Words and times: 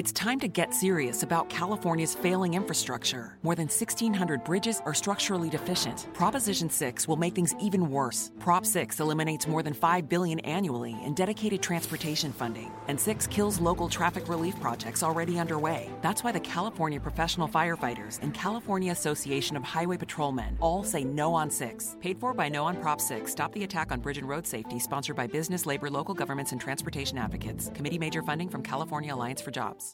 It's 0.00 0.12
time 0.12 0.40
to 0.40 0.48
get 0.48 0.72
serious 0.72 1.24
about 1.24 1.50
California's 1.50 2.14
failing 2.14 2.54
infrastructure. 2.54 3.36
More 3.42 3.54
than 3.54 3.66
1,600 3.66 4.44
bridges 4.44 4.80
are 4.86 4.94
structurally 4.94 5.50
deficient. 5.50 6.08
Proposition 6.14 6.70
6 6.70 7.06
will 7.06 7.18
make 7.18 7.34
things 7.34 7.54
even 7.60 7.90
worse. 7.90 8.32
Prop 8.38 8.64
6 8.64 8.98
eliminates 8.98 9.46
more 9.46 9.62
than 9.62 9.74
5 9.74 10.08
billion 10.08 10.40
annually 10.40 10.96
in 11.04 11.12
dedicated 11.12 11.60
transportation 11.60 12.32
funding, 12.32 12.72
and 12.88 12.98
6 12.98 13.26
kills 13.26 13.60
local 13.60 13.90
traffic 13.90 14.26
relief 14.26 14.58
projects 14.58 15.02
already 15.02 15.38
underway. 15.38 15.90
That's 16.00 16.24
why 16.24 16.32
the 16.32 16.40
California 16.40 16.98
Professional 16.98 17.46
Firefighters 17.46 18.22
and 18.22 18.32
California 18.32 18.92
Association 18.92 19.54
of 19.54 19.64
Highway 19.64 19.98
Patrolmen 19.98 20.56
all 20.60 20.82
say 20.82 21.04
no 21.04 21.34
on 21.34 21.50
6. 21.50 21.98
Paid 22.00 22.18
for 22.18 22.32
by 22.32 22.48
No 22.48 22.64
on 22.64 22.80
Prop 22.80 23.02
6. 23.02 23.30
Stop 23.30 23.52
the 23.52 23.64
attack 23.64 23.92
on 23.92 24.00
bridge 24.00 24.16
and 24.16 24.26
road 24.26 24.46
safety, 24.46 24.78
sponsored 24.78 25.16
by 25.16 25.26
business, 25.26 25.66
labor, 25.66 25.90
local 25.90 26.14
governments, 26.14 26.52
and 26.52 26.60
transportation 26.60 27.18
advocates. 27.18 27.70
Committee 27.74 27.98
major 27.98 28.22
funding 28.22 28.48
from 28.48 28.62
California 28.62 29.14
Alliance 29.14 29.42
for 29.42 29.50
Jobs. 29.50 29.89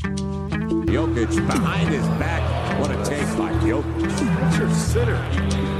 Jokic 0.00 1.46
behind 1.46 1.88
his 1.88 2.06
back. 2.18 2.80
What 2.80 2.90
a 2.90 3.04
take 3.04 3.26
by 3.36 3.52
Jokic. 3.64 4.16
That's 4.40 4.58
your 4.58 4.70
sitter. 4.70 5.79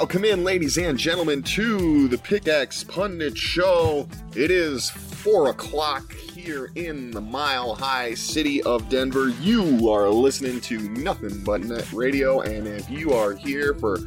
Welcome 0.00 0.24
in, 0.24 0.44
ladies 0.44 0.78
and 0.78 0.96
gentlemen, 0.96 1.42
to 1.42 2.06
the 2.06 2.18
Pickaxe 2.18 2.84
Pundit 2.84 3.36
Show. 3.36 4.08
It 4.36 4.48
is 4.52 4.90
4 4.90 5.50
o'clock 5.50 6.12
here 6.12 6.70
in 6.76 7.10
the 7.10 7.20
mile 7.20 7.74
high 7.74 8.14
city 8.14 8.62
of 8.62 8.88
Denver. 8.88 9.30
You 9.40 9.90
are 9.90 10.08
listening 10.08 10.60
to 10.60 10.78
Nothing 10.90 11.42
But 11.42 11.64
Net 11.64 11.92
Radio, 11.92 12.42
and 12.42 12.68
if 12.68 12.88
you 12.88 13.12
are 13.12 13.34
here 13.34 13.74
for 13.74 13.98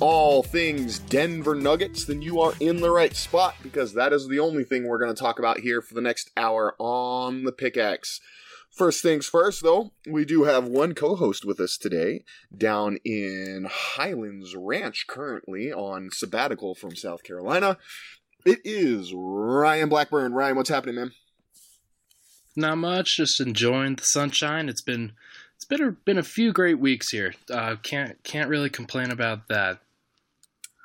all 0.00 0.42
things 0.42 0.98
Denver 0.98 1.54
Nuggets, 1.54 2.06
then 2.06 2.20
you 2.20 2.40
are 2.40 2.54
in 2.58 2.80
the 2.80 2.90
right 2.90 3.14
spot 3.14 3.54
because 3.62 3.94
that 3.94 4.12
is 4.12 4.26
the 4.26 4.40
only 4.40 4.64
thing 4.64 4.88
we're 4.88 4.98
going 4.98 5.14
to 5.14 5.22
talk 5.22 5.38
about 5.38 5.60
here 5.60 5.80
for 5.80 5.94
the 5.94 6.00
next 6.00 6.32
hour 6.36 6.74
on 6.80 7.44
the 7.44 7.52
Pickaxe. 7.52 8.20
First 8.70 9.02
things 9.02 9.26
first, 9.26 9.62
though, 9.62 9.90
we 10.08 10.24
do 10.24 10.44
have 10.44 10.68
one 10.68 10.94
co 10.94 11.16
host 11.16 11.44
with 11.44 11.60
us 11.60 11.76
today 11.76 12.24
down 12.56 12.98
in 13.04 13.66
Highlands 13.68 14.54
Ranch, 14.56 15.06
currently 15.08 15.72
on 15.72 16.10
sabbatical 16.12 16.74
from 16.74 16.94
South 16.94 17.22
Carolina. 17.24 17.78
It 18.46 18.60
is 18.64 19.12
Ryan 19.14 19.88
Blackburn. 19.88 20.32
Ryan, 20.32 20.56
what's 20.56 20.70
happening, 20.70 20.94
man? 20.94 21.12
Not 22.56 22.78
much, 22.78 23.16
just 23.16 23.40
enjoying 23.40 23.96
the 23.96 24.04
sunshine. 24.04 24.68
It's 24.68 24.82
been 24.82 25.12
it's 25.56 25.64
been 25.64 25.82
a, 25.82 25.92
been 25.92 26.18
a 26.18 26.22
few 26.22 26.52
great 26.52 26.78
weeks 26.78 27.10
here. 27.10 27.34
Uh, 27.52 27.76
can't 27.82 28.22
can't 28.24 28.48
really 28.48 28.70
complain 28.70 29.10
about 29.10 29.48
that. 29.48 29.80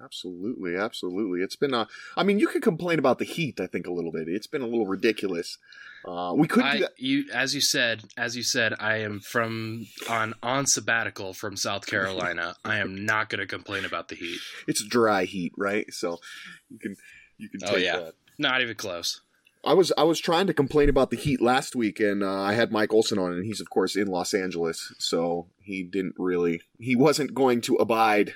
Absolutely, 0.03 0.75
absolutely. 0.75 1.39
It's 1.39 1.55
been, 1.55 1.73
uh, 1.73 1.85
I 2.17 2.23
mean, 2.23 2.37
you 2.37 2.47
could 2.47 2.61
complain 2.61 2.99
about 2.99 3.17
the 3.17 3.25
heat, 3.25 3.59
I 3.61 3.67
think, 3.67 3.87
a 3.87 3.93
little 3.93 4.11
bit. 4.11 4.27
It's 4.27 4.45
been 4.45 4.61
a 4.61 4.67
little 4.67 4.85
ridiculous. 4.85 5.57
Uh, 6.07 6.33
we 6.35 6.47
could 6.47 6.63
I, 6.63 6.83
you 6.97 7.25
as 7.33 7.55
you 7.55 7.61
said, 7.61 8.03
as 8.17 8.35
you 8.35 8.43
said, 8.43 8.73
I 8.79 8.97
am 8.97 9.19
from 9.19 9.87
on 10.09 10.33
on 10.43 10.67
sabbatical 10.67 11.33
from 11.33 11.57
South 11.57 11.87
Carolina. 11.87 12.55
I 12.63 12.77
am 12.77 13.05
not 13.05 13.29
going 13.29 13.39
to 13.39 13.47
complain 13.47 13.85
about 13.85 14.09
the 14.09 14.15
heat. 14.15 14.39
It's 14.67 14.83
dry 14.83 15.25
heat, 15.25 15.53
right? 15.57 15.91
So 15.91 16.19
you 16.69 16.77
can, 16.77 16.95
you 17.37 17.49
can 17.49 17.61
take 17.61 17.69
Oh 17.71 17.77
yeah, 17.77 17.97
that. 17.97 18.13
not 18.37 18.61
even 18.61 18.75
close. 18.75 19.21
I 19.63 19.73
was 19.73 19.91
I 19.97 20.03
was 20.03 20.19
trying 20.19 20.45
to 20.45 20.53
complain 20.53 20.89
about 20.89 21.09
the 21.09 21.17
heat 21.17 21.41
last 21.41 21.75
week, 21.75 21.99
and 21.99 22.23
uh, 22.23 22.39
I 22.39 22.53
had 22.53 22.71
Mike 22.71 22.93
Olson 22.93 23.17
on, 23.17 23.33
and 23.33 23.43
he's 23.43 23.59
of 23.59 23.71
course 23.71 23.95
in 23.95 24.07
Los 24.07 24.35
Angeles, 24.35 24.93
so 24.99 25.47
he 25.63 25.81
didn't 25.81 26.13
really 26.19 26.61
he 26.77 26.95
wasn't 26.95 27.33
going 27.33 27.61
to 27.61 27.75
abide 27.77 28.33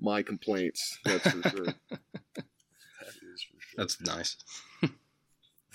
my 0.00 0.22
complaints. 0.22 1.00
That's 1.04 1.28
for 1.28 1.42
sure. 1.48 1.64
that 1.90 3.08
is 3.08 3.42
for 3.42 3.60
sure. 3.60 3.76
That's 3.76 4.00
nice. 4.02 4.36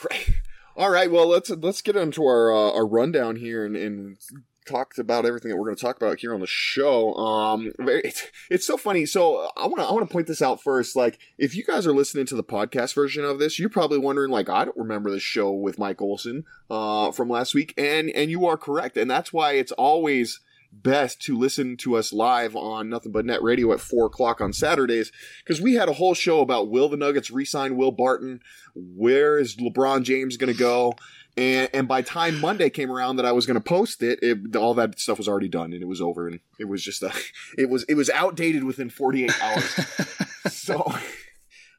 Right. 0.09 0.29
All 0.75 0.89
right. 0.89 1.11
Well, 1.11 1.27
let's 1.27 1.49
let's 1.49 1.81
get 1.81 1.95
into 1.95 2.23
our 2.23 2.51
uh, 2.51 2.71
our 2.71 2.87
rundown 2.87 3.35
here 3.35 3.65
and, 3.65 3.75
and 3.75 4.17
talk 4.65 4.97
about 4.97 5.25
everything 5.25 5.49
that 5.49 5.57
we're 5.57 5.65
going 5.65 5.75
to 5.75 5.81
talk 5.81 5.97
about 5.97 6.19
here 6.19 6.33
on 6.33 6.39
the 6.39 6.47
show. 6.47 7.13
Um, 7.13 7.73
it's, 7.79 8.27
it's 8.49 8.65
so 8.65 8.77
funny. 8.77 9.05
So 9.05 9.49
I 9.55 9.67
want 9.67 9.77
to 9.77 9.85
I 9.85 9.91
want 9.91 10.07
to 10.07 10.11
point 10.11 10.27
this 10.27 10.41
out 10.41 10.61
first. 10.63 10.95
Like, 10.95 11.19
if 11.37 11.55
you 11.55 11.63
guys 11.63 11.85
are 11.85 11.93
listening 11.93 12.25
to 12.27 12.35
the 12.35 12.43
podcast 12.43 12.95
version 12.95 13.23
of 13.23 13.39
this, 13.39 13.59
you're 13.59 13.69
probably 13.69 13.99
wondering, 13.99 14.31
like, 14.31 14.49
I 14.49 14.65
don't 14.65 14.77
remember 14.77 15.11
the 15.11 15.19
show 15.19 15.51
with 15.51 15.77
Mike 15.77 16.01
Olson 16.01 16.43
uh, 16.71 17.11
from 17.11 17.29
last 17.29 17.53
week, 17.53 17.73
and 17.77 18.09
and 18.09 18.31
you 18.31 18.47
are 18.47 18.57
correct, 18.57 18.97
and 18.97 19.09
that's 19.09 19.31
why 19.31 19.53
it's 19.53 19.71
always 19.73 20.39
best 20.81 21.21
to 21.23 21.37
listen 21.37 21.77
to 21.77 21.95
us 21.95 22.11
live 22.11 22.55
on 22.55 22.89
Nothing 22.89 23.11
But 23.11 23.25
Net 23.25 23.43
Radio 23.43 23.71
at 23.71 23.79
four 23.79 24.05
o'clock 24.05 24.41
on 24.41 24.53
Saturdays 24.53 25.11
because 25.43 25.61
we 25.61 25.75
had 25.75 25.89
a 25.89 25.93
whole 25.93 26.13
show 26.13 26.41
about 26.41 26.69
will 26.69 26.89
the 26.89 26.97
Nuggets 26.97 27.31
re-sign 27.31 27.75
Will 27.75 27.91
Barton, 27.91 28.41
where 28.75 29.37
is 29.37 29.55
LeBron 29.55 30.03
James 30.03 30.37
going 30.37 30.51
to 30.51 30.59
go, 30.59 30.93
and 31.37 31.69
and 31.73 31.87
by 31.87 32.01
time 32.01 32.39
Monday 32.39 32.69
came 32.69 32.91
around 32.91 33.17
that 33.17 33.25
I 33.25 33.31
was 33.31 33.45
going 33.45 33.55
to 33.55 33.61
post 33.61 34.03
it, 34.03 34.19
it, 34.21 34.55
all 34.55 34.73
that 34.75 34.99
stuff 34.99 35.17
was 35.17 35.27
already 35.27 35.49
done 35.49 35.73
and 35.73 35.81
it 35.81 35.87
was 35.87 36.01
over 36.01 36.27
and 36.27 36.39
it 36.59 36.65
was 36.65 36.83
just 36.83 37.03
a, 37.03 37.11
it 37.57 37.69
was 37.69 37.83
it 37.83 37.95
was 37.95 38.09
outdated 38.09 38.63
within 38.63 38.89
forty 38.89 39.25
eight 39.25 39.43
hours. 39.43 39.65
so. 40.49 40.93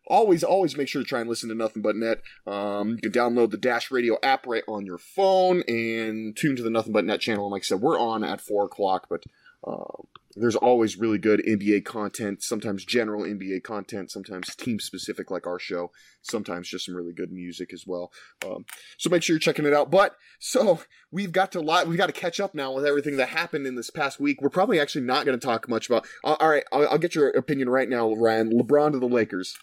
Always, 0.06 0.44
always 0.44 0.76
make 0.76 0.88
sure 0.88 1.02
to 1.02 1.08
try 1.08 1.20
and 1.20 1.28
listen 1.28 1.48
to 1.48 1.54
Nothing 1.54 1.82
But 1.82 1.96
Net. 1.96 2.20
Um, 2.46 2.90
you 3.02 3.10
can 3.10 3.12
download 3.12 3.50
the 3.50 3.56
Dash 3.56 3.90
Radio 3.90 4.18
app 4.22 4.46
right 4.46 4.64
on 4.68 4.84
your 4.84 4.98
phone 4.98 5.62
and 5.66 6.36
tune 6.36 6.56
to 6.56 6.62
the 6.62 6.70
Nothing 6.70 6.92
But 6.92 7.04
Net 7.06 7.20
channel. 7.20 7.46
And 7.46 7.52
like 7.52 7.62
I 7.62 7.64
said, 7.64 7.80
we're 7.80 7.98
on 7.98 8.22
at 8.22 8.40
four 8.40 8.64
o'clock, 8.64 9.06
but 9.08 9.24
uh, 9.66 10.02
there's 10.36 10.56
always 10.56 10.98
really 10.98 11.18
good 11.18 11.42
NBA 11.46 11.84
content. 11.84 12.42
Sometimes 12.42 12.84
general 12.84 13.22
NBA 13.22 13.62
content. 13.62 14.10
Sometimes 14.10 14.54
team 14.56 14.80
specific, 14.80 15.30
like 15.30 15.46
our 15.46 15.58
show. 15.58 15.90
Sometimes 16.22 16.68
just 16.68 16.86
some 16.86 16.94
really 16.94 17.12
good 17.12 17.30
music 17.30 17.72
as 17.72 17.84
well. 17.86 18.10
Um, 18.44 18.64
so 18.98 19.10
make 19.10 19.22
sure 19.22 19.34
you're 19.34 19.40
checking 19.40 19.66
it 19.66 19.74
out. 19.74 19.90
But 19.90 20.16
so 20.38 20.80
we've 21.10 21.32
got 21.32 21.52
to 21.52 21.60
lot. 21.60 21.86
We've 21.86 21.98
got 21.98 22.06
to 22.06 22.12
catch 22.12 22.40
up 22.40 22.54
now 22.54 22.72
with 22.72 22.84
everything 22.84 23.16
that 23.18 23.28
happened 23.28 23.66
in 23.66 23.76
this 23.76 23.90
past 23.90 24.18
week. 24.18 24.42
We're 24.42 24.48
probably 24.48 24.80
actually 24.80 25.04
not 25.04 25.24
going 25.24 25.38
to 25.38 25.46
talk 25.46 25.68
much 25.68 25.88
about. 25.88 26.06
Uh, 26.24 26.36
all 26.40 26.48
right, 26.48 26.64
I'll, 26.72 26.88
I'll 26.88 26.98
get 26.98 27.14
your 27.14 27.28
opinion 27.30 27.68
right 27.68 27.88
now, 27.88 28.12
Ryan. 28.12 28.50
LeBron 28.52 28.92
to 28.92 28.98
the 28.98 29.08
Lakers. 29.08 29.56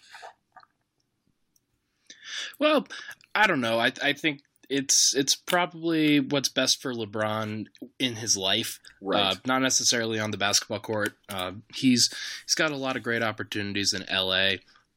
Well, 2.58 2.86
I 3.34 3.46
don't 3.46 3.60
know. 3.60 3.78
I 3.78 3.92
I 4.02 4.12
think 4.12 4.40
it's 4.72 5.14
it's 5.14 5.34
probably 5.34 6.18
what's 6.18 6.48
best 6.48 6.80
for 6.80 6.94
LeBron 6.94 7.66
in 7.98 8.16
his 8.16 8.36
life. 8.38 8.80
Right. 9.02 9.20
Uh, 9.20 9.34
not 9.44 9.60
necessarily 9.60 10.18
on 10.18 10.30
the 10.30 10.38
basketball 10.38 10.80
court. 10.80 11.12
Uh, 11.28 11.52
he's 11.74 12.12
he's 12.44 12.54
got 12.54 12.72
a 12.72 12.76
lot 12.76 12.96
of 12.96 13.02
great 13.02 13.22
opportunities 13.22 13.92
in 13.92 14.04
LA. 14.10 14.54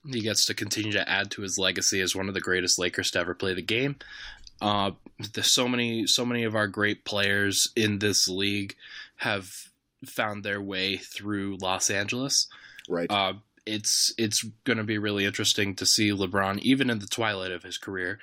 He 0.08 0.22
gets 0.22 0.46
to 0.46 0.54
continue 0.54 0.94
to 0.94 1.10
add 1.10 1.30
to 1.32 1.42
his 1.42 1.58
legacy 1.58 2.00
as 2.00 2.16
one 2.16 2.30
of 2.30 2.34
the 2.34 2.40
greatest 2.40 2.80
Lakers 2.80 3.12
to 3.12 3.20
ever 3.20 3.34
play 3.34 3.54
the 3.54 3.62
game. 3.62 3.98
Uh, 4.62 4.92
there's 5.34 5.52
so 5.52 5.68
many 5.68 6.08
so 6.08 6.26
many 6.26 6.46
of 6.46 6.56
our 6.56 6.68
great 6.68 7.04
players 7.04 7.68
in 7.76 8.00
this 8.00 8.30
league 8.30 8.76
have 9.18 9.52
found 10.06 10.44
their 10.44 10.62
way 10.62 10.96
through 10.96 11.58
Los 11.60 11.90
Angeles. 11.90 12.48
Right. 12.88 13.12
Uh, 13.12 13.34
it's 13.66 14.14
it's 14.18 14.44
going 14.64 14.78
to 14.78 14.84
be 14.86 14.98
really 14.98 15.26
interesting 15.26 15.76
to 15.76 15.86
see 15.86 16.12
LeBron, 16.12 16.60
even 16.60 16.90
in 16.90 17.00
the 17.00 17.08
twilight 17.08 17.52
of 17.52 17.64
his 17.64 17.78
career, 17.78 18.20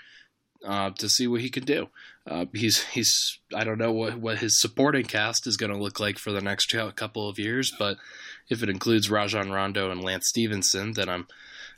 uh, 0.64 0.90
to 0.90 1.08
see 1.08 1.26
what 1.26 1.40
he 1.40 1.50
can 1.50 1.64
do. 1.64 1.88
Uh, 2.26 2.46
he's 2.54 2.84
he's 2.88 3.38
I 3.54 3.64
don't 3.64 3.78
know 3.78 3.92
what 3.92 4.16
what 4.18 4.38
his 4.38 4.60
supporting 4.60 5.04
cast 5.04 5.46
is 5.46 5.56
going 5.56 5.72
to 5.72 5.78
look 5.78 5.98
like 5.98 6.18
for 6.18 6.30
the 6.30 6.40
next 6.40 6.72
couple 6.94 7.28
of 7.28 7.38
years, 7.38 7.72
but 7.78 7.96
if 8.48 8.62
it 8.62 8.68
includes 8.68 9.10
Rajon 9.10 9.50
Rondo 9.50 9.90
and 9.90 10.02
Lance 10.02 10.28
Stephenson, 10.28 10.92
then 10.92 11.08
I'm 11.08 11.26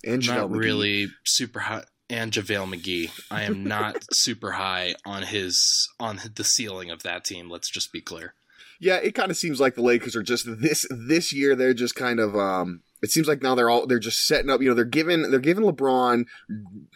and 0.05 0.23
JaVale 0.23 0.27
not 0.37 0.51
McGee. 0.51 0.59
really 0.59 1.09
super 1.25 1.61
high. 1.61 1.85
And 2.11 2.31
JaVale 2.33 2.75
McGee, 2.75 3.11
I 3.31 3.45
am 3.45 3.65
not 3.65 4.05
super 4.13 4.53
high 4.53 4.95
on 5.07 5.23
his 5.23 5.89
on 5.99 6.21
the 6.35 6.45
ceiling 6.45 6.91
of 6.91 7.03
that 7.03 7.25
team. 7.25 7.49
Let's 7.49 7.71
just 7.71 7.93
be 7.93 8.03
clear. 8.03 8.35
yeah, 8.79 8.97
it 8.97 9.15
kind 9.15 9.31
of 9.31 9.39
seems 9.39 9.59
like 9.61 9.75
the 9.75 9.83
Lakers 9.83 10.15
are 10.15 10.23
just 10.23 10.45
this 10.61 10.87
this 10.91 11.33
year. 11.33 11.57
They're 11.57 11.73
just 11.75 11.95
kind 11.95 12.21
of. 12.21 12.37
um 12.37 12.83
It 13.05 13.11
seems 13.11 13.29
like 13.29 13.43
now 13.43 13.55
they're 13.55 13.69
all 13.69 13.87
they're 13.87 13.99
just 13.99 14.27
setting 14.27 14.51
up. 14.51 14.63
You 14.63 14.69
know, 14.69 14.75
they're 14.75 14.85
giving 14.87 15.31
they're 15.31 15.39
giving 15.39 15.63
LeBron. 15.63 16.25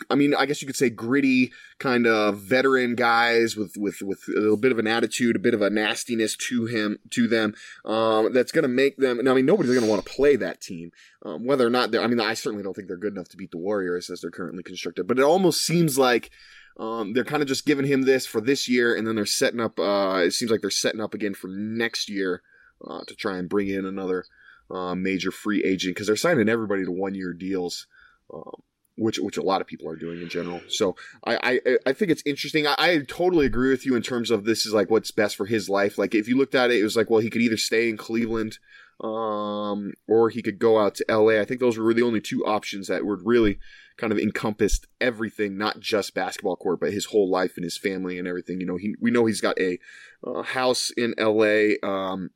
I 0.09 0.15
mean, 0.15 0.35
I 0.35 0.47
guess 0.47 0.63
you 0.63 0.67
could 0.67 0.75
say 0.75 0.89
gritty 0.89 1.53
kind 1.79 2.07
of 2.07 2.39
veteran 2.39 2.95
guys 2.95 3.57
with 3.57 3.77
with 3.77 4.01
with 4.01 4.25
a 4.29 4.41
little 4.41 4.57
bit 4.57 4.73
of 4.73 4.79
an 4.79 4.87
attitude, 4.87 5.37
a 5.37 5.39
bit 5.39 5.53
of 5.53 5.61
a 5.61 5.69
nastiness 5.69 6.35
to 6.49 6.65
him 6.65 6.99
to 7.11 7.29
them. 7.29 7.55
Um, 7.85 8.33
that's 8.33 8.53
going 8.53 8.63
to 8.63 8.69
make 8.69 8.97
them. 8.97 9.21
I 9.29 9.35
mean, 9.35 9.45
nobody's 9.45 9.73
going 9.73 9.85
to 9.85 9.91
want 9.91 10.03
to 10.03 10.11
play 10.11 10.37
that 10.37 10.63
team. 10.63 10.93
Um, 11.23 11.45
whether 11.45 11.67
or 11.67 11.71
not 11.71 11.91
they're. 11.91 12.03
I 12.03 12.07
mean, 12.07 12.21
I 12.21 12.33
certainly 12.33 12.65
don't 12.65 12.75
think 12.75 12.89
they're 12.89 12.97
good 12.97 13.13
enough 13.13 13.29
to 13.29 13.37
beat 13.37 13.51
the 13.51 13.59
Warriors 13.59 14.09
as 14.09 14.23
they're 14.23 14.31
currently 14.31 14.63
constructed. 14.63 15.07
But 15.07 15.19
it 15.19 15.25
almost 15.25 15.61
seems 15.67 15.99
like 15.99 16.31
um, 16.79 17.13
they're 17.13 17.25
kind 17.25 17.43
of 17.43 17.49
just 17.49 17.67
giving 17.67 17.87
him 17.87 18.03
this 18.03 18.25
for 18.25 18.41
this 18.41 18.67
year, 18.67 18.97
and 18.97 19.07
then 19.07 19.15
they're 19.15 19.27
setting 19.27 19.61
up. 19.61 19.79
Uh, 19.79 20.23
it 20.25 20.31
seems 20.31 20.51
like 20.51 20.63
they're 20.63 20.71
setting 20.71 21.03
up 21.03 21.13
again 21.13 21.35
for 21.35 21.49
next 21.49 22.09
year 22.09 22.43
uh, 22.87 23.05
to 23.07 23.15
try 23.15 23.37
and 23.37 23.49
bring 23.49 23.69
in 23.69 23.85
another 23.85 24.25
uh, 24.71 24.95
major 24.95 25.31
free 25.31 25.65
agent 25.65 25.95
because 25.95 26.07
they're 26.07 26.17
signing 26.17 26.49
everybody 26.49 26.85
to 26.85 26.93
one 26.93 27.15
year 27.15 27.33
deals, 27.33 27.87
um, 28.33 28.63
which 28.97 29.19
which 29.19 29.37
a 29.37 29.43
lot 29.43 29.61
of 29.61 29.67
people 29.67 29.89
are 29.89 29.97
doing 29.97 30.21
in 30.21 30.29
general. 30.29 30.61
So 30.69 30.97
I 31.25 31.61
I, 31.67 31.77
I 31.87 31.93
think 31.93 32.11
it's 32.11 32.23
interesting. 32.27 32.67
I, 32.67 32.75
I 32.79 32.99
totally 33.07 33.47
agree 33.47 33.71
with 33.71 33.87
you 33.87 33.95
in 33.95 34.03
terms 34.03 34.31
of 34.31 34.45
this 34.45 34.67
is 34.67 34.73
like 34.73 34.91
what's 34.91 35.11
best 35.11 35.37
for 35.37 35.47
his 35.47 35.69
life. 35.69 35.99
Like 35.99 36.15
if 36.15 36.29
you 36.29 36.37
looked 36.37 36.55
at 36.55 36.71
it, 36.71 36.81
it 36.81 36.85
was 36.85 36.97
like 36.97 37.11
well 37.11 37.21
he 37.21 37.31
could 37.31 37.43
either 37.43 37.57
stay 37.57 37.89
in 37.89 37.97
Cleveland 37.97 38.59
um, 39.01 39.93
or 40.09 40.31
he 40.31 40.43
could 40.43 40.59
go 40.59 40.79
out 40.79 40.97
to 40.97 41.05
LA. 41.09 41.41
I 41.41 41.45
think 41.45 41.61
those 41.61 41.79
were 41.79 41.95
the 41.95 42.03
only 42.03 42.21
two 42.21 42.45
options 42.45 42.89
that 42.89 43.07
would 43.07 43.21
really 43.25 43.59
kind 43.97 44.13
of 44.13 44.19
encompassed 44.19 44.87
everything, 45.01 45.57
not 45.57 45.81
just 45.81 46.15
basketball 46.15 46.57
court, 46.57 46.81
but 46.81 46.93
his 46.93 47.07
whole 47.07 47.31
life 47.31 47.57
and 47.57 47.65
his 47.65 47.79
family 47.79 48.19
and 48.19 48.27
everything. 48.27 48.61
You 48.61 48.67
know, 48.67 48.77
he 48.77 48.95
we 49.01 49.11
know 49.11 49.27
he's 49.27 49.41
got 49.41 49.59
a 49.61 49.79
uh, 50.27 50.43
house 50.43 50.91
in 50.97 51.15
L.A. 51.17 51.79
Um, 51.81 52.31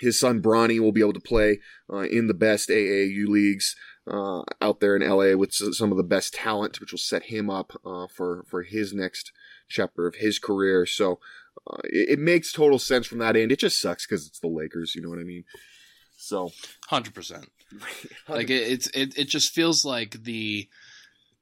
his 0.00 0.18
son 0.18 0.42
Bronny 0.42 0.80
will 0.80 0.92
be 0.92 1.00
able 1.00 1.12
to 1.12 1.20
play 1.20 1.60
uh, 1.92 2.02
in 2.02 2.26
the 2.26 2.34
best 2.34 2.68
AAU 2.68 3.26
leagues 3.26 3.76
uh, 4.10 4.42
out 4.60 4.80
there 4.80 4.96
in 4.96 5.08
LA 5.08 5.36
with 5.36 5.52
some 5.52 5.90
of 5.90 5.96
the 5.96 6.02
best 6.02 6.34
talent, 6.34 6.80
which 6.80 6.92
will 6.92 6.98
set 6.98 7.24
him 7.24 7.48
up 7.48 7.72
uh, 7.84 8.06
for 8.14 8.44
for 8.48 8.62
his 8.62 8.92
next 8.92 9.32
chapter 9.68 10.06
of 10.06 10.16
his 10.16 10.38
career. 10.38 10.84
So 10.86 11.20
uh, 11.70 11.78
it, 11.84 12.10
it, 12.10 12.18
makes 12.18 12.52
total 12.52 12.78
sense 12.78 13.06
from 13.06 13.18
that 13.18 13.36
end. 13.36 13.52
It 13.52 13.58
just 13.58 13.80
sucks 13.80 14.06
because 14.06 14.26
it's 14.26 14.40
the 14.40 14.48
Lakers. 14.48 14.94
You 14.94 15.02
know 15.02 15.08
what 15.08 15.20
I 15.20 15.24
mean? 15.24 15.44
So 16.16 16.50
hundred 16.88 17.14
percent. 17.14 17.50
Like 18.28 18.50
it, 18.50 18.62
it's 18.72 18.86
it 18.88 19.18
it 19.18 19.28
just 19.28 19.52
feels 19.52 19.84
like 19.84 20.22
the 20.22 20.68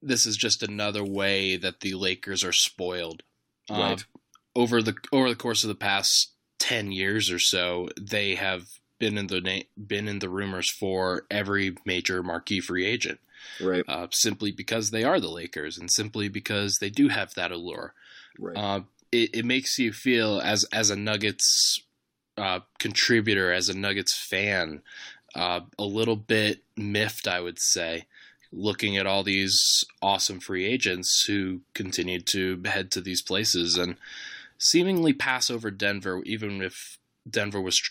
this 0.00 0.24
is 0.24 0.36
just 0.36 0.62
another 0.62 1.04
way 1.04 1.56
that 1.56 1.80
the 1.80 1.94
Lakers 1.94 2.42
are 2.42 2.52
spoiled. 2.52 3.22
Right. 3.70 4.00
Uh, 4.00 4.18
over 4.54 4.82
the 4.82 4.94
over 5.12 5.28
the 5.28 5.36
course 5.36 5.62
of 5.64 5.68
the 5.68 5.74
past 5.74 6.32
ten 6.62 6.92
years 6.92 7.28
or 7.28 7.40
so, 7.40 7.88
they 8.00 8.36
have 8.36 8.68
been 9.00 9.18
in 9.18 9.26
the 9.26 9.40
na- 9.40 9.84
been 9.84 10.06
in 10.06 10.20
the 10.20 10.28
rumors 10.28 10.70
for 10.70 11.26
every 11.28 11.74
major 11.84 12.22
marquee 12.22 12.60
free 12.60 12.86
agent. 12.86 13.18
Right. 13.60 13.84
Uh, 13.88 14.06
simply 14.12 14.52
because 14.52 14.92
they 14.92 15.02
are 15.02 15.18
the 15.18 15.28
Lakers, 15.28 15.76
and 15.76 15.90
simply 15.90 16.28
because 16.28 16.78
they 16.78 16.88
do 16.88 17.08
have 17.08 17.34
that 17.34 17.50
allure. 17.50 17.94
Right. 18.38 18.56
Uh, 18.56 18.80
it, 19.10 19.30
it 19.34 19.44
makes 19.44 19.76
you 19.76 19.92
feel 19.92 20.40
as 20.40 20.64
as 20.72 20.88
a 20.88 20.96
Nuggets 20.96 21.82
uh, 22.38 22.60
contributor, 22.78 23.52
as 23.52 23.68
a 23.68 23.76
Nuggets 23.76 24.16
fan, 24.16 24.82
uh, 25.34 25.60
a 25.76 25.84
little 25.84 26.14
bit 26.14 26.62
miffed, 26.76 27.26
I 27.26 27.40
would 27.40 27.58
say, 27.58 28.04
looking 28.52 28.96
at 28.96 29.06
all 29.06 29.24
these 29.24 29.84
awesome 30.00 30.38
free 30.38 30.64
agents 30.64 31.24
who 31.26 31.62
continued 31.74 32.26
to 32.28 32.62
head 32.66 32.92
to 32.92 33.00
these 33.00 33.20
places 33.20 33.76
and 33.76 33.96
seemingly 34.62 35.12
pass 35.12 35.50
over 35.50 35.70
Denver, 35.70 36.22
even 36.24 36.62
if 36.62 36.98
Denver 37.28 37.60
was 37.60 37.82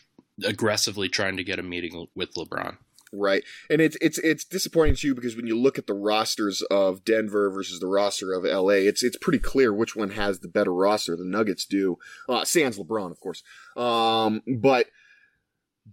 aggressively 0.44 1.10
trying 1.10 1.38
to 1.38 1.44
get 1.44 1.60
a 1.60 1.64
meeting 1.64 2.08
with 2.16 2.34
LeBron. 2.34 2.78
Right, 3.14 3.44
and 3.70 3.82
it's 3.82 3.98
it's 4.00 4.18
it's 4.20 4.46
disappointing 4.46 4.96
to 4.96 5.08
you 5.08 5.14
because 5.14 5.36
when 5.36 5.46
you 5.46 5.60
look 5.60 5.78
at 5.78 5.86
the 5.86 5.94
rosters 5.94 6.62
of 6.72 7.04
Denver 7.04 7.52
versus 7.52 7.82
the 7.82 7.88
roster 7.88 8.32
of 8.32 8.46
LA, 8.46 8.76
it's 8.88 9.04
it's 9.04 9.18
pretty 9.18 9.40
clear 9.40 9.74
which 9.74 9.98
one 9.98 10.12
has 10.12 10.40
the 10.40 10.48
better 10.48 10.74
roster. 10.74 11.18
The 11.18 11.26
Nuggets 11.26 11.66
do, 11.66 11.98
uh, 12.30 12.46
sans 12.46 12.80
LeBron, 12.80 13.12
of 13.12 13.20
course. 13.20 13.44
Um, 13.76 14.42
but 14.48 14.88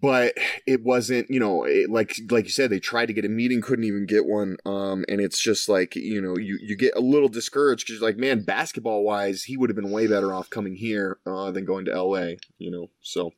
but 0.00 0.34
it 0.66 0.82
wasn't 0.82 1.28
you 1.30 1.40
know 1.40 1.64
it, 1.64 1.90
like 1.90 2.16
like 2.30 2.44
you 2.44 2.50
said 2.50 2.70
they 2.70 2.80
tried 2.80 3.06
to 3.06 3.12
get 3.12 3.24
a 3.24 3.28
meeting 3.28 3.60
couldn't 3.60 3.84
even 3.84 4.06
get 4.06 4.26
one 4.26 4.56
um 4.64 5.04
and 5.08 5.20
it's 5.20 5.40
just 5.40 5.68
like 5.68 5.96
you 5.96 6.20
know 6.20 6.36
you 6.36 6.58
you 6.60 6.76
get 6.76 6.94
a 6.96 7.00
little 7.00 7.28
discouraged 7.28 7.86
because 7.86 8.00
you're 8.00 8.08
like 8.08 8.16
man 8.18 8.42
basketball 8.42 9.02
wise 9.02 9.44
he 9.44 9.56
would 9.56 9.70
have 9.70 9.76
been 9.76 9.90
way 9.90 10.06
better 10.06 10.34
off 10.34 10.50
coming 10.50 10.74
here 10.74 11.18
uh, 11.26 11.50
than 11.50 11.64
going 11.64 11.84
to 11.84 12.02
la 12.02 12.28
you 12.58 12.70
know 12.70 12.90
so 13.00 13.32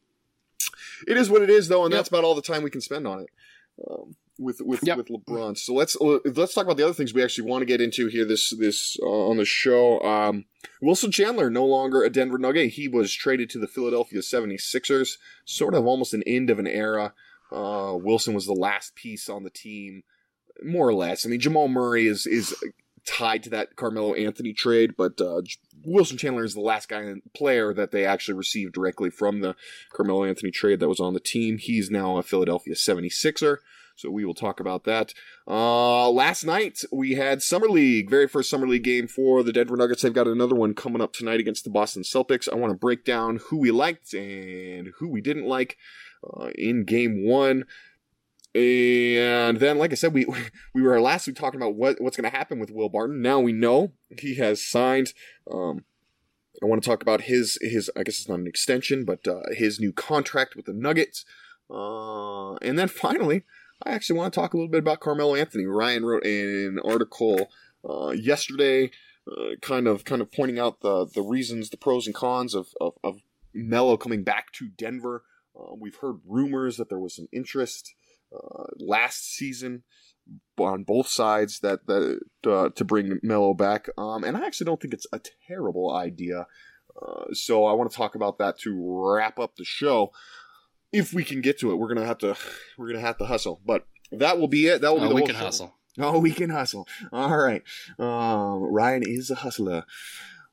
it 1.06 1.16
is 1.16 1.30
what 1.30 1.42
it 1.42 1.50
is 1.50 1.68
though 1.68 1.84
and 1.84 1.92
yep. 1.92 1.98
that's 1.98 2.08
about 2.08 2.24
all 2.24 2.34
the 2.34 2.42
time 2.42 2.62
we 2.62 2.70
can 2.70 2.80
spend 2.80 3.06
on 3.06 3.20
it 3.20 3.28
um, 3.88 4.14
with 4.40 4.60
with 4.62 4.81
yep. 4.82 4.96
with 4.96 5.08
LeBron. 5.08 5.56
So 5.58 5.75
let's 5.75 5.96
let's 6.00 6.54
talk 6.54 6.64
about 6.64 6.76
the 6.76 6.84
other 6.84 6.94
things 6.94 7.12
we 7.12 7.22
actually 7.22 7.48
want 7.48 7.62
to 7.62 7.66
get 7.66 7.81
into 7.81 8.06
here 8.06 8.25
this 8.25 8.50
this 8.50 8.96
uh, 9.02 9.06
on 9.06 9.37
the 9.37 9.44
show. 9.44 10.00
Um, 10.00 10.46
Wilson 10.81 11.12
Chandler 11.12 11.50
no 11.50 11.64
longer 11.64 12.02
a 12.02 12.10
Denver 12.10 12.38
Nugget. 12.38 12.72
He 12.72 12.88
was 12.88 13.12
traded 13.12 13.50
to 13.50 13.58
the 13.58 13.69
Philadelphia 13.69 14.20
76ers, 14.20 15.19
sort 15.44 15.75
of 15.75 15.87
almost 15.87 16.14
an 16.14 16.22
end 16.26 16.50
of 16.50 16.58
an 16.58 16.66
era. 16.66 17.12
Uh, 17.52 17.94
Wilson 17.96 18.34
was 18.34 18.46
the 18.46 18.52
last 18.52 18.94
piece 18.94 19.28
on 19.28 19.42
the 19.42 19.50
team, 19.50 20.02
more 20.62 20.88
or 20.88 20.94
less. 20.94 21.26
I 21.26 21.28
mean, 21.28 21.40
Jamal 21.40 21.69
Murray 21.69 22.06
is 22.06 22.26
is 22.26 22.54
tied 23.06 23.43
to 23.43 23.50
that 23.50 23.76
Carmelo 23.76 24.14
Anthony 24.14 24.52
trade, 24.52 24.94
but 24.96 25.20
uh, 25.20 25.43
Wilson 25.84 26.19
Chandler 26.19 26.44
is 26.44 26.54
the 26.54 26.60
last 26.60 26.88
guy 26.88 27.12
player 27.34 27.75
that 27.75 27.90
they 27.90 28.04
actually 28.04 28.34
received 28.34 28.75
directly 28.75 29.10
from 29.10 29.40
the 29.40 29.56
Carmelo 29.93 30.25
Anthony 30.25 30.50
trade 30.50 30.81
that 30.81 30.88
was 30.88 31.00
on 31.00 31.14
the 31.14 31.20
team. 31.20 31.58
He's 31.58 31.90
now 31.90 32.19
a 32.19 32.22
Philadelphia 32.22 32.75
76er. 32.75 33.58
So 34.00 34.11
we 34.11 34.25
will 34.25 34.35
talk 34.35 34.61
about 34.61 34.85
that. 34.85 35.12
Uh, 35.47 36.08
last 36.11 36.44
night 36.44 36.81
we 36.91 37.14
had 37.14 37.43
Summer 37.43 37.69
League, 37.69 38.08
very 38.08 38.26
first 38.26 38.49
Summer 38.49 38.67
League 38.67 38.85
game 38.85 39.06
for 39.06 39.43
the 39.43 39.52
Denver 39.52 39.76
Nuggets. 39.76 40.00
They've 40.00 40.12
got 40.12 40.26
another 40.26 40.55
one 40.55 40.73
coming 40.73 41.02
up 41.02 41.12
tonight 41.12 41.38
against 41.38 41.64
the 41.64 41.70
Boston 41.70 42.02
Celtics. 42.02 42.50
I 42.50 42.56
want 42.56 42.70
to 42.73 42.79
break 42.79 43.05
down 43.05 43.41
who 43.49 43.58
we 43.58 43.70
liked 43.70 44.14
and 44.14 44.93
who 44.99 45.08
we 45.08 45.20
didn't 45.20 45.47
like 45.47 45.76
uh, 46.25 46.49
in 46.55 46.85
game 46.85 47.26
one. 47.26 47.64
And 48.55 49.61
then, 49.61 49.76
like 49.76 49.93
I 49.93 49.97
said, 49.97 50.14
we 50.14 50.26
we 50.75 50.81
were 50.81 50.99
last 50.99 51.26
week 51.26 51.37
talking 51.37 51.61
about 51.61 51.75
what 51.75 52.00
what's 52.00 52.17
going 52.17 52.31
to 52.31 52.37
happen 52.37 52.58
with 52.58 52.70
Will 52.70 52.88
Barton. 52.88 53.20
Now 53.20 53.38
we 53.38 53.53
know 53.53 53.93
he 54.19 54.37
has 54.37 54.64
signed. 54.64 55.12
Um, 55.50 55.85
I 56.62 56.67
want 56.67 56.82
to 56.82 56.88
talk 56.88 57.03
about 57.03 57.23
his 57.23 57.58
his 57.61 57.91
I 57.94 58.03
guess 58.03 58.19
it's 58.19 58.29
not 58.29 58.41
an 58.41 58.46
extension, 58.46 59.05
but 59.05 59.29
uh, 59.29 59.43
his 59.53 59.79
new 59.79 59.93
contract 59.93 60.56
with 60.56 60.64
the 60.64 60.73
Nuggets. 60.73 61.26
Uh, 61.70 62.55
and 62.56 62.79
then 62.79 62.88
finally, 62.88 63.44
I 63.84 63.93
actually 63.93 64.19
want 64.19 64.32
to 64.32 64.41
talk 64.41 64.53
a 64.53 64.56
little 64.56 64.70
bit 64.70 64.81
about 64.81 65.01
Carmelo 65.01 65.34
Anthony. 65.34 65.65
Ryan 65.65 66.05
wrote 66.05 66.25
an 66.25 66.79
article 66.84 67.49
uh, 67.89 68.10
yesterday, 68.10 68.91
uh, 69.31 69.56
kind 69.63 69.87
of 69.87 70.05
kind 70.05 70.20
of 70.20 70.31
pointing 70.31 70.58
out 70.58 70.81
the 70.81 71.06
the 71.06 71.22
reasons, 71.22 71.70
the 71.70 71.77
pros 71.77 72.06
and 72.06 72.15
cons 72.15 72.55
of 72.55 72.69
of, 72.81 72.94
of 73.03 73.22
Melo 73.55 73.96
coming 73.96 74.22
back 74.22 74.53
to 74.53 74.69
Denver. 74.69 75.25
Uh, 75.58 75.75
we've 75.79 75.96
heard 75.96 76.17
rumors 76.27 76.77
that 76.77 76.89
there 76.89 76.99
was 76.99 77.17
some 77.17 77.29
interest 77.32 77.94
uh, 78.34 78.65
last 78.79 79.34
season 79.34 79.82
on 80.58 80.84
both 80.84 81.08
sides 81.08 81.60
that 81.60 81.87
that 81.87 82.20
uh, 82.46 82.69
to 82.70 82.84
bring 82.84 83.19
Melo 83.22 83.55
back, 83.55 83.89
um, 83.96 84.25
and 84.25 84.37
I 84.37 84.46
actually 84.46 84.67
don't 84.67 84.81
think 84.81 84.94
it's 84.94 85.06
a 85.13 85.20
terrible 85.49 85.94
idea. 85.94 86.46
Uh, 87.01 87.32
so 87.32 87.65
I 87.65 87.72
want 87.72 87.91
to 87.91 87.96
talk 87.96 88.15
about 88.15 88.39
that 88.39 88.58
to 88.60 88.75
wrap 88.77 89.39
up 89.39 89.56
the 89.56 89.65
show 89.65 90.13
if 90.93 91.13
we 91.13 91.25
can 91.25 91.41
get 91.41 91.59
to 91.61 91.70
it, 91.70 91.77
we're 91.77 91.89
gonna 91.89 92.06
have 92.06 92.19
to 92.19 92.37
we're 92.79 92.89
gonna 92.89 93.01
have 93.01 93.19
to 93.19 93.27
hustle. 93.27 93.61
But 93.65 93.87
that 94.13 94.39
will 94.39 94.49
be 94.49 94.67
it. 94.67 94.81
That 94.81 94.93
will 94.93 95.01
be 95.01 95.06
oh, 95.06 95.09
the 95.09 95.15
we 95.15 95.20
whole 95.20 95.29
can 95.29 95.37
show. 95.37 95.44
hustle. 95.44 95.75
Oh, 95.99 96.19
we 96.19 96.32
can 96.32 96.51
hustle. 96.51 96.87
All 97.13 97.37
right. 97.37 97.63
Um, 97.99 98.63
Ryan 98.63 99.03
is 99.03 99.31
a 99.31 99.35
hustler. 99.35 99.85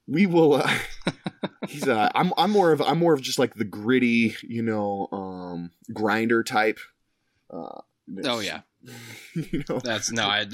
We 0.08 0.26
will. 0.26 0.56
Uh, 0.56 0.78
he's. 1.68 1.88
Uh, 1.88 2.10
I'm. 2.16 2.34
I'm 2.38 2.52
more 2.52 2.72
of. 2.72 2.82
I'm 2.82 3.00
more 3.00 3.14
of 3.14 3.22
just 3.22 3.40
like 3.40 3.56
the 3.56 3.66
gritty, 3.66 4.36
you 4.42 4.62
know, 4.62 5.08
um, 5.12 5.72
grinder 5.94 6.44
type. 6.44 6.80
Uh, 7.50 7.82
oh 8.26 8.40
yeah. 8.40 8.62
you 9.36 9.64
know. 9.70 9.80
That's 9.80 10.12
no. 10.12 10.24
I 10.24 10.46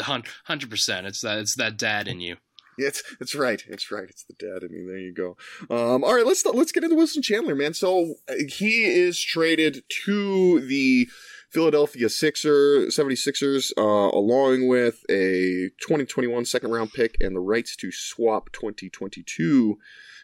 hundred 0.46 0.70
percent. 0.70 1.08
It's 1.08 1.22
that. 1.22 1.40
It's 1.40 1.56
that 1.56 1.78
dad 1.78 2.08
in 2.08 2.20
you. 2.20 2.38
It's 2.78 3.04
it's 3.20 3.36
right. 3.36 3.64
It's 3.68 3.92
right. 3.92 4.10
It's 4.10 4.24
the 4.24 4.34
dad. 4.34 4.64
I 4.64 4.68
mean, 4.68 4.88
there 4.88 4.98
you 4.98 5.14
go. 5.14 5.38
Um, 5.70 6.04
all 6.04 6.16
right, 6.16 6.26
let's 6.26 6.46
let's 6.46 6.72
get 6.72 6.84
into 6.84 6.96
Wilson 6.96 7.22
Chandler, 7.22 7.56
man. 7.56 7.74
So 7.74 8.16
uh, 8.28 8.34
he 8.48 8.86
is 8.86 9.22
traded 9.22 9.84
to 10.06 10.60
the 10.62 11.08
Philadelphia 11.54 12.10
Sixer 12.10 12.88
76ers, 12.88 13.72
uh, 13.78 13.82
along 13.82 14.68
with 14.68 15.04
a 15.08 15.70
2021 15.82 16.46
second 16.46 16.72
round 16.72 16.92
pick 16.94 17.16
and 17.20 17.36
the 17.36 17.40
rights 17.40 17.76
to 17.76 17.92
swap 17.92 18.52
2022 18.54 19.78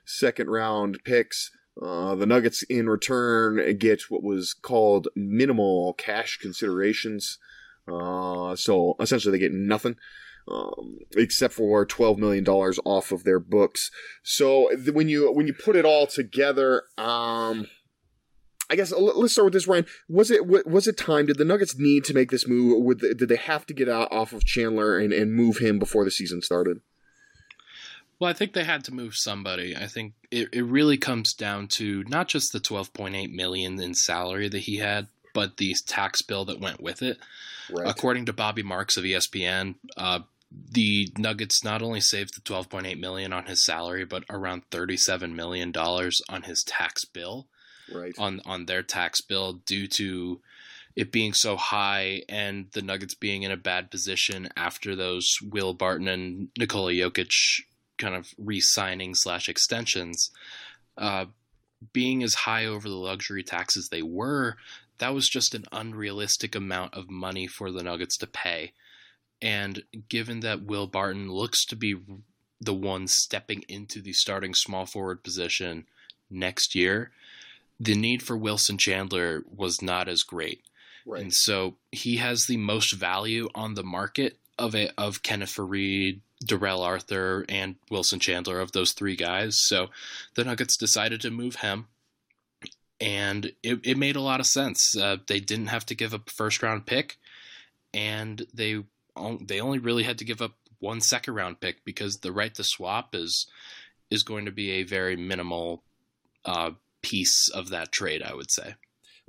second 0.06 0.50
round 0.50 1.00
picks. 1.06 1.51
Uh, 1.79 2.15
the 2.15 2.25
Nuggets, 2.25 2.63
in 2.63 2.89
return, 2.89 3.77
get 3.77 4.01
what 4.10 4.24
was 4.24 4.53
called 4.53 5.08
minimal 5.15 5.94
cash 5.94 6.38
considerations. 6.38 7.38
Uh, 7.88 8.56
so 8.56 8.96
essentially, 9.00 9.32
they 9.32 9.39
get 9.39 9.53
nothing 9.53 9.96
um, 10.48 11.00
except 11.15 11.53
for 11.53 11.86
twelve 11.86 12.17
million 12.17 12.43
dollars 12.43 12.79
off 12.86 13.12
of 13.12 13.24
their 13.24 13.39
books. 13.39 13.91
So 14.24 14.69
when 14.91 15.10
you 15.10 15.31
when 15.31 15.48
you 15.48 15.53
put 15.53 15.75
it 15.75 15.86
all 15.86 16.08
together, 16.08 16.84
um, 16.98 17.67
I 18.69 18.75
guess 18.75 18.91
let's 18.91 19.34
start 19.34 19.46
with 19.46 19.53
this, 19.53 19.67
Ryan. 19.67 19.86
Was 20.08 20.29
it 20.29 20.46
was 20.46 20.88
it 20.88 20.98
time? 20.98 21.25
Did 21.25 21.38
the 21.38 21.46
Nuggets 21.46 21.77
need 21.77 22.03
to 22.05 22.13
make 22.13 22.29
this 22.29 22.48
move? 22.48 22.84
Would 22.84 23.00
did 23.00 23.29
they 23.29 23.36
have 23.36 23.65
to 23.67 23.74
get 23.74 23.89
out 23.89 24.12
off 24.12 24.34
of 24.34 24.46
Chandler 24.46 24.98
and, 24.98 25.12
and 25.12 25.34
move 25.34 25.58
him 25.58 25.79
before 25.79 26.05
the 26.05 26.12
season 26.12 26.41
started? 26.41 26.81
Well, 28.19 28.29
I 28.29 28.34
think 28.34 28.51
they 28.53 28.65
had 28.65 28.84
to 28.84 28.93
move 28.93 29.15
somebody. 29.15 29.75
I 29.75 29.88
think 29.88 30.13
it, 30.29 30.50
it 30.51 30.65
really 30.65 30.98
comes 30.98 31.34
down 31.34 31.67
to 31.69 32.03
not 32.03 32.27
just 32.27 32.51
the 32.51 32.60
12.8 32.60 33.31
million 33.31 33.81
in 33.81 33.93
salary 33.93 34.50
that 34.50 34.60
he 34.60 34.77
had, 34.77 35.08
but 35.33 35.57
the 35.57 35.75
tax 35.86 36.21
bill 36.21 36.45
that 36.45 36.59
went 36.59 36.81
with 36.81 37.01
it. 37.01 37.17
Right. 37.71 37.88
According 37.88 38.25
to 38.25 38.33
Bobby 38.33 38.63
Marks 38.63 38.98
of 38.98 39.03
ESPN, 39.03 39.75
uh, 39.98 40.19
the 40.71 41.09
Nuggets 41.17 41.63
not 41.63 41.81
only 41.81 42.01
saved 42.01 42.36
the 42.36 42.41
12.8 42.41 43.00
million 43.00 43.31
on 43.33 43.45
his 43.45 43.63
salary, 43.63 44.05
but 44.05 44.24
around 44.29 44.63
37 44.71 45.36
million 45.36 45.71
dollars 45.71 46.21
on 46.29 46.43
his 46.43 46.63
tax 46.63 47.05
bill 47.05 47.48
Right. 47.91 48.13
on 48.17 48.41
on 48.45 48.65
their 48.65 48.83
tax 48.83 49.21
bill 49.21 49.53
due 49.53 49.88
to 49.88 50.41
it 50.95 51.12
being 51.12 51.33
so 51.33 51.55
high 51.55 52.24
and 52.27 52.67
the 52.74 52.81
Nuggets 52.81 53.13
being 53.13 53.43
in 53.43 53.51
a 53.51 53.57
bad 53.57 53.89
position 53.91 54.50
after 54.57 54.95
those 54.95 55.38
Will 55.41 55.74
Barton 55.74 56.07
and 56.07 56.50
Nikola 56.57 56.91
Jokic 56.93 57.62
kind 57.98 58.15
of 58.15 58.27
re-signing 58.38 59.13
slash 59.15 59.48
extensions. 59.50 60.31
Uh, 60.98 61.25
being 61.93 62.24
as 62.24 62.33
high 62.33 62.65
over 62.65 62.89
the 62.89 62.95
luxury 62.95 63.43
taxes 63.43 63.88
they 63.89 64.01
were, 64.01 64.57
that 65.00 65.13
was 65.13 65.27
just 65.27 65.56
an 65.56 65.65
unrealistic 65.72 66.56
amount 66.56 66.94
of 66.94 67.10
money 67.10 67.48
for 67.48 67.72
the 67.72 67.84
Nuggets 67.84 68.18
to 68.18 68.27
pay. 68.27 68.74
And 69.41 69.84
given 70.10 70.41
that 70.41 70.63
Will 70.63 70.88
Barton 70.88 71.32
looks 71.32 71.65
to 71.65 71.75
be 71.75 71.96
the 72.62 72.74
one 72.74 73.08
stepping 73.08 73.63
into 73.68 74.01
the 74.01 74.13
starting 74.13 74.53
small 74.53 74.86
forward 74.86 75.24
position 75.24 75.86
next 76.29 76.75
year, 76.75 77.12
the 77.79 77.96
need 77.96 78.22
for 78.22 78.38
Wilson 78.38 78.77
Chandler 78.77 79.44
was 79.50 79.82
not 79.82 80.10
as 80.10 80.24
great. 80.24 80.62
Right. 81.06 81.22
And 81.22 81.34
so 81.34 81.75
he 81.91 82.18
has 82.18 82.46
the 82.46 82.58
most 82.58 82.94
value 82.94 83.50
on 83.56 83.74
the 83.74 83.84
market 83.84 84.38
of 84.58 84.75
it 84.75 84.91
of 84.98 85.24
Kenneth 85.24 85.56
Faried, 85.56 86.20
Darrell 86.46 86.84
Arthur, 86.84 87.46
and 87.48 87.75
Wilson 87.89 88.20
Chandler 88.20 88.60
of 88.60 88.74
those 88.74 88.91
three 88.91 89.15
guys. 89.15 89.58
So 89.58 89.88
the 90.36 90.44
Nuggets 90.44 90.75
decided 90.75 91.22
to 91.22 91.32
move 91.32 91.58
him. 91.58 91.88
And 93.01 93.53
it, 93.63 93.79
it 93.84 93.98
made 93.98 94.15
a 94.15 94.22
lot 94.22 94.39
of 94.39 94.46
sense. 94.46 94.96
Uh, 94.96 95.18
they 95.27 95.39
didn't 95.39 95.68
have 95.68 95.86
to 95.88 95.96
give 95.96 96.13
up 96.13 96.27
a 96.27 96.34
first 96.34 96.62
round 96.62 96.86
pick, 96.86 97.18
and 97.94 98.46
they 98.53 98.84
they 99.41 99.62
only 99.62 99.79
really 99.79 100.03
had 100.03 100.18
to 100.20 100.25
give 100.25 100.41
up 100.41 100.53
one 100.79 101.01
second 101.01 101.34
round 101.34 101.60
pick 101.60 101.84
because 101.86 102.18
the 102.18 102.32
right 102.32 102.53
to 102.56 102.63
swap 102.63 103.15
is 103.15 103.48
is 104.10 104.24
going 104.24 104.46
to 104.46 104.51
be 104.51 104.72
a 104.72 104.84
very 104.84 105.15
minimal 105.15 105.84
uh, 106.46 106.72
piece 107.01 107.50
of 107.50 107.70
that 107.70 107.91
trade, 107.91 108.24
I 108.24 108.34
would 108.34 108.51
say. 108.51 108.75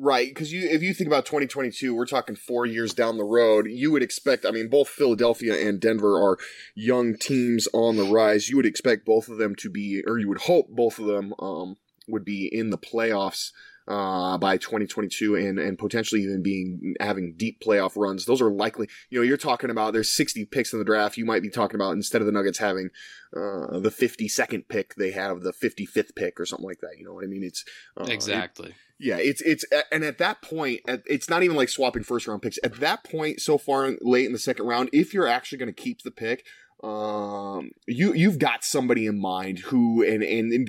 Right, 0.03 0.29
because 0.29 0.50
you 0.50 0.67
if 0.67 0.83
you 0.83 0.95
think 0.95 1.09
about 1.09 1.27
2022, 1.27 1.95
we're 1.95 2.07
talking 2.07 2.35
four 2.35 2.65
years 2.65 2.95
down 2.95 3.19
the 3.19 3.25
road. 3.25 3.67
You 3.69 3.93
would 3.93 4.03
expect, 4.03 4.47
I 4.47 4.50
mean, 4.50 4.69
both 4.69 4.89
Philadelphia 4.89 5.69
and 5.69 5.79
Denver 5.79 6.19
are 6.19 6.39
young 6.75 7.19
teams 7.19 7.69
on 7.75 7.97
the 7.97 8.05
rise. 8.05 8.49
You 8.49 8.57
would 8.57 8.65
expect 8.65 9.05
both 9.05 9.29
of 9.29 9.37
them 9.37 9.55
to 9.57 9.69
be, 9.69 10.03
or 10.07 10.19
you 10.19 10.27
would 10.29 10.43
hope 10.43 10.71
both 10.71 10.99
of 10.99 11.05
them 11.05 11.35
um, 11.39 11.77
would 12.11 12.25
be 12.25 12.47
in 12.47 12.71
the 12.71 12.79
playoffs 12.79 13.50
uh, 13.88 14.38
by 14.38 14.57
2022, 14.57 15.35
and 15.35 15.59
and 15.59 15.76
potentially 15.79 16.23
even 16.23 16.43
being 16.43 16.95
having 17.00 17.35
deep 17.37 17.61
playoff 17.61 17.93
runs. 17.97 18.25
Those 18.25 18.40
are 18.40 18.50
likely. 18.50 18.88
You 19.09 19.19
know, 19.19 19.25
you're 19.25 19.37
talking 19.37 19.71
about 19.71 19.93
there's 19.93 20.12
60 20.12 20.45
picks 20.47 20.73
in 20.73 20.79
the 20.79 20.85
draft. 20.85 21.17
You 21.17 21.25
might 21.25 21.43
be 21.43 21.50
talking 21.50 21.75
about 21.75 21.93
instead 21.93 22.21
of 22.21 22.26
the 22.26 22.33
Nuggets 22.33 22.59
having 22.59 22.90
uh, 23.35 23.81
the 23.81 23.90
52nd 23.90 24.69
pick, 24.69 24.95
they 24.95 25.11
have 25.11 25.40
the 25.40 25.52
55th 25.52 26.14
pick 26.14 26.38
or 26.38 26.47
something 26.47 26.67
like 26.67 26.81
that. 26.81 26.99
You 26.99 27.05
know 27.05 27.14
what 27.14 27.25
I 27.25 27.26
mean? 27.26 27.43
It's 27.43 27.64
uh, 27.99 28.05
it- 28.05 28.11
exactly. 28.11 28.75
yeah, 29.00 29.17
it's 29.17 29.40
it's 29.40 29.64
and 29.90 30.05
at 30.05 30.19
that 30.19 30.40
point, 30.43 30.83
it's 30.87 31.29
not 31.29 31.43
even 31.43 31.57
like 31.57 31.69
swapping 31.71 32.05
first 32.05 32.29
round 32.29 32.43
picks. 32.43 32.59
At 32.62 32.79
that 32.81 33.02
point, 33.02 33.40
so 33.40 33.59
far 33.59 33.90
late 34.02 34.26
in 34.26 34.33
the 34.33 34.38
second 34.38 34.67
round, 34.67 34.90
if 34.93 35.12
you're 35.14 35.26
actually 35.26 35.59
going 35.59 35.75
to 35.75 35.83
keep 35.83 36.02
the 36.02 36.12
pick, 36.12 36.45
um, 36.85 37.71
you 37.87 38.12
you've 38.14 38.38
got 38.38 38.62
somebody 38.64 39.07
in 39.07 39.19
mind 39.21 39.59
who 39.61 40.05
and 40.05 40.23
and, 40.23 40.52
and 40.52 40.67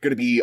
going 0.00 0.10
to 0.10 0.16
be 0.16 0.42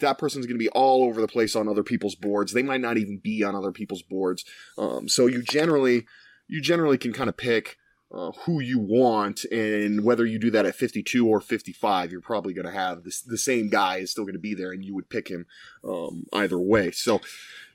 that 0.00 0.18
person's 0.18 0.46
going 0.46 0.58
to 0.58 0.62
be 0.64 0.68
all 0.70 1.04
over 1.04 1.20
the 1.20 1.28
place 1.28 1.56
on 1.56 1.68
other 1.68 1.82
people's 1.82 2.14
boards. 2.14 2.52
They 2.52 2.62
might 2.62 2.80
not 2.80 2.98
even 2.98 3.18
be 3.18 3.42
on 3.42 3.54
other 3.54 3.72
people's 3.72 4.02
boards. 4.02 4.44
Um, 4.76 5.08
so 5.08 5.26
you 5.26 5.42
generally 5.42 6.06
you 6.46 6.60
generally 6.60 6.98
can 6.98 7.12
kind 7.12 7.28
of 7.28 7.36
pick. 7.36 7.76
Uh, 8.10 8.32
who 8.46 8.58
you 8.58 8.78
want, 8.78 9.44
and 9.52 10.02
whether 10.02 10.24
you 10.24 10.38
do 10.38 10.50
that 10.50 10.64
at 10.64 10.74
52 10.74 11.28
or 11.28 11.42
55, 11.42 12.10
you're 12.10 12.22
probably 12.22 12.54
going 12.54 12.64
to 12.64 12.72
have 12.72 13.04
this, 13.04 13.20
the 13.20 13.36
same 13.36 13.68
guy 13.68 13.96
is 13.98 14.10
still 14.10 14.24
going 14.24 14.32
to 14.32 14.38
be 14.38 14.54
there, 14.54 14.72
and 14.72 14.82
you 14.82 14.94
would 14.94 15.10
pick 15.10 15.28
him 15.28 15.44
um, 15.84 16.24
either 16.32 16.58
way. 16.58 16.90
So 16.90 17.20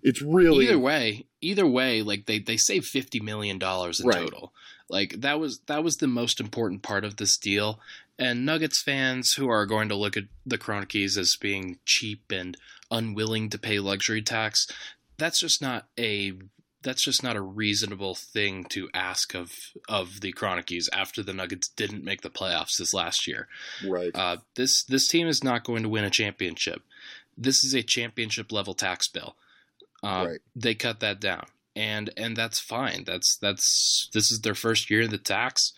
it's 0.01 0.23
really 0.23 0.65
either 0.65 0.79
way 0.79 1.27
either 1.39 1.67
way 1.67 2.01
like 2.01 2.25
they 2.25 2.39
they 2.39 2.57
save 2.57 2.83
50 2.83 3.19
million 3.19 3.59
dollars 3.59 3.99
in 3.99 4.07
Right. 4.07 4.23
total 4.23 4.53
like 4.93 5.19
that 5.21 5.39
was 5.39 5.59
that 5.67 5.83
was 5.83 5.97
the 5.97 6.07
most 6.07 6.39
important 6.39 6.81
part 6.83 7.03
of 7.03 7.17
this 7.17 7.37
deal 7.37 7.79
and 8.17 8.45
nuggets 8.45 8.81
fans 8.81 9.33
who 9.33 9.49
are 9.49 9.65
going 9.65 9.89
to 9.89 9.95
look 9.95 10.15
at 10.15 10.25
the 10.45 10.57
Kroenkes 10.57 11.17
as 11.17 11.35
being 11.35 11.79
cheap 11.85 12.31
and 12.31 12.55
unwilling 12.89 13.49
to 13.49 13.57
pay 13.57 13.79
luxury 13.79 14.21
tax 14.21 14.67
that's 15.17 15.39
just 15.39 15.61
not 15.61 15.87
a 15.99 16.33
that's 16.83 17.01
just 17.01 17.23
not 17.23 17.35
a 17.35 17.41
reasonable 17.41 18.13
thing 18.13 18.65
to 18.65 18.89
ask 18.93 19.33
of 19.33 19.51
of 19.89 20.21
the 20.21 20.33
Kroenkes 20.33 20.89
after 20.93 21.23
the 21.23 21.33
Nuggets 21.33 21.69
didn't 21.69 22.03
make 22.03 22.21
the 22.21 22.29
playoffs 22.29 22.77
this 22.77 22.93
last 22.93 23.25
year. 23.25 23.47
right. 23.87 24.11
Uh, 24.13 24.37
this 24.55 24.83
this 24.83 25.07
team 25.07 25.27
is 25.27 25.43
not 25.43 25.63
going 25.63 25.83
to 25.83 25.89
win 25.89 26.03
a 26.03 26.09
championship. 26.09 26.81
This 27.37 27.63
is 27.63 27.73
a 27.73 27.81
championship 27.81 28.51
level 28.51 28.73
tax 28.73 29.07
bill. 29.07 29.35
Uh, 30.03 30.25
Right. 30.27 30.39
They 30.55 30.75
cut 30.75 30.99
that 30.99 31.21
down, 31.21 31.45
and 31.75 32.09
and 32.17 32.35
that's 32.35 32.59
fine. 32.59 33.03
That's 33.05 33.37
that's 33.37 34.09
this 34.13 34.31
is 34.31 34.41
their 34.41 34.55
first 34.55 34.89
year 34.89 35.01
in 35.01 35.11
the 35.11 35.17
tax, 35.17 35.73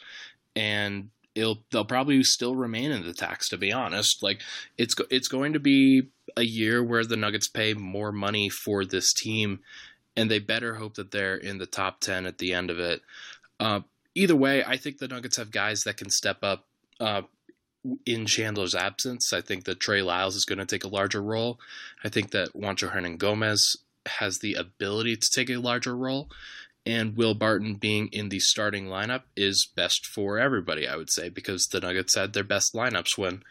and 0.55 1.09
it'll 1.33 1.63
they'll 1.71 1.85
probably 1.85 2.23
still 2.23 2.55
remain 2.55 2.91
in 2.91 3.05
the 3.05 3.13
tax. 3.13 3.49
To 3.49 3.57
be 3.57 3.71
honest, 3.71 4.23
like 4.23 4.41
it's 4.77 4.95
it's 5.09 5.27
going 5.27 5.53
to 5.53 5.59
be 5.59 6.09
a 6.37 6.43
year 6.43 6.83
where 6.83 7.05
the 7.05 7.17
Nuggets 7.17 7.47
pay 7.47 7.73
more 7.73 8.11
money 8.11 8.49
for 8.49 8.85
this 8.85 9.13
team, 9.13 9.59
and 10.15 10.29
they 10.29 10.39
better 10.39 10.75
hope 10.75 10.95
that 10.95 11.11
they're 11.11 11.37
in 11.37 11.57
the 11.57 11.65
top 11.65 12.01
ten 12.01 12.25
at 12.25 12.37
the 12.37 12.53
end 12.53 12.69
of 12.69 12.79
it. 12.79 13.01
Uh, 13.59 13.81
either 14.15 14.35
way, 14.35 14.63
I 14.63 14.77
think 14.77 14.97
the 14.97 15.07
Nuggets 15.07 15.37
have 15.37 15.51
guys 15.51 15.83
that 15.83 15.97
can 15.97 16.09
step 16.09 16.43
up. 16.43 16.65
Uh, 16.99 17.23
in 18.05 18.25
Chandler's 18.25 18.73
absence, 18.73 19.31
I 19.31 19.41
think 19.41 19.65
that 19.65 19.79
Trey 19.79 20.01
Lyles 20.01 20.35
is 20.35 20.45
going 20.45 20.57
to 20.57 20.65
take 20.65 20.83
a 20.83 20.87
larger 20.87 21.21
role. 21.21 21.59
I 22.03 22.09
think 22.09 22.31
that 22.31 22.53
Juancho 22.55 22.91
Hernangomez 22.91 23.77
has 24.05 24.39
the 24.39 24.53
ability 24.53 25.17
to 25.17 25.31
take 25.31 25.49
a 25.49 25.57
larger 25.57 25.95
role, 25.95 26.29
and 26.85 27.17
Will 27.17 27.33
Barton 27.33 27.75
being 27.75 28.07
in 28.07 28.29
the 28.29 28.39
starting 28.39 28.87
lineup 28.87 29.23
is 29.35 29.67
best 29.75 30.05
for 30.05 30.37
everybody, 30.37 30.87
I 30.87 30.95
would 30.95 31.09
say, 31.09 31.29
because 31.29 31.67
the 31.67 31.79
Nuggets 31.79 32.15
had 32.15 32.33
their 32.33 32.43
best 32.43 32.73
lineups 32.73 33.17
when 33.17 33.43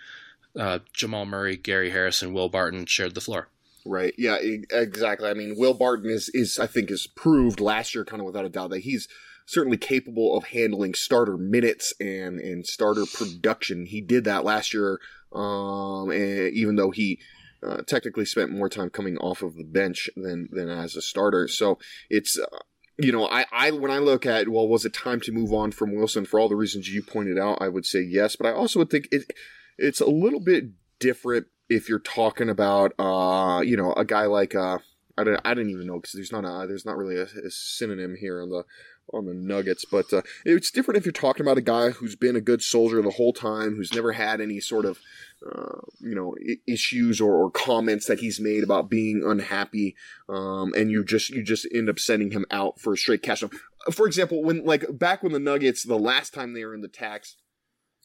uh, 0.58 0.78
Jamal 0.92 1.26
Murray, 1.26 1.56
Gary 1.56 1.90
Harris, 1.90 2.22
and 2.22 2.32
Will 2.32 2.48
Barton 2.48 2.86
shared 2.86 3.14
the 3.14 3.20
floor. 3.20 3.48
Right. 3.84 4.14
Yeah, 4.16 4.38
exactly. 4.70 5.28
I 5.28 5.34
mean, 5.34 5.56
Will 5.58 5.74
Barton 5.74 6.10
is, 6.10 6.30
is 6.32 6.58
I 6.58 6.66
think, 6.66 6.90
is 6.90 7.06
proved 7.06 7.60
last 7.60 7.94
year, 7.94 8.04
kind 8.04 8.20
of 8.20 8.26
without 8.26 8.46
a 8.46 8.48
doubt, 8.48 8.70
that 8.70 8.80
he's 8.80 9.08
certainly 9.46 9.76
capable 9.76 10.36
of 10.36 10.44
handling 10.44 10.94
starter 10.94 11.36
minutes 11.36 11.92
and, 12.00 12.40
and 12.40 12.66
starter 12.66 13.04
production. 13.04 13.86
He 13.86 14.00
did 14.00 14.24
that 14.24 14.44
last 14.44 14.72
year, 14.72 15.00
um, 15.32 16.10
and 16.10 16.50
even 16.54 16.76
though 16.76 16.92
he 16.92 17.20
uh, 17.66 17.82
technically 17.82 18.24
spent 18.24 18.50
more 18.50 18.68
time 18.68 18.90
coming 18.90 19.16
off 19.18 19.42
of 19.42 19.56
the 19.56 19.64
bench 19.64 20.10
than, 20.16 20.48
than 20.50 20.68
as 20.68 20.96
a 20.96 21.02
starter. 21.02 21.48
So 21.48 21.78
it's, 22.10 22.38
uh, 22.38 22.58
you 22.98 23.10
know, 23.10 23.26
I, 23.28 23.46
I, 23.52 23.70
when 23.70 23.90
I 23.90 23.98
look 23.98 24.26
at, 24.26 24.48
well, 24.48 24.68
was 24.68 24.84
it 24.84 24.94
time 24.94 25.20
to 25.22 25.32
move 25.32 25.52
on 25.52 25.72
from 25.72 25.94
Wilson 25.94 26.24
for 26.24 26.38
all 26.38 26.48
the 26.48 26.56
reasons 26.56 26.88
you 26.88 27.02
pointed 27.02 27.38
out? 27.38 27.58
I 27.60 27.68
would 27.68 27.86
say 27.86 28.00
yes, 28.00 28.36
but 28.36 28.46
I 28.46 28.52
also 28.52 28.78
would 28.78 28.90
think 28.90 29.08
it, 29.10 29.32
it's 29.78 30.00
a 30.00 30.06
little 30.06 30.40
bit 30.40 30.64
different 31.00 31.46
if 31.68 31.88
you're 31.88 31.98
talking 31.98 32.48
about, 32.48 32.92
uh, 32.98 33.62
you 33.64 33.76
know, 33.76 33.92
a 33.94 34.04
guy 34.04 34.26
like, 34.26 34.54
uh, 34.54 34.78
I 35.16 35.24
don't, 35.24 35.40
I 35.44 35.54
didn't 35.54 35.70
even 35.70 35.86
know 35.86 35.96
because 35.96 36.12
there's 36.12 36.32
not 36.32 36.44
a, 36.44 36.66
there's 36.66 36.84
not 36.84 36.96
really 36.96 37.16
a, 37.16 37.24
a 37.24 37.50
synonym 37.50 38.16
here 38.18 38.42
on 38.42 38.50
the, 38.50 38.64
on 39.12 39.26
the 39.26 39.34
Nuggets, 39.34 39.84
but 39.84 40.12
uh, 40.12 40.22
it's 40.44 40.70
different 40.70 40.98
if 40.98 41.04
you're 41.04 41.12
talking 41.12 41.44
about 41.44 41.58
a 41.58 41.62
guy 41.62 41.90
who's 41.90 42.16
been 42.16 42.36
a 42.36 42.40
good 42.40 42.62
soldier 42.62 43.00
the 43.02 43.10
whole 43.10 43.32
time, 43.32 43.76
who's 43.76 43.94
never 43.94 44.12
had 44.12 44.40
any 44.40 44.60
sort 44.60 44.84
of, 44.84 44.98
uh, 45.46 45.80
you 46.00 46.14
know, 46.14 46.34
issues 46.66 47.20
or, 47.20 47.34
or 47.34 47.50
comments 47.50 48.06
that 48.06 48.20
he's 48.20 48.40
made 48.40 48.64
about 48.64 48.88
being 48.88 49.22
unhappy, 49.24 49.94
um, 50.28 50.72
and 50.74 50.90
you 50.90 51.04
just 51.04 51.30
you 51.30 51.42
just 51.42 51.66
end 51.74 51.88
up 51.88 51.98
sending 51.98 52.30
him 52.30 52.46
out 52.50 52.80
for 52.80 52.94
a 52.94 52.96
straight 52.96 53.22
cash. 53.22 53.42
out. 53.42 53.52
For 53.92 54.06
example, 54.06 54.42
when 54.42 54.64
like 54.64 54.98
back 54.98 55.22
when 55.22 55.32
the 55.32 55.38
Nuggets, 55.38 55.82
the 55.84 55.98
last 55.98 56.32
time 56.32 56.54
they 56.54 56.64
were 56.64 56.74
in 56.74 56.80
the 56.80 56.88
tax, 56.88 57.36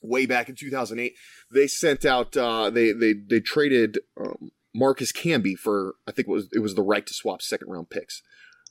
way 0.02 0.26
back 0.26 0.50
in 0.50 0.56
2008, 0.56 1.14
they 1.54 1.68
sent 1.68 2.06
out 2.06 2.36
uh, 2.36 2.70
they 2.70 2.92
they 2.92 3.14
they 3.14 3.40
traded 3.40 4.00
um, 4.20 4.52
Marcus 4.74 5.12
Camby 5.12 5.58
for 5.58 5.96
I 6.08 6.12
think 6.12 6.28
it 6.28 6.32
was 6.32 6.50
it 6.54 6.60
was 6.60 6.76
the 6.76 6.84
right 6.84 7.06
to 7.06 7.14
swap 7.14 7.42
second 7.42 7.70
round 7.70 7.90
picks, 7.90 8.22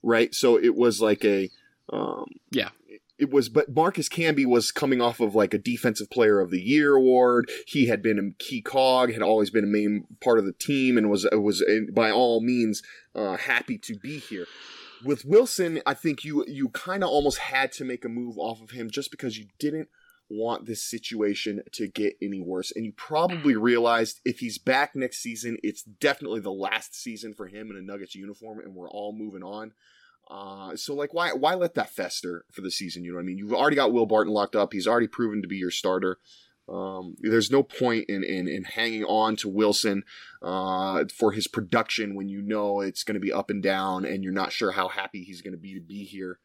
right? 0.03 0.35
So 0.35 0.57
it 0.57 0.75
was 0.75 1.01
like 1.01 1.25
a 1.25 1.51
um, 1.91 2.27
Yeah. 2.51 2.71
it 3.19 3.31
was, 3.31 3.49
but 3.49 3.75
Marcus 3.75 4.09
Camby 4.09 4.47
was 4.47 4.71
coming 4.71 5.01
off 5.01 5.21
of 5.21 5.35
like 5.35 5.55
a 5.55 5.59
defensive 5.59 6.11
player 6.11 6.41
of 6.41 6.51
the 6.51 6.61
year 6.61 6.95
award. 6.95 7.51
He 7.67 7.87
had 7.87 8.03
been 8.03 8.19
a 8.19 8.43
key 8.43 8.63
cog, 8.63 9.13
had 9.13 9.23
always 9.23 9.51
been 9.51 9.65
a 9.65 9.69
main 9.69 10.05
part 10.21 10.39
of 10.39 10.45
the 10.45 10.53
team, 10.53 10.97
and 10.97 11.11
was 11.11 11.27
was 11.33 11.65
by 11.93 12.11
all 12.11 12.41
means 12.41 12.83
uh, 13.15 13.37
happy 13.37 13.79
to 13.79 13.97
be 13.97 14.19
here. 14.19 14.47
With 15.05 15.25
Wilson, 15.25 15.81
I 15.87 15.95
think 15.95 16.25
you 16.25 16.45
you 16.47 16.69
kind 16.71 17.03
of 17.03 17.11
almost 17.11 17.39
had 17.39 17.73
to 17.73 17.85
make 17.85 18.05
a 18.05 18.09
move 18.09 18.39
off 18.39 18.61
of 18.61 18.71
him 18.71 18.91
just 18.91 19.11
because 19.11 19.39
you 19.39 19.47
didn't 19.59 19.89
want 20.31 20.67
this 20.67 20.83
situation 20.83 21.63
to 21.73 21.89
get 21.89 22.17
any 22.21 22.41
worse. 22.41 22.71
And 22.75 22.85
you 22.85 22.93
probably 22.93 23.57
realized 23.57 24.21
if 24.25 24.41
he's 24.41 24.59
back 24.59 24.95
next 24.95 25.19
season, 25.19 25.57
it's 25.63 25.83
definitely 25.83 26.41
the 26.41 26.53
last 26.53 26.95
season 26.95 27.33
for 27.33 27.47
him 27.47 27.71
in 27.71 27.77
a 27.77 27.81
Nuggets 27.81 28.15
uniform, 28.15 28.61
and 28.61 28.75
we're 28.75 28.91
all 28.91 29.13
moving 29.13 29.43
on. 29.43 29.73
Uh, 30.31 30.77
so 30.77 30.95
like, 30.95 31.15
why 31.15 31.33
why 31.33 31.55
let 31.55 31.75
that 31.75 31.91
fester 31.91 32.45
for 32.53 32.61
the 32.61 32.71
season? 32.71 33.03
You 33.03 33.13
know 33.13 33.17
what 33.17 33.23
I 33.23 33.27
mean? 33.27 33.39
You've 33.39 33.55
already 33.55 33.77
got 33.77 33.93
Will 33.93 34.07
Barton 34.07 34.33
locked 34.33 34.57
up. 34.57 34.73
He's 34.73 34.87
already 34.87 35.09
proven 35.09 35.43
to 35.43 35.49
be 35.49 35.57
your 35.57 35.71
starter. 35.71 36.19
Um, 36.69 37.15
there's 37.21 37.51
no 37.51 37.63
point 37.63 38.07
in, 38.09 38.23
in, 38.23 38.47
in 38.47 38.65
hanging 38.65 39.05
on 39.05 39.37
to 39.37 39.49
Wilson 39.49 40.03
uh, 40.43 41.05
for 41.17 41.33
his 41.33 41.49
production 41.49 42.15
when 42.15 42.29
you 42.29 42.43
know 42.43 42.81
it's 42.81 43.05
going 43.05 43.15
to 43.15 43.21
be 43.21 43.33
up 43.33 43.49
and 43.49 43.63
down 43.63 44.05
and 44.05 44.23
you're 44.23 44.33
not 44.35 44.53
sure 44.53 44.73
how 44.73 44.89
happy 44.89 45.25
he's 45.25 45.41
going 45.41 45.55
to 45.55 45.59
be 45.59 45.75
to 45.75 45.81
be 45.81 46.05
here. 46.05 46.41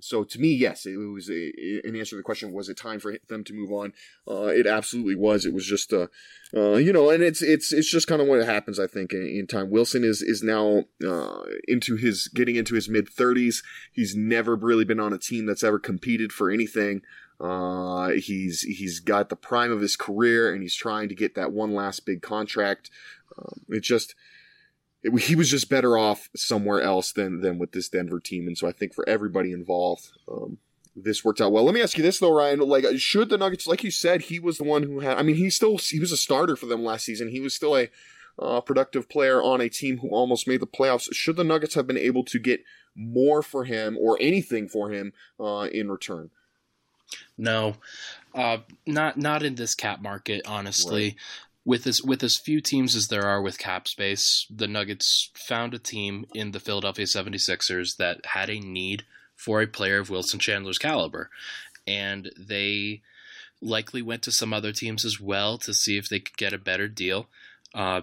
So 0.00 0.24
to 0.24 0.38
me, 0.38 0.52
yes, 0.52 0.86
it 0.86 0.96
was 0.96 1.30
a, 1.30 1.52
an 1.84 1.96
answer 1.96 2.10
to 2.10 2.16
the 2.16 2.22
question: 2.22 2.52
Was 2.52 2.68
it 2.68 2.76
time 2.76 3.00
for 3.00 3.16
them 3.28 3.44
to 3.44 3.52
move 3.52 3.72
on? 3.72 3.92
Uh, 4.28 4.46
it 4.46 4.66
absolutely 4.66 5.14
was. 5.14 5.44
It 5.44 5.54
was 5.54 5.66
just, 5.66 5.92
uh, 5.92 6.08
uh, 6.54 6.74
you 6.74 6.92
know, 6.92 7.10
and 7.10 7.22
it's 7.22 7.42
it's 7.42 7.72
it's 7.72 7.90
just 7.90 8.06
kind 8.06 8.20
of 8.20 8.28
what 8.28 8.44
happens. 8.44 8.78
I 8.78 8.86
think 8.86 9.12
in, 9.12 9.26
in 9.26 9.46
time. 9.46 9.70
Wilson 9.70 10.04
is 10.04 10.22
is 10.22 10.42
now 10.42 10.84
uh, 11.06 11.42
into 11.68 11.96
his 11.96 12.28
getting 12.28 12.56
into 12.56 12.74
his 12.74 12.88
mid 12.88 13.08
thirties. 13.08 13.62
He's 13.92 14.14
never 14.14 14.56
really 14.56 14.84
been 14.84 15.00
on 15.00 15.12
a 15.12 15.18
team 15.18 15.46
that's 15.46 15.64
ever 15.64 15.78
competed 15.78 16.32
for 16.32 16.50
anything. 16.50 17.02
Uh, 17.40 18.10
he's 18.10 18.60
he's 18.62 19.00
got 19.00 19.30
the 19.30 19.36
prime 19.36 19.72
of 19.72 19.80
his 19.80 19.96
career, 19.96 20.52
and 20.52 20.62
he's 20.62 20.74
trying 20.74 21.08
to 21.08 21.14
get 21.14 21.34
that 21.34 21.52
one 21.52 21.74
last 21.74 22.04
big 22.04 22.20
contract. 22.20 22.90
Um, 23.38 23.60
it 23.68 23.82
just 23.82 24.14
it, 25.02 25.18
he 25.22 25.34
was 25.34 25.50
just 25.50 25.68
better 25.68 25.96
off 25.96 26.28
somewhere 26.36 26.80
else 26.80 27.12
than 27.12 27.40
than 27.40 27.58
with 27.58 27.72
this 27.72 27.88
Denver 27.88 28.20
team, 28.20 28.46
and 28.46 28.56
so 28.56 28.68
I 28.68 28.72
think 28.72 28.94
for 28.94 29.08
everybody 29.08 29.52
involved, 29.52 30.10
um, 30.30 30.58
this 30.94 31.24
worked 31.24 31.40
out 31.40 31.52
well. 31.52 31.64
Let 31.64 31.74
me 31.74 31.82
ask 31.82 31.96
you 31.96 32.02
this 32.02 32.18
though, 32.18 32.34
Ryan: 32.34 32.60
like, 32.60 32.84
should 32.98 33.28
the 33.28 33.38
Nuggets, 33.38 33.66
like 33.66 33.84
you 33.84 33.90
said, 33.90 34.22
he 34.22 34.38
was 34.38 34.58
the 34.58 34.64
one 34.64 34.82
who 34.82 35.00
had. 35.00 35.18
I 35.18 35.22
mean, 35.22 35.36
he 35.36 35.50
still 35.50 35.78
he 35.78 36.00
was 36.00 36.12
a 36.12 36.16
starter 36.16 36.56
for 36.56 36.66
them 36.66 36.84
last 36.84 37.04
season. 37.04 37.28
He 37.28 37.40
was 37.40 37.54
still 37.54 37.76
a 37.76 37.88
uh, 38.38 38.60
productive 38.60 39.08
player 39.08 39.42
on 39.42 39.60
a 39.60 39.68
team 39.68 39.98
who 39.98 40.08
almost 40.10 40.48
made 40.48 40.60
the 40.60 40.66
playoffs. 40.66 41.12
Should 41.12 41.36
the 41.36 41.44
Nuggets 41.44 41.74
have 41.74 41.86
been 41.86 41.98
able 41.98 42.24
to 42.24 42.38
get 42.38 42.64
more 42.94 43.42
for 43.42 43.64
him 43.64 43.96
or 43.98 44.18
anything 44.20 44.68
for 44.68 44.90
him 44.90 45.12
uh, 45.38 45.68
in 45.72 45.90
return? 45.90 46.30
No, 47.36 47.76
uh, 48.34 48.58
not 48.86 49.16
not 49.16 49.42
in 49.42 49.54
this 49.54 49.74
cap 49.74 50.00
market. 50.00 50.42
Honestly. 50.46 51.16
With 51.64 51.86
as 51.86 52.02
with 52.02 52.22
as 52.22 52.38
few 52.38 52.60
teams 52.60 52.96
as 52.96 53.08
there 53.08 53.26
are 53.26 53.42
with 53.42 53.58
cap 53.58 53.86
space, 53.86 54.46
the 54.50 54.68
Nuggets 54.68 55.30
found 55.34 55.74
a 55.74 55.78
team 55.78 56.26
in 56.34 56.52
the 56.52 56.60
Philadelphia 56.60 57.04
76ers 57.04 57.96
that 57.96 58.24
had 58.26 58.48
a 58.48 58.60
need 58.60 59.04
for 59.36 59.60
a 59.60 59.66
player 59.66 59.98
of 59.98 60.10
Wilson 60.10 60.38
Chandler's 60.40 60.78
caliber, 60.78 61.30
and 61.86 62.30
they 62.38 63.02
likely 63.62 64.00
went 64.00 64.22
to 64.22 64.32
some 64.32 64.52
other 64.52 64.72
teams 64.72 65.04
as 65.04 65.20
well 65.20 65.58
to 65.58 65.74
see 65.74 65.98
if 65.98 66.08
they 66.08 66.20
could 66.20 66.36
get 66.36 66.52
a 66.52 66.58
better 66.58 66.88
deal. 66.88 67.26
Uh, 67.74 68.02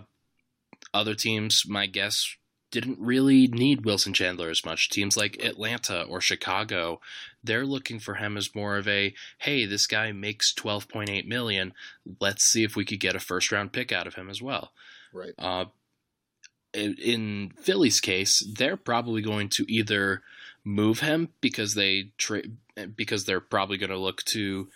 other 0.93 1.15
teams, 1.15 1.63
my 1.67 1.87
guess, 1.87 2.35
didn't 2.71 2.99
really 2.99 3.47
need 3.47 3.85
Wilson 3.85 4.13
Chandler 4.13 4.49
as 4.49 4.65
much. 4.65 4.89
Teams 4.89 5.15
like 5.15 5.43
Atlanta 5.43 6.03
or 6.03 6.19
Chicago, 6.19 6.99
they're 7.43 7.65
looking 7.65 7.99
for 7.99 8.15
him 8.15 8.35
as 8.35 8.53
more 8.53 8.77
of 8.77 8.87
a, 8.87 9.13
hey, 9.39 9.65
this 9.65 9.87
guy 9.87 10.11
makes 10.11 10.53
12.8 10.53 11.25
million. 11.27 11.73
Let's 12.19 12.43
see 12.43 12.63
if 12.63 12.75
we 12.75 12.85
could 12.85 12.99
get 12.99 13.15
a 13.15 13.19
first 13.19 13.51
round 13.51 13.71
pick 13.71 13.91
out 13.91 14.07
of 14.07 14.15
him 14.15 14.29
as 14.29 14.41
well. 14.41 14.71
Right. 15.13 15.33
Uh, 15.37 15.65
in 16.73 17.53
Philly's 17.57 18.01
case, 18.01 18.45
they're 18.55 18.77
probably 18.77 19.21
going 19.21 19.49
to 19.49 19.65
either 19.71 20.21
move 20.63 20.99
him 20.99 21.29
because 21.39 21.73
they 21.75 22.11
tra- 22.17 22.43
because 22.95 23.25
they're 23.25 23.39
probably 23.39 23.77
going 23.77 23.89
to 23.89 23.97
look 23.97 24.23
to 24.25 24.67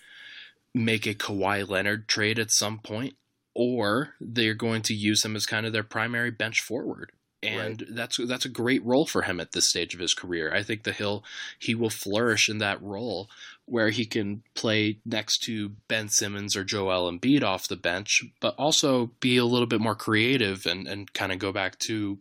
make 0.73 1.05
a 1.05 1.13
Kawhi 1.13 1.67
Leonard 1.67 2.07
trade 2.07 2.39
at 2.39 2.49
some 2.49 2.79
point, 2.79 3.15
or 3.53 4.15
they're 4.21 4.53
going 4.53 4.81
to 4.83 4.93
use 4.93 5.23
him 5.23 5.35
as 5.35 5.45
kind 5.45 5.65
of 5.65 5.73
their 5.73 5.83
primary 5.83 6.31
bench 6.31 6.61
forward 6.61 7.11
and 7.43 7.81
right. 7.81 7.95
that's 7.95 8.17
that's 8.17 8.45
a 8.45 8.49
great 8.49 8.83
role 8.85 9.05
for 9.05 9.23
him 9.23 9.39
at 9.39 9.51
this 9.51 9.69
stage 9.69 9.93
of 9.93 9.99
his 9.99 10.13
career. 10.13 10.53
I 10.53 10.63
think 10.63 10.83
that 10.83 10.95
he'll 10.95 11.23
he 11.57 11.73
will 11.73 11.89
flourish 11.89 12.49
in 12.49 12.59
that 12.59 12.81
role 12.81 13.29
where 13.65 13.89
he 13.89 14.05
can 14.05 14.43
play 14.53 14.99
next 15.05 15.39
to 15.43 15.69
Ben 15.87 16.09
Simmons 16.09 16.55
or 16.55 16.63
Joel 16.63 17.11
Embiid 17.11 17.43
off 17.43 17.67
the 17.67 17.75
bench, 17.75 18.23
but 18.39 18.55
also 18.57 19.11
be 19.19 19.37
a 19.37 19.45
little 19.45 19.67
bit 19.67 19.81
more 19.81 19.95
creative 19.95 20.65
and 20.65 20.87
and 20.87 21.11
kind 21.13 21.31
of 21.31 21.39
go 21.39 21.51
back 21.51 21.79
to 21.79 22.19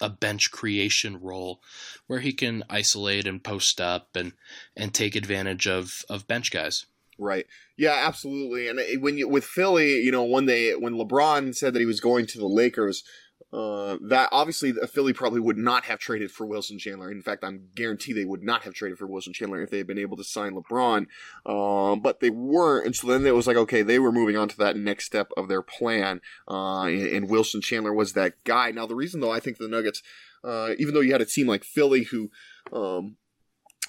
a 0.00 0.08
bench 0.08 0.50
creation 0.50 1.20
role 1.20 1.60
where 2.06 2.20
he 2.20 2.32
can 2.32 2.62
isolate 2.70 3.26
and 3.26 3.42
post 3.42 3.80
up 3.80 4.14
and 4.14 4.32
and 4.76 4.94
take 4.94 5.16
advantage 5.16 5.66
of 5.66 6.04
of 6.08 6.28
bench 6.28 6.50
guys. 6.52 6.86
Right. 7.18 7.46
Yeah, 7.76 8.04
absolutely. 8.06 8.68
And 8.68 8.78
eh, 8.78 8.96
when 8.98 9.18
you 9.18 9.28
with 9.28 9.44
Philly, 9.44 10.00
you 10.00 10.12
know, 10.12 10.24
when 10.24 10.46
they 10.46 10.76
when 10.76 10.94
LeBron 10.94 11.54
said 11.54 11.74
that 11.74 11.80
he 11.80 11.86
was 11.86 12.00
going 12.00 12.26
to 12.26 12.38
the 12.38 12.46
Lakers, 12.46 13.02
uh, 13.50 13.96
that 14.02 14.28
obviously 14.30 14.72
Philly 14.72 15.14
probably 15.14 15.40
would 15.40 15.56
not 15.56 15.84
have 15.86 15.98
traded 15.98 16.30
for 16.30 16.44
Wilson 16.46 16.78
Chandler. 16.78 17.10
In 17.10 17.22
fact, 17.22 17.42
I'm 17.42 17.68
guarantee 17.74 18.12
they 18.12 18.26
would 18.26 18.42
not 18.42 18.64
have 18.64 18.74
traded 18.74 18.98
for 18.98 19.06
Wilson 19.06 19.32
Chandler 19.32 19.62
if 19.62 19.70
they 19.70 19.78
had 19.78 19.86
been 19.86 19.98
able 19.98 20.18
to 20.18 20.24
sign 20.24 20.52
LeBron. 20.52 21.06
Um, 21.46 22.00
but 22.00 22.20
they 22.20 22.28
weren't, 22.28 22.84
and 22.84 22.94
so 22.94 23.06
then 23.06 23.26
it 23.26 23.34
was 23.34 23.46
like, 23.46 23.56
okay, 23.56 23.80
they 23.80 23.98
were 23.98 24.12
moving 24.12 24.36
on 24.36 24.48
to 24.48 24.56
that 24.58 24.76
next 24.76 25.06
step 25.06 25.30
of 25.36 25.48
their 25.48 25.62
plan. 25.62 26.20
Uh, 26.46 26.82
and, 26.82 27.06
and, 27.06 27.30
Wilson 27.30 27.62
Chandler 27.62 27.92
was 27.92 28.12
that 28.12 28.34
guy. 28.44 28.70
Now, 28.70 28.86
the 28.86 28.94
reason 28.94 29.20
though, 29.20 29.32
I 29.32 29.40
think 29.40 29.56
the 29.56 29.68
Nuggets, 29.68 30.02
uh, 30.44 30.72
even 30.78 30.92
though 30.92 31.00
you 31.00 31.12
had 31.12 31.22
a 31.22 31.26
team 31.26 31.46
like 31.46 31.64
Philly 31.64 32.04
who, 32.04 32.30
um, 32.70 33.16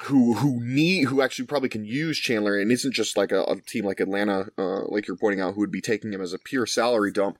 who 0.03 0.35
who 0.35 0.61
need 0.63 1.05
who 1.05 1.21
actually 1.21 1.45
probably 1.45 1.67
can 1.67 1.83
use 1.83 2.17
Chandler 2.17 2.57
and 2.57 2.71
isn't 2.71 2.93
just 2.93 3.17
like 3.17 3.33
a, 3.33 3.43
a 3.43 3.59
team 3.59 3.83
like 3.83 3.99
Atlanta, 3.99 4.47
uh, 4.57 4.85
like 4.87 5.05
you're 5.07 5.17
pointing 5.17 5.41
out, 5.41 5.55
who 5.55 5.59
would 5.59 5.71
be 5.71 5.81
taking 5.81 6.13
him 6.13 6.21
as 6.21 6.31
a 6.31 6.39
pure 6.39 6.65
salary 6.65 7.11
dump. 7.11 7.37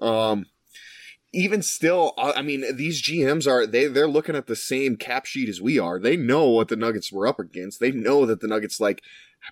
Um, 0.00 0.46
even 1.32 1.62
still, 1.62 2.12
I 2.18 2.42
mean, 2.42 2.64
these 2.76 3.02
GMs 3.02 3.46
are 3.48 3.66
they 3.66 3.86
they're 3.86 4.08
looking 4.08 4.34
at 4.34 4.46
the 4.46 4.56
same 4.56 4.96
cap 4.96 5.26
sheet 5.26 5.48
as 5.48 5.60
we 5.60 5.78
are. 5.78 5.98
They 5.98 6.16
know 6.16 6.48
what 6.48 6.68
the 6.68 6.76
Nuggets 6.76 7.12
were 7.12 7.26
up 7.26 7.38
against. 7.38 7.78
They 7.78 7.92
know 7.92 8.26
that 8.26 8.40
the 8.40 8.48
Nuggets 8.48 8.80
like 8.80 9.02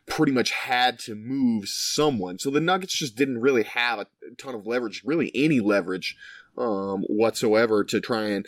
pretty 0.07 0.33
much 0.33 0.51
had 0.51 0.99
to 1.01 1.15
move 1.15 1.69
someone. 1.69 2.39
So 2.39 2.51
the 2.51 2.61
Nuggets 2.61 2.95
just 2.95 3.17
didn't 3.17 3.41
really 3.41 3.63
have 3.63 4.01
a 4.01 4.07
ton 4.37 4.55
of 4.55 4.67
leverage, 4.67 5.03
really 5.05 5.31
any 5.35 5.61
leverage 5.61 6.17
um, 6.57 7.03
whatsoever 7.09 7.85
to 7.85 8.01
try 8.01 8.25
and 8.25 8.47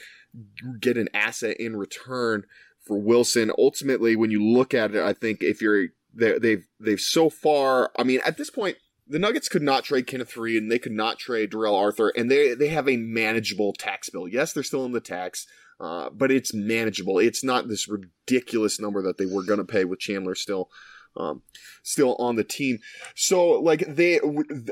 get 0.80 0.96
an 0.96 1.08
asset 1.14 1.56
in 1.58 1.76
return 1.76 2.44
for 2.80 2.98
Wilson. 2.98 3.52
Ultimately, 3.56 4.16
when 4.16 4.30
you 4.30 4.44
look 4.44 4.74
at 4.74 4.94
it, 4.94 5.02
I 5.02 5.12
think 5.12 5.42
if 5.42 5.62
you're 5.62 5.88
they, 6.12 6.38
they've 6.38 6.66
they've 6.80 7.00
so 7.00 7.30
far. 7.30 7.92
I 7.96 8.02
mean, 8.02 8.20
at 8.24 8.36
this 8.36 8.50
point, 8.50 8.76
the 9.10 9.18
Nuggets 9.18 9.48
could 9.48 9.62
not 9.62 9.84
trade 9.84 10.06
Kenneth 10.06 10.32
Faried 10.32 10.58
and 10.58 10.70
they 10.70 10.78
could 10.78 10.92
not 10.92 11.18
trade 11.18 11.50
Darrell 11.50 11.74
Arthur, 11.74 12.08
and 12.10 12.30
they 12.30 12.54
they 12.54 12.68
have 12.68 12.88
a 12.88 12.96
manageable 12.96 13.72
tax 13.72 14.08
bill. 14.08 14.28
Yes, 14.28 14.52
they're 14.52 14.62
still 14.62 14.84
in 14.84 14.92
the 14.92 15.00
tax, 15.00 15.46
uh, 15.80 16.10
but 16.10 16.30
it's 16.30 16.54
manageable. 16.54 17.18
It's 17.18 17.42
not 17.42 17.68
this 17.68 17.88
ridiculous 17.88 18.80
number 18.80 19.02
that 19.02 19.18
they 19.18 19.26
were 19.26 19.42
going 19.42 19.58
to 19.58 19.64
pay 19.64 19.84
with 19.84 19.98
Chandler 19.98 20.34
still. 20.34 20.70
Um, 21.16 21.42
still 21.82 22.14
on 22.20 22.36
the 22.36 22.44
team. 22.44 22.78
So, 23.16 23.60
like, 23.60 23.84
they, 23.88 24.20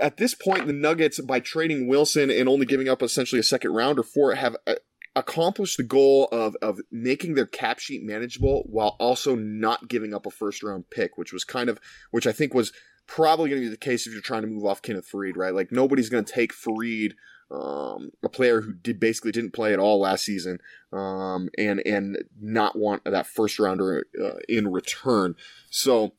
at 0.01 0.19
this 0.19 0.37
point, 0.37 0.69
the 0.69 0.73
Nuggets, 0.73 1.19
by 1.19 1.41
trading 1.41 1.89
Wilson 1.89 2.31
and 2.31 2.49
only 2.49 2.65
giving 2.65 2.89
up 2.89 3.03
essentially 3.03 3.41
a 3.41 3.43
second 3.43 3.73
rounder 3.73 4.05
for 4.05 4.31
it, 4.31 4.37
have 4.37 4.57
uh, 4.65 4.75
accomplished 5.17 5.79
the 5.79 5.83
goal 5.83 6.29
of, 6.31 6.55
of 6.63 6.79
making 6.93 7.35
their 7.35 7.45
cap 7.45 7.81
sheet 7.81 8.05
manageable 8.05 8.63
while 8.67 8.95
also 9.01 9.35
not 9.35 9.89
giving 9.89 10.15
up 10.15 10.27
a 10.27 10.31
first 10.31 10.63
round 10.63 10.89
pick, 10.91 11.19
which 11.19 11.33
was 11.33 11.43
kind 11.43 11.69
of, 11.69 11.81
which 12.13 12.25
I 12.27 12.31
think 12.31 12.55
was 12.55 12.73
probably 13.09 13.49
going 13.49 13.61
to 13.61 13.67
be 13.67 13.71
the 13.71 13.77
case 13.77 14.07
if 14.07 14.13
you're 14.13 14.23
trying 14.23 14.43
to 14.43 14.49
move 14.49 14.65
off 14.65 14.83
Kenneth 14.83 15.11
Faried, 15.11 15.37
right? 15.37 15.55
Like 15.55 15.73
nobody's 15.73 16.11
going 16.11 16.25
to 16.25 16.33
take 16.33 16.55
Faried, 16.55 17.15
um, 17.51 18.13
a 18.23 18.29
player 18.29 18.61
who 18.61 18.75
did 18.75 19.01
basically 19.01 19.33
didn't 19.33 19.55
play 19.55 19.73
at 19.73 19.81
all 19.81 20.01
last 20.01 20.25
season, 20.25 20.61
um, 20.93 21.49
and 21.59 21.85
and 21.85 22.23
not 22.41 22.79
want 22.79 23.05
that 23.05 23.27
first 23.27 23.59
rounder 23.59 24.07
uh, 24.23 24.39
in 24.49 24.71
return. 24.71 25.35
So 25.71 26.13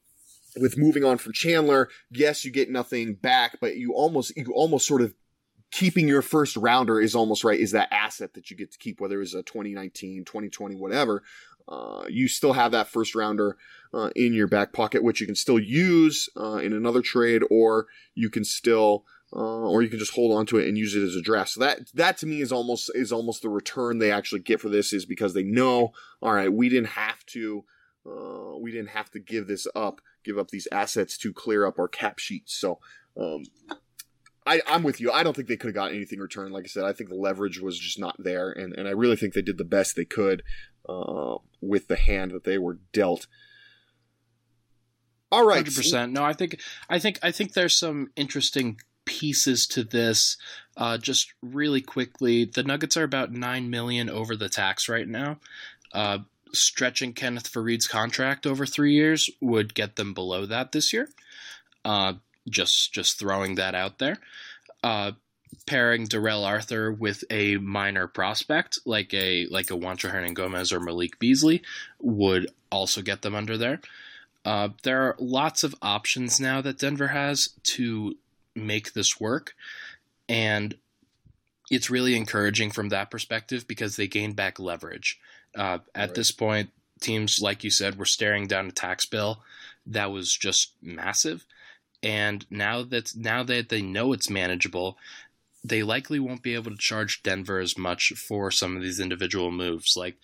with 0.57 0.77
moving 0.77 1.05
on 1.05 1.19
from 1.19 1.33
Chandler, 1.33 1.87
yes, 2.09 2.43
you 2.43 2.51
get 2.51 2.69
nothing 2.69 3.13
back, 3.13 3.59
but 3.61 3.77
you 3.77 3.93
almost 3.93 4.35
you 4.35 4.51
almost 4.53 4.87
sort 4.87 5.01
of 5.01 5.13
keeping 5.71 6.07
your 6.07 6.23
first 6.23 6.57
rounder 6.57 6.99
is 6.99 7.13
almost 7.13 7.43
right 7.43 7.59
is 7.59 7.71
that 7.71 7.93
asset 7.93 8.33
that 8.33 8.49
you 8.49 8.57
get 8.57 8.71
to 8.71 8.77
keep 8.79 8.99
whether 8.99 9.21
it's 9.21 9.35
a 9.35 9.43
2019 9.43 10.25
2020 10.25 10.75
whatever 10.75 11.21
uh, 11.69 12.05
you 12.09 12.27
still 12.27 12.53
have 12.53 12.71
that 12.71 12.87
first 12.87 13.15
rounder 13.15 13.57
uh, 13.93 14.09
in 14.15 14.33
your 14.33 14.47
back 14.47 14.73
pocket, 14.73 15.03
which 15.03 15.21
you 15.21 15.27
can 15.27 15.35
still 15.35 15.59
use 15.59 16.27
uh, 16.35 16.55
in 16.55 16.73
another 16.73 17.01
trade, 17.01 17.43
or 17.49 17.87
you 18.15 18.29
can 18.29 18.43
still, 18.43 19.05
uh, 19.33 19.67
or 19.67 19.81
you 19.81 19.89
can 19.89 19.99
just 19.99 20.15
hold 20.15 20.35
on 20.35 20.45
to 20.47 20.57
it 20.57 20.67
and 20.67 20.77
use 20.77 20.95
it 20.95 21.03
as 21.03 21.15
a 21.15 21.21
draft. 21.21 21.51
So 21.51 21.59
that 21.59 21.91
that 21.93 22.17
to 22.17 22.25
me 22.25 22.41
is 22.41 22.51
almost 22.51 22.91
is 22.95 23.11
almost 23.11 23.43
the 23.43 23.49
return 23.49 23.99
they 23.99 24.11
actually 24.11 24.41
get 24.41 24.59
for 24.59 24.69
this 24.69 24.91
is 24.91 25.05
because 25.05 25.33
they 25.33 25.43
know, 25.43 25.91
all 26.21 26.33
right, 26.33 26.51
we 26.51 26.69
didn't 26.69 26.89
have 26.89 27.23
to 27.27 27.63
uh, 28.05 28.57
we 28.59 28.71
didn't 28.71 28.89
have 28.89 29.11
to 29.11 29.19
give 29.19 29.47
this 29.47 29.67
up, 29.75 30.01
give 30.23 30.37
up 30.37 30.49
these 30.49 30.67
assets 30.71 31.17
to 31.19 31.33
clear 31.33 31.65
up 31.65 31.77
our 31.77 31.87
cap 31.87 32.17
sheets. 32.17 32.55
So, 32.55 32.79
um, 33.19 33.43
I, 34.45 34.61
I'm 34.65 34.83
with 34.83 34.99
you. 34.99 35.11
I 35.11 35.21
don't 35.21 35.35
think 35.35 35.47
they 35.47 35.57
could 35.57 35.67
have 35.67 35.75
gotten 35.75 35.95
anything 35.95 36.19
returned. 36.19 36.53
Like 36.53 36.63
I 36.63 36.67
said, 36.67 36.83
I 36.83 36.93
think 36.93 37.09
the 37.09 37.15
leverage 37.15 37.59
was 37.59 37.77
just 37.77 37.99
not 37.99 38.15
there, 38.17 38.51
and, 38.51 38.73
and 38.73 38.87
I 38.87 38.91
really 38.91 39.15
think 39.15 39.33
they 39.33 39.43
did 39.43 39.59
the 39.59 39.63
best 39.63 39.95
they 39.95 40.05
could 40.05 40.41
uh, 40.89 41.37
with 41.61 41.87
the 41.87 41.95
hand 41.95 42.31
that 42.31 42.43
they 42.43 42.57
were 42.57 42.79
dealt. 42.93 43.27
All 45.31 45.45
right, 45.45 45.57
Hundred 45.57 45.75
percent. 45.75 46.11
No, 46.11 46.23
I 46.23 46.33
think 46.33 46.59
I 46.89 46.97
think 46.97 47.19
I 47.21 47.31
think 47.31 47.53
there's 47.53 47.77
some 47.77 48.11
interesting 48.15 48.79
pieces 49.05 49.67
to 49.67 49.83
this. 49.83 50.37
Uh, 50.75 50.97
just 50.97 51.33
really 51.41 51.81
quickly, 51.81 52.45
the 52.45 52.63
Nuggets 52.63 52.97
are 52.97 53.03
about 53.03 53.31
nine 53.31 53.69
million 53.69 54.09
over 54.09 54.35
the 54.35 54.49
tax 54.49 54.89
right 54.89 55.07
now. 55.07 55.39
Uh, 55.93 56.19
stretching 56.53 57.13
Kenneth 57.13 57.47
Faried's 57.47 57.87
contract 57.87 58.47
over 58.47 58.65
three 58.65 58.93
years 58.93 59.29
would 59.39 59.75
get 59.75 59.95
them 59.97 60.13
below 60.13 60.45
that 60.47 60.71
this 60.71 60.93
year. 60.93 61.09
Uh, 61.85 62.13
just 62.49 62.91
just 62.91 63.19
throwing 63.19 63.55
that 63.55 63.75
out 63.75 63.99
there. 63.99 64.17
Pairing 65.65 66.05
Darrell 66.05 66.43
Arthur 66.43 66.91
with 66.91 67.23
a 67.29 67.57
minor 67.57 68.07
prospect 68.07 68.79
like 68.85 69.13
a 69.13 69.47
like 69.47 69.69
a 69.69 69.73
Juancho 69.73 70.11
Hernangomez 70.11 70.71
or 70.71 70.79
Malik 70.79 71.19
Beasley 71.19 71.61
would 71.99 72.49
also 72.71 73.01
get 73.01 73.21
them 73.21 73.35
under 73.35 73.57
there. 73.57 73.79
Uh, 74.45 74.69
there 74.83 75.01
are 75.01 75.15
lots 75.19 75.63
of 75.63 75.75
options 75.81 76.39
now 76.39 76.61
that 76.61 76.79
Denver 76.79 77.07
has 77.09 77.49
to 77.63 78.15
make 78.55 78.93
this 78.93 79.19
work, 79.19 79.53
and 80.27 80.75
it's 81.69 81.89
really 81.89 82.15
encouraging 82.15 82.71
from 82.71 82.89
that 82.89 83.11
perspective 83.11 83.67
because 83.67 83.95
they 83.95 84.07
gain 84.07 84.33
back 84.33 84.59
leverage. 84.59 85.19
Uh, 85.55 85.79
at 85.93 86.09
Right. 86.09 86.15
this 86.15 86.31
point, 86.31 86.69
teams 86.99 87.39
like 87.41 87.63
you 87.63 87.71
said 87.71 87.97
were 87.97 88.05
staring 88.05 88.47
down 88.47 88.67
a 88.67 88.71
tax 88.71 89.05
bill 89.05 89.41
that 89.85 90.11
was 90.11 90.35
just 90.35 90.73
massive, 90.81 91.45
and 92.01 92.45
now 92.49 92.81
that 92.83 93.15
now 93.15 93.43
that 93.43 93.69
they 93.69 93.81
know 93.81 94.13
it's 94.13 94.29
manageable, 94.29 94.97
they 95.63 95.83
likely 95.83 96.19
won't 96.19 96.43
be 96.43 96.53
able 96.55 96.71
to 96.71 96.77
charge 96.77 97.21
Denver 97.23 97.59
as 97.59 97.77
much 97.77 98.13
for 98.27 98.49
some 98.51 98.75
of 98.75 98.81
these 98.81 98.99
individual 98.99 99.51
moves, 99.51 99.93
like 99.95 100.17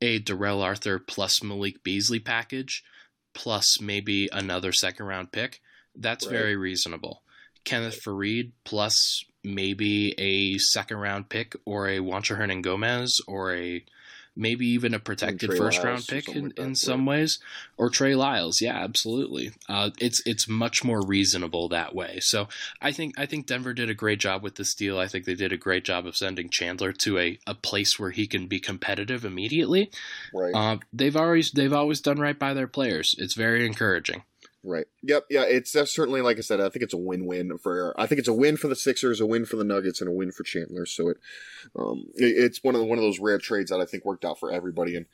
a 0.00 0.18
Darrell 0.18 0.62
Arthur 0.62 0.98
plus 0.98 1.42
Malik 1.42 1.82
Beasley 1.82 2.20
package, 2.20 2.82
plus 3.34 3.80
maybe 3.80 4.28
another 4.32 4.72
second 4.72 5.06
round 5.06 5.32
pick. 5.32 5.60
That's 5.94 6.26
Right. 6.26 6.32
very 6.32 6.56
reasonable. 6.56 7.22
Kenneth 7.64 8.00
Faried 8.02 8.52
plus 8.64 9.24
maybe 9.44 10.14
a 10.18 10.56
second 10.58 10.98
round 10.98 11.28
pick 11.28 11.54
or 11.64 11.88
a 11.88 11.98
Juancho 11.98 12.38
Hernangomez 12.38 13.10
or 13.26 13.54
a 13.54 13.84
maybe 14.38 14.66
even 14.68 14.94
a 14.94 14.98
protected 14.98 15.50
first 15.50 15.82
Lyles 15.82 15.84
round 15.84 16.06
pick 16.08 16.28
in, 16.34 16.44
like 16.44 16.54
that, 16.54 16.62
in 16.62 16.68
right. 16.68 16.76
some 16.76 17.04
ways 17.04 17.38
or 17.76 17.90
Trey 17.90 18.14
Lyles. 18.14 18.60
Yeah, 18.60 18.76
absolutely. 18.76 19.52
Uh, 19.68 19.90
it's 19.98 20.22
it's 20.24 20.48
much 20.48 20.84
more 20.84 21.04
reasonable 21.04 21.68
that 21.68 21.94
way. 21.94 22.20
So 22.20 22.48
I 22.80 22.92
think 22.92 23.18
I 23.18 23.26
think 23.26 23.46
Denver 23.46 23.74
did 23.74 23.90
a 23.90 23.94
great 23.94 24.20
job 24.20 24.42
with 24.42 24.54
this 24.54 24.74
deal. 24.74 24.98
I 24.98 25.08
think 25.08 25.24
they 25.24 25.34
did 25.34 25.52
a 25.52 25.56
great 25.56 25.84
job 25.84 26.06
of 26.06 26.16
sending 26.16 26.48
Chandler 26.48 26.92
to 26.92 27.18
a, 27.18 27.38
a 27.46 27.54
place 27.54 27.98
where 27.98 28.10
he 28.10 28.26
can 28.26 28.46
be 28.46 28.60
competitive 28.60 29.24
immediately. 29.24 29.90
right. 30.32 30.54
Uh, 30.54 30.78
they've 30.92 31.16
always 31.16 31.50
they've 31.50 31.72
always 31.72 32.00
done 32.00 32.18
right 32.18 32.38
by 32.38 32.54
their 32.54 32.68
players. 32.68 33.14
It's 33.18 33.34
very 33.34 33.66
encouraging. 33.66 34.22
Right. 34.64 34.86
Yep. 35.02 35.26
Yeah. 35.30 35.44
It's 35.44 35.70
certainly, 35.70 36.20
like 36.20 36.36
I 36.36 36.40
said, 36.40 36.60
I 36.60 36.68
think 36.68 36.82
it's 36.82 36.94
a 36.94 36.98
win-win 36.98 37.58
for. 37.58 37.94
I 37.98 38.06
think 38.06 38.18
it's 38.18 38.28
a 38.28 38.34
win 38.34 38.56
for 38.56 38.66
the 38.66 38.74
Sixers, 38.74 39.20
a 39.20 39.26
win 39.26 39.46
for 39.46 39.56
the 39.56 39.64
Nuggets, 39.64 40.00
and 40.00 40.08
a 40.08 40.12
win 40.12 40.32
for 40.32 40.42
Chandler. 40.42 40.84
So 40.84 41.10
it, 41.10 41.18
um, 41.78 42.06
it, 42.16 42.26
it's 42.36 42.62
one 42.64 42.74
of 42.74 42.80
the, 42.80 42.86
one 42.86 42.98
of 42.98 43.04
those 43.04 43.20
rare 43.20 43.38
trades 43.38 43.70
that 43.70 43.80
I 43.80 43.86
think 43.86 44.04
worked 44.04 44.24
out 44.24 44.38
for 44.38 44.50
everybody, 44.50 44.96
and 44.96 45.06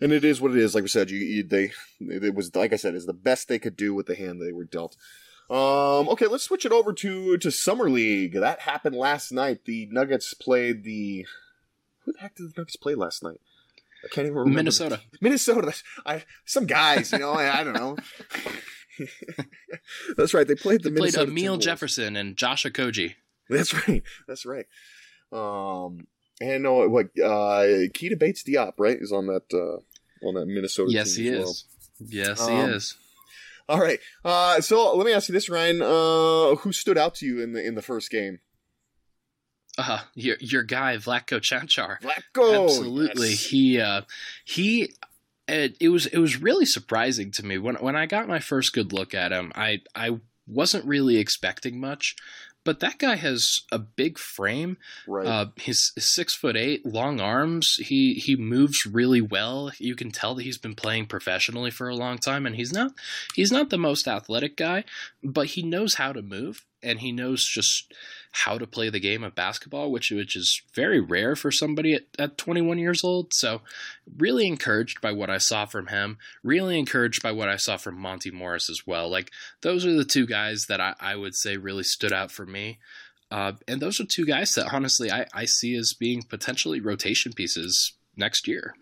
and 0.00 0.12
it 0.12 0.24
is 0.24 0.40
what 0.40 0.52
it 0.52 0.56
is. 0.56 0.74
Like 0.74 0.82
we 0.82 0.88
said, 0.88 1.10
you, 1.10 1.18
you 1.18 1.42
they 1.42 1.72
it 2.00 2.34
was 2.34 2.54
like 2.56 2.72
I 2.72 2.76
said, 2.76 2.94
is 2.94 3.06
the 3.06 3.12
best 3.12 3.48
they 3.48 3.58
could 3.58 3.76
do 3.76 3.94
with 3.94 4.06
the 4.06 4.16
hand 4.16 4.40
they 4.40 4.52
were 4.52 4.64
dealt. 4.64 4.96
Um. 5.50 6.08
Okay. 6.08 6.26
Let's 6.26 6.44
switch 6.44 6.64
it 6.64 6.72
over 6.72 6.94
to 6.94 7.36
to 7.36 7.50
summer 7.50 7.90
league. 7.90 8.32
That 8.32 8.60
happened 8.60 8.96
last 8.96 9.30
night. 9.30 9.66
The 9.66 9.86
Nuggets 9.90 10.32
played 10.32 10.84
the. 10.84 11.26
Who 12.04 12.12
the 12.12 12.20
heck 12.20 12.34
did 12.34 12.54
the 12.54 12.60
Nuggets 12.60 12.76
play 12.76 12.94
last 12.94 13.22
night? 13.22 13.40
I 14.04 14.08
can't 14.08 14.26
even 14.26 14.38
remember. 14.38 14.56
Minnesota. 14.56 15.00
Minnesota. 15.20 15.74
I 16.06 16.24
some 16.44 16.66
guys, 16.66 17.12
you 17.12 17.18
know, 17.18 17.32
I, 17.32 17.60
I 17.60 17.64
don't 17.64 17.74
know. 17.74 17.96
That's 20.16 20.34
right. 20.34 20.46
They 20.46 20.54
played 20.54 20.82
the 20.82 20.90
They 20.90 20.96
played 21.00 21.14
Amile 21.14 21.56
Timberwolves. 21.56 21.60
Jefferson 21.62 22.16
and 22.16 22.36
Josh 22.36 22.64
Okogie. 22.64 23.14
That's 23.48 23.72
right. 23.88 24.02
That's 24.26 24.44
right. 24.46 24.66
Um, 25.32 26.06
and 26.40 26.62
no, 26.62 26.88
what 26.88 27.06
uh, 27.22 27.88
Keita 27.94 28.18
Bates 28.18 28.42
Diop, 28.42 28.74
right, 28.78 28.96
is 29.00 29.12
on 29.12 29.26
that 29.26 29.44
uh, 29.52 30.26
on 30.26 30.34
that 30.34 30.46
Minnesota. 30.46 30.90
Yes, 30.92 31.14
he 31.14 31.28
as 31.28 31.38
well. 31.38 31.50
is. 31.50 31.64
Yes, 32.00 32.40
Um, 32.40 32.50
he 32.52 32.72
is. 32.74 32.94
All 33.68 33.80
right. 33.80 33.98
Uh, 34.24 34.60
so 34.60 34.94
let 34.96 35.06
me 35.06 35.12
ask 35.12 35.28
you 35.28 35.32
this, 35.32 35.48
Ryan. 35.48 35.82
Uh, 35.82 36.54
who 36.56 36.72
stood 36.72 36.96
out 36.98 37.14
to 37.16 37.26
you 37.26 37.40
in 37.42 37.52
the 37.52 37.64
in 37.64 37.74
the 37.74 37.82
first 37.82 38.10
game? 38.10 38.38
Uh, 39.78 40.00
your 40.14 40.36
your 40.40 40.62
guy 40.62 40.96
Vlatko 40.96 41.40
Cancar. 41.40 41.98
Flacco. 42.00 42.64
Absolutely. 42.64 43.30
Yes. 43.30 43.44
He 43.46 43.80
uh 43.80 44.02
he 44.44 44.94
it, 45.48 45.76
it 45.80 45.88
was 45.88 46.06
it 46.06 46.18
was 46.18 46.40
really 46.40 46.66
surprising 46.66 47.30
to 47.32 47.44
me 47.44 47.58
when 47.58 47.76
when 47.76 47.96
I 47.96 48.06
got 48.06 48.28
my 48.28 48.40
first 48.40 48.72
good 48.72 48.92
look 48.92 49.14
at 49.14 49.32
him. 49.32 49.52
I 49.54 49.82
I 49.94 50.18
wasn't 50.46 50.84
really 50.84 51.16
expecting 51.16 51.80
much, 51.80 52.16
but 52.64 52.80
that 52.80 52.98
guy 52.98 53.14
has 53.16 53.62
a 53.70 53.78
big 53.78 54.18
frame. 54.18 54.76
Right. 55.06 55.26
Uh, 55.26 55.46
he's 55.56 55.92
six 55.98 56.34
foot 56.34 56.56
eight, 56.56 56.84
long 56.84 57.20
arms. 57.20 57.76
He 57.76 58.14
he 58.14 58.36
moves 58.36 58.84
really 58.84 59.20
well. 59.20 59.70
You 59.78 59.94
can 59.94 60.10
tell 60.10 60.34
that 60.34 60.42
he's 60.42 60.58
been 60.58 60.74
playing 60.74 61.06
professionally 61.06 61.70
for 61.70 61.88
a 61.88 61.94
long 61.96 62.18
time, 62.18 62.44
and 62.44 62.56
he's 62.56 62.72
not 62.72 62.92
he's 63.34 63.52
not 63.52 63.70
the 63.70 63.78
most 63.78 64.08
athletic 64.08 64.56
guy, 64.56 64.84
but 65.22 65.46
he 65.48 65.62
knows 65.62 65.94
how 65.94 66.12
to 66.12 66.22
move 66.22 66.64
and 66.86 67.00
he 67.00 67.12
knows 67.12 67.44
just 67.44 67.92
how 68.44 68.58
to 68.58 68.66
play 68.66 68.90
the 68.90 69.00
game 69.00 69.24
of 69.24 69.34
basketball, 69.34 69.90
which 69.90 70.10
which 70.10 70.36
is 70.36 70.62
very 70.74 71.00
rare 71.00 71.34
for 71.34 71.50
somebody 71.50 71.94
at, 71.94 72.02
at 72.18 72.38
21 72.38 72.78
years 72.78 73.02
old. 73.02 73.32
So, 73.32 73.62
really 74.16 74.46
encouraged 74.46 75.00
by 75.00 75.12
what 75.12 75.30
I 75.30 75.38
saw 75.38 75.66
from 75.66 75.88
him. 75.88 76.18
Really 76.42 76.78
encouraged 76.78 77.22
by 77.22 77.32
what 77.32 77.48
I 77.48 77.56
saw 77.56 77.76
from 77.76 77.98
Monte 77.98 78.30
Morris 78.30 78.68
as 78.70 78.86
well. 78.86 79.08
Like 79.08 79.30
those 79.62 79.84
are 79.86 79.94
the 79.94 80.04
two 80.04 80.26
guys 80.26 80.66
that 80.66 80.80
I, 80.80 80.94
I 81.00 81.16
would 81.16 81.34
say 81.34 81.56
really 81.56 81.84
stood 81.84 82.12
out 82.12 82.30
for 82.30 82.46
me. 82.46 82.78
Uh, 83.30 83.52
and 83.66 83.80
those 83.80 84.00
are 84.00 84.06
two 84.06 84.24
guys 84.24 84.52
that 84.52 84.72
honestly 84.72 85.10
I, 85.10 85.26
I 85.34 85.46
see 85.46 85.74
as 85.74 85.94
being 85.94 86.22
potentially 86.22 86.80
rotation 86.80 87.32
pieces 87.32 87.94
next 88.16 88.46
year. 88.46 88.74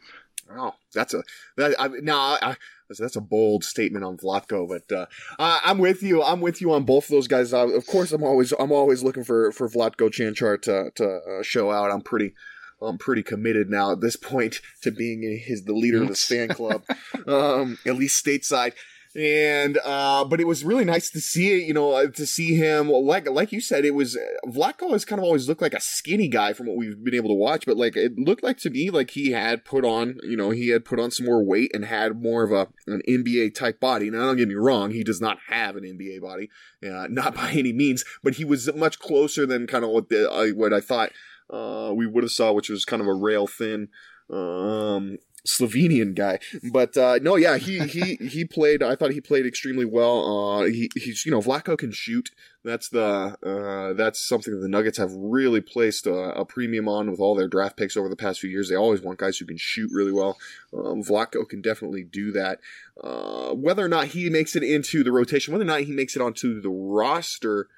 Oh, 0.50 0.74
that's 0.92 1.14
a 1.14 1.22
that. 1.56 1.74
I, 1.78 1.88
no, 1.88 2.16
I, 2.16 2.56
that's 2.88 3.16
a 3.16 3.20
bold 3.20 3.64
statement 3.64 4.04
on 4.04 4.16
Vlatko, 4.16 4.68
but 4.68 4.94
uh, 4.94 5.06
I, 5.38 5.60
I'm 5.64 5.78
with 5.78 6.02
you. 6.02 6.22
I'm 6.22 6.40
with 6.40 6.60
you 6.60 6.72
on 6.72 6.84
both 6.84 7.04
of 7.04 7.10
those 7.10 7.28
guys. 7.28 7.52
Uh, 7.52 7.68
of 7.68 7.86
course, 7.86 8.12
I'm 8.12 8.22
always 8.22 8.52
I'm 8.58 8.72
always 8.72 9.02
looking 9.02 9.24
for 9.24 9.52
for 9.52 9.68
Vlatko 9.68 10.10
Cancar 10.10 10.60
to 10.62 10.90
to 10.94 11.06
uh, 11.06 11.42
show 11.42 11.70
out. 11.70 11.90
I'm 11.90 12.02
pretty. 12.02 12.34
I'm 12.82 12.98
pretty 12.98 13.22
committed 13.22 13.70
now 13.70 13.92
at 13.92 14.00
this 14.02 14.16
point 14.16 14.60
to 14.82 14.90
being 14.90 15.40
his 15.42 15.64
the 15.64 15.72
leader 15.72 16.02
of 16.02 16.08
this 16.08 16.24
fan 16.24 16.48
club, 16.48 16.82
um, 17.26 17.78
at 17.86 17.96
least 17.96 18.22
stateside. 18.22 18.72
And 19.16 19.78
uh, 19.84 20.24
but 20.24 20.40
it 20.40 20.46
was 20.46 20.64
really 20.64 20.84
nice 20.84 21.08
to 21.10 21.20
see 21.20 21.52
it. 21.52 21.66
You 21.66 21.74
know, 21.74 21.92
uh, 21.92 22.08
to 22.08 22.26
see 22.26 22.56
him 22.56 22.88
like 22.88 23.30
like 23.30 23.52
you 23.52 23.60
said, 23.60 23.84
it 23.84 23.94
was 23.94 24.18
Vlatko 24.44 24.90
has 24.90 25.04
kind 25.04 25.20
of 25.20 25.24
always 25.24 25.48
looked 25.48 25.62
like 25.62 25.74
a 25.74 25.80
skinny 25.80 26.26
guy 26.26 26.52
from 26.52 26.66
what 26.66 26.76
we've 26.76 27.02
been 27.02 27.14
able 27.14 27.28
to 27.28 27.34
watch, 27.34 27.64
but 27.64 27.76
like 27.76 27.96
it 27.96 28.18
looked 28.18 28.42
like 28.42 28.58
to 28.58 28.70
me 28.70 28.90
like 28.90 29.10
he 29.10 29.30
had 29.30 29.64
put 29.64 29.84
on, 29.84 30.18
you 30.24 30.36
know, 30.36 30.50
he 30.50 30.70
had 30.70 30.84
put 30.84 30.98
on 30.98 31.12
some 31.12 31.26
more 31.26 31.44
weight 31.44 31.70
and 31.72 31.84
had 31.84 32.20
more 32.20 32.42
of 32.42 32.50
a 32.50 32.66
an 32.90 33.02
NBA 33.08 33.54
type 33.54 33.78
body. 33.78 34.10
Now, 34.10 34.26
don't 34.26 34.36
get 34.36 34.48
me 34.48 34.56
wrong, 34.56 34.90
he 34.90 35.04
does 35.04 35.20
not 35.20 35.38
have 35.48 35.76
an 35.76 35.84
NBA 35.84 36.20
body, 36.20 36.50
uh, 36.84 37.06
not 37.08 37.36
by 37.36 37.52
any 37.52 37.72
means, 37.72 38.04
but 38.24 38.34
he 38.34 38.44
was 38.44 38.72
much 38.74 38.98
closer 38.98 39.46
than 39.46 39.68
kind 39.68 39.84
of 39.84 39.90
what 39.90 40.08
the 40.08 40.28
uh, 40.28 40.48
what 40.48 40.72
I 40.72 40.80
thought 40.80 41.12
uh, 41.50 41.92
we 41.94 42.08
would 42.08 42.24
have 42.24 42.32
saw, 42.32 42.52
which 42.52 42.68
was 42.68 42.84
kind 42.84 43.00
of 43.00 43.06
a 43.06 43.14
rail 43.14 43.46
thin. 43.46 43.90
Um, 44.28 45.18
Slovenian 45.46 46.14
guy, 46.14 46.38
but 46.72 46.96
uh, 46.96 47.18
no, 47.20 47.36
yeah, 47.36 47.58
he 47.58 47.80
he 47.80 48.16
he 48.16 48.44
played. 48.46 48.82
I 48.82 48.96
thought 48.96 49.10
he 49.10 49.20
played 49.20 49.44
extremely 49.44 49.84
well. 49.84 50.60
Uh, 50.60 50.64
he 50.64 50.90
he's 50.94 51.26
you 51.26 51.32
know 51.32 51.40
Vlatko 51.40 51.76
can 51.76 51.92
shoot. 51.92 52.30
That's 52.64 52.88
the 52.88 53.36
uh, 53.42 53.92
that's 53.92 54.26
something 54.26 54.54
that 54.54 54.60
the 54.60 54.68
Nuggets 54.68 54.96
have 54.96 55.12
really 55.12 55.60
placed 55.60 56.06
a, 56.06 56.14
a 56.14 56.46
premium 56.46 56.88
on 56.88 57.10
with 57.10 57.20
all 57.20 57.34
their 57.34 57.48
draft 57.48 57.76
picks 57.76 57.94
over 57.94 58.08
the 58.08 58.16
past 58.16 58.40
few 58.40 58.48
years. 58.48 58.70
They 58.70 58.74
always 58.74 59.02
want 59.02 59.18
guys 59.18 59.36
who 59.36 59.44
can 59.44 59.58
shoot 59.58 59.90
really 59.92 60.12
well. 60.12 60.38
Um, 60.72 61.02
Vlatko 61.02 61.46
can 61.46 61.60
definitely 61.60 62.04
do 62.04 62.32
that. 62.32 62.60
Uh, 63.02 63.52
whether 63.52 63.84
or 63.84 63.88
not 63.88 64.08
he 64.08 64.30
makes 64.30 64.56
it 64.56 64.62
into 64.62 65.04
the 65.04 65.12
rotation, 65.12 65.52
whether 65.52 65.64
or 65.64 65.66
not 65.66 65.82
he 65.82 65.92
makes 65.92 66.16
it 66.16 66.22
onto 66.22 66.60
the 66.60 66.70
roster. 66.70 67.68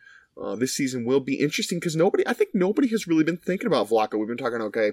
Uh, 0.41 0.55
this 0.55 0.75
season 0.75 1.07
will 1.07 1.21
be 1.21 1.37
interesting 1.37 1.79
because 1.79 1.97
nobody, 1.97 2.23
I 2.29 2.35
think 2.35 2.51
nobody 2.53 2.89
has 2.89 3.07
really 3.07 3.25
been 3.25 3.39
thinking 3.39 3.67
about 3.67 3.89
Vlatko. 3.89 4.19
We've 4.19 4.29
been 4.29 4.37
talking, 4.37 4.61
okay, 4.61 4.93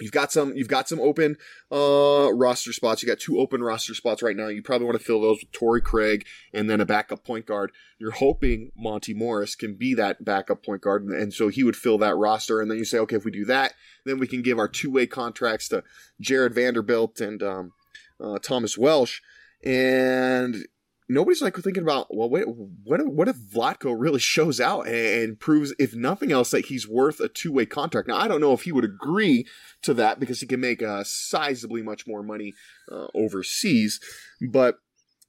You've 0.00 0.12
got 0.12 0.30
some. 0.30 0.54
You've 0.54 0.68
got 0.68 0.88
some 0.88 1.00
open 1.00 1.36
uh, 1.72 2.28
roster 2.34 2.72
spots. 2.74 3.02
You 3.02 3.08
got 3.08 3.18
two 3.18 3.38
open 3.38 3.62
roster 3.62 3.94
spots 3.94 4.22
right 4.22 4.36
now. 4.36 4.48
You 4.48 4.62
probably 4.62 4.86
want 4.86 4.98
to 4.98 5.04
fill 5.04 5.22
those 5.22 5.38
with 5.40 5.52
Torrey 5.52 5.80
Craig 5.80 6.26
and 6.52 6.68
then 6.68 6.82
a 6.82 6.86
backup 6.86 7.24
point 7.24 7.46
guard. 7.46 7.72
You're 7.98 8.10
hoping 8.10 8.72
Monte 8.76 9.14
Morris 9.14 9.54
can 9.54 9.74
be 9.74 9.94
that 9.94 10.22
backup 10.22 10.62
point 10.62 10.82
guard, 10.82 11.04
and, 11.04 11.14
and 11.14 11.32
so 11.32 11.48
he 11.48 11.64
would 11.64 11.76
fill 11.76 11.96
that 11.98 12.14
roster. 12.14 12.60
And 12.60 12.70
then 12.70 12.76
you 12.76 12.84
say, 12.84 12.98
okay, 12.98 13.16
if 13.16 13.24
we 13.24 13.30
do 13.30 13.46
that, 13.46 13.72
then 14.04 14.18
we 14.18 14.26
can 14.26 14.42
give 14.42 14.58
our 14.58 14.68
two 14.68 14.90
way 14.90 15.06
contracts 15.06 15.68
to 15.68 15.82
Jarred 16.20 16.54
Vanderbilt 16.54 17.20
and 17.22 17.42
um, 17.42 17.72
uh, 18.20 18.38
Thomas 18.38 18.76
Welsh, 18.76 19.20
and 19.64 20.66
nobody's 21.08 21.42
like 21.42 21.56
thinking 21.56 21.82
about 21.82 22.14
well, 22.14 22.28
wait, 22.28 22.44
what 22.46 23.00
if, 23.00 23.06
what 23.06 23.28
if 23.28 23.36
Vlatko 23.36 23.94
really 23.96 24.18
shows 24.18 24.60
out 24.60 24.86
and, 24.88 25.38
proves, 25.38 25.74
if 25.78 25.94
nothing 25.94 26.32
else, 26.32 26.50
that 26.50 26.66
he's 26.66 26.88
worth 26.88 27.20
a 27.20 27.28
two 27.28 27.52
way 27.52 27.66
contract? 27.66 28.08
Now 28.08 28.16
I 28.16 28.28
don't 28.28 28.40
know 28.40 28.52
if 28.52 28.62
he 28.62 28.72
would 28.72 28.84
agree 28.84 29.46
to 29.82 29.94
that 29.94 30.20
because 30.20 30.40
he 30.40 30.46
can 30.46 30.60
make 30.60 30.82
uh, 30.82 31.02
sizably 31.02 31.82
much 31.82 32.06
more 32.06 32.22
money 32.22 32.54
uh, 32.90 33.06
overseas, 33.14 34.00
but 34.40 34.78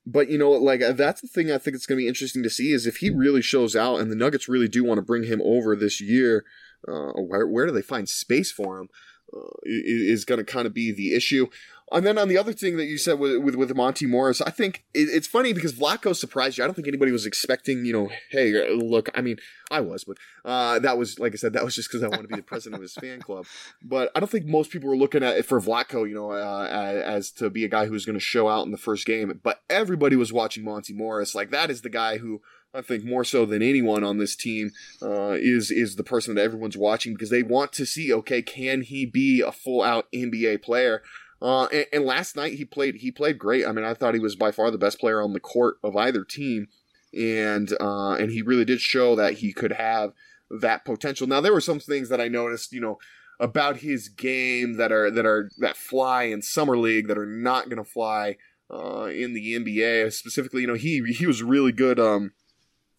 but 0.05 0.29
you 0.29 0.37
know, 0.37 0.51
like 0.51 0.81
uh, 0.81 0.93
that's 0.93 1.21
the 1.21 1.27
thing 1.27 1.51
I 1.51 1.57
think 1.57 1.75
it's 1.75 1.85
going 1.85 1.97
to 1.97 2.03
be 2.03 2.07
interesting 2.07 2.43
to 2.43 2.49
see 2.49 2.71
is 2.71 2.87
if 2.87 2.97
he 2.97 3.09
really 3.09 3.41
shows 3.41 3.75
out 3.75 3.99
and 3.99 4.09
the 4.09 4.15
Nuggets 4.15 4.47
really 4.47 4.69
do 4.69 4.83
want 4.83 4.99
to 4.99 5.03
bring 5.03 5.23
him 5.23 5.41
over 5.43 5.75
this 5.75 5.99
year. 5.99 6.45
Uh, 6.87 7.11
where 7.13 7.47
where 7.47 7.65
do 7.65 7.71
they 7.71 7.81
find 7.81 8.07
space 8.07 8.51
for 8.51 8.79
him? 8.79 8.87
Uh, 9.35 9.57
is 9.65 10.23
going 10.23 10.37
to 10.37 10.45
kind 10.45 10.65
of 10.65 10.73
be 10.73 10.93
the 10.93 11.13
issue. 11.13 11.47
And 11.91 12.05
then 12.05 12.17
on 12.17 12.27
the 12.27 12.37
other 12.37 12.51
thing 12.51 12.75
that 12.77 12.85
you 12.85 12.97
said 12.97 13.17
with 13.17 13.37
with, 13.37 13.55
with 13.55 13.75
Monte 13.75 14.05
Morris, 14.05 14.41
I 14.41 14.49
think 14.49 14.83
it, 14.93 15.07
it's 15.09 15.27
funny 15.27 15.53
because 15.53 15.73
Vlatko 15.73 16.15
surprised 16.15 16.57
you. 16.57 16.63
I 16.63 16.67
don't 16.67 16.73
think 16.73 16.87
anybody 16.87 17.13
was 17.13 17.25
expecting, 17.25 17.85
you 17.85 17.93
know, 17.93 18.09
hey, 18.29 18.69
look, 18.75 19.09
I 19.15 19.21
mean, 19.21 19.37
I 19.71 19.79
was, 19.79 20.03
but 20.03 20.17
uh, 20.43 20.79
that 20.79 20.97
was 20.97 21.17
like 21.17 21.33
I 21.33 21.37
said, 21.37 21.53
that 21.53 21.63
was 21.63 21.75
just 21.75 21.89
because 21.89 22.03
I 22.03 22.09
want 22.09 22.23
to 22.23 22.27
be 22.27 22.35
the 22.35 22.41
president 22.41 22.75
of 22.75 22.81
his 22.81 22.93
fan 22.93 23.21
club. 23.21 23.45
But 23.81 24.11
I 24.15 24.19
don't 24.19 24.29
think 24.29 24.45
most 24.45 24.69
people 24.69 24.89
were 24.89 24.97
looking 24.97 25.23
at 25.23 25.37
it 25.37 25.45
for 25.45 25.61
Vlatko, 25.61 26.07
you 26.07 26.15
know, 26.15 26.31
uh, 26.31 26.67
as, 27.05 27.31
to 27.31 27.49
be 27.49 27.63
a 27.63 27.69
guy 27.69 27.85
who 27.85 27.93
was 27.93 28.05
going 28.05 28.17
to 28.17 28.23
show 28.23 28.49
out 28.49 28.65
in 28.65 28.71
the 28.71 28.77
first 28.77 29.05
game. 29.05 29.39
But 29.41 29.61
everybody 29.69 30.15
was 30.15 30.33
watching 30.33 30.65
Monte 30.65 30.93
Morris. 30.93 31.35
Like 31.35 31.51
that 31.51 31.69
is 31.69 31.83
the 31.83 31.89
guy 31.89 32.17
who 32.17 32.41
I 32.73 32.81
think 32.81 33.05
more 33.05 33.23
so 33.23 33.45
than 33.45 33.61
anyone 33.61 34.03
on 34.03 34.17
this 34.17 34.35
team 34.35 34.71
uh, 35.01 35.37
is 35.39 35.71
is 35.71 35.95
the 35.95 36.03
person 36.03 36.35
that 36.35 36.43
everyone's 36.43 36.77
watching 36.77 37.13
because 37.13 37.29
they 37.29 37.43
want 37.43 37.71
to 37.73 37.85
see, 37.85 38.13
okay, 38.13 38.41
can 38.41 38.81
he 38.81 39.05
be 39.05 39.41
a 39.41 39.53
full 39.53 39.81
out 39.81 40.11
NBA 40.13 40.61
player? 40.61 41.01
Uh, 41.41 41.65
and, 41.65 41.85
and, 41.93 42.05
last 42.05 42.35
night 42.35 42.53
he 42.53 42.65
played 42.65 42.95
he 42.95 43.11
played 43.11 43.37
great. 43.37 43.65
I 43.65 43.71
mean, 43.71 43.85
I 43.85 43.93
thought 43.93 44.15
he 44.15 44.19
was 44.19 44.35
by 44.35 44.51
far 44.51 44.71
the 44.71 44.77
best 44.77 44.99
player 44.99 45.21
on 45.21 45.33
the 45.33 45.39
court 45.39 45.77
of 45.83 45.95
either 45.95 46.23
team, 46.23 46.67
and 47.13 47.71
uh, 47.79 48.13
and 48.13 48.31
he 48.31 48.41
really 48.41 48.65
did 48.65 48.81
show 48.81 49.15
that 49.15 49.35
he 49.35 49.53
could 49.53 49.73
have 49.73 50.13
that 50.49 50.83
potential. 50.83 51.27
Now 51.27 51.41
there 51.41 51.53
were 51.53 51.61
some 51.61 51.79
things 51.79 52.09
that 52.09 52.19
I 52.19 52.27
noticed, 52.27 52.73
you 52.73 52.81
know, 52.81 52.97
about 53.39 53.77
his 53.77 54.09
game 54.09 54.77
that 54.77 54.91
are 54.91 55.11
that 55.11 55.25
are 55.25 55.51
that 55.59 55.77
fly 55.77 56.23
in 56.23 56.41
summer 56.41 56.77
league 56.77 57.07
that 57.07 57.17
are 57.17 57.25
not 57.25 57.69
going 57.69 57.83
to 57.83 57.89
fly 57.89 58.37
uh, 58.71 59.05
in 59.05 59.33
the 59.33 59.53
NBA. 59.53 60.11
Specifically, 60.13 60.61
you 60.61 60.67
know, 60.67 60.73
he 60.73 61.03
he 61.13 61.27
was 61.27 61.43
really 61.43 61.71
good. 61.71 61.99
Um, 61.99 62.31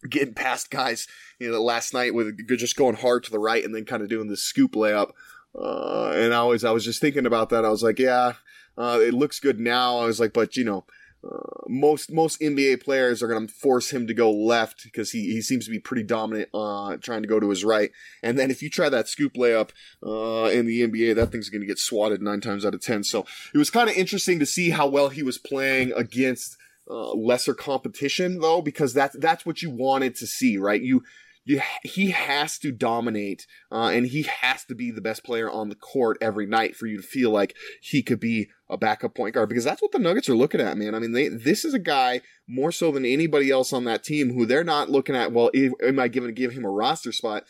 getting 0.09 0.33
past 0.33 0.69
guys, 0.69 1.07
you 1.39 1.51
know, 1.51 1.61
last 1.61 1.93
night 1.93 2.13
with 2.13 2.47
just 2.57 2.75
going 2.75 2.95
hard 2.95 3.23
to 3.23 3.31
the 3.31 3.39
right 3.39 3.63
and 3.63 3.75
then 3.75 3.85
kind 3.85 4.01
of 4.01 4.09
doing 4.09 4.27
the 4.27 4.37
scoop 4.37 4.71
layup. 4.73 5.11
Uh, 5.57 6.13
and 6.15 6.33
I 6.33 6.43
was 6.43 6.63
I 6.63 6.71
was 6.71 6.85
just 6.85 7.01
thinking 7.01 7.25
about 7.25 7.49
that. 7.49 7.65
I 7.65 7.69
was 7.69 7.83
like, 7.83 7.99
yeah, 7.99 8.33
uh, 8.77 8.99
it 9.01 9.13
looks 9.13 9.39
good 9.39 9.59
now. 9.59 9.99
I 9.99 10.05
was 10.05 10.19
like, 10.19 10.33
but 10.33 10.55
you 10.55 10.63
know, 10.63 10.85
uh, 11.23 11.63
most 11.67 12.11
most 12.11 12.39
NBA 12.39 12.81
players 12.81 13.21
are 13.21 13.27
going 13.27 13.47
to 13.47 13.53
force 13.53 13.91
him 13.91 14.07
to 14.07 14.13
go 14.13 14.31
left 14.31 14.83
because 14.83 15.11
he, 15.11 15.33
he 15.33 15.41
seems 15.41 15.65
to 15.65 15.71
be 15.71 15.79
pretty 15.79 16.03
dominant 16.03 16.49
uh, 16.53 16.95
trying 16.97 17.21
to 17.21 17.27
go 17.27 17.39
to 17.39 17.49
his 17.49 17.65
right. 17.65 17.91
And 18.23 18.39
then 18.39 18.51
if 18.51 18.61
you 18.61 18.69
try 18.69 18.87
that 18.89 19.09
scoop 19.09 19.33
layup 19.33 19.71
uh, 20.05 20.49
in 20.49 20.65
the 20.65 20.81
NBA, 20.87 21.15
that 21.15 21.31
thing's 21.31 21.49
going 21.49 21.61
to 21.61 21.67
get 21.67 21.79
swatted 21.79 22.21
nine 22.21 22.41
times 22.41 22.65
out 22.65 22.73
of 22.73 22.81
ten. 22.81 23.03
So 23.03 23.25
it 23.53 23.57
was 23.57 23.69
kind 23.69 23.89
of 23.89 23.97
interesting 23.97 24.39
to 24.39 24.45
see 24.45 24.69
how 24.69 24.87
well 24.87 25.09
he 25.09 25.23
was 25.23 25.37
playing 25.37 25.91
against 25.93 26.57
uh, 26.89 27.13
lesser 27.13 27.53
competition, 27.53 28.39
though, 28.39 28.61
because 28.61 28.93
that's 28.93 29.17
that's 29.19 29.45
what 29.45 29.61
you 29.61 29.69
wanted 29.71 30.15
to 30.15 30.27
see, 30.27 30.57
right? 30.57 30.81
You 30.81 31.03
you, 31.45 31.61
he 31.83 32.11
has 32.11 32.59
to 32.59 32.71
dominate, 32.71 33.47
uh, 33.71 33.87
and 33.87 34.07
he 34.07 34.23
has 34.23 34.65
to 34.65 34.75
be 34.75 34.91
the 34.91 35.01
best 35.01 35.23
player 35.23 35.49
on 35.49 35.69
the 35.69 35.75
court 35.75 36.17
every 36.21 36.45
night 36.45 36.75
for 36.75 36.85
you 36.85 36.97
to 36.97 37.03
feel 37.03 37.31
like 37.31 37.55
he 37.81 38.03
could 38.03 38.19
be 38.19 38.49
a 38.69 38.77
backup 38.77 39.15
point 39.15 39.33
guard 39.33 39.49
because 39.49 39.63
that's 39.63 39.81
what 39.81 39.91
the 39.91 39.99
Nuggets 39.99 40.29
are 40.29 40.35
looking 40.35 40.61
at, 40.61 40.77
man. 40.77 40.93
I 40.93 40.99
mean, 40.99 41.13
they 41.13 41.27
this 41.27 41.65
is 41.65 41.73
a 41.73 41.79
guy 41.79 42.21
more 42.47 42.71
so 42.71 42.91
than 42.91 43.05
anybody 43.05 43.49
else 43.49 43.73
on 43.73 43.85
that 43.85 44.03
team 44.03 44.33
who 44.33 44.45
they're 44.45 44.63
not 44.63 44.89
looking 44.89 45.15
at. 45.15 45.31
Well, 45.31 45.49
am 45.55 45.99
I 45.99 46.07
going 46.07 46.27
to 46.27 46.31
give 46.31 46.51
him 46.51 46.65
a 46.65 46.69
roster 46.69 47.11
spot? 47.11 47.45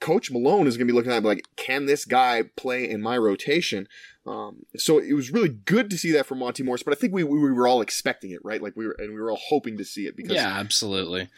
Coach 0.00 0.30
Malone 0.30 0.66
is 0.66 0.76
going 0.76 0.86
to 0.86 0.92
be 0.92 0.96
looking 0.96 1.12
at 1.12 1.22
like, 1.22 1.44
can 1.56 1.86
this 1.86 2.04
guy 2.04 2.44
play 2.56 2.88
in 2.88 3.00
my 3.00 3.16
rotation? 3.16 3.88
Um, 4.26 4.64
so 4.76 4.98
it 4.98 5.12
was 5.14 5.30
really 5.30 5.48
good 5.48 5.90
to 5.90 5.98
see 5.98 6.12
that 6.12 6.26
from 6.26 6.38
Monte 6.38 6.62
Morris, 6.62 6.82
but 6.82 6.92
I 6.92 6.96
think 6.96 7.12
we, 7.12 7.24
we 7.24 7.52
were 7.52 7.66
all 7.66 7.80
expecting 7.80 8.30
it, 8.30 8.40
right? 8.44 8.62
Like 8.62 8.74
we 8.76 8.86
were, 8.86 8.96
and 8.98 9.14
we 9.14 9.20
were 9.20 9.30
all 9.30 9.40
hoping 9.48 9.78
to 9.78 9.84
see 9.84 10.06
it 10.06 10.16
because 10.16 10.34
yeah, 10.34 10.58
absolutely. 10.58 11.28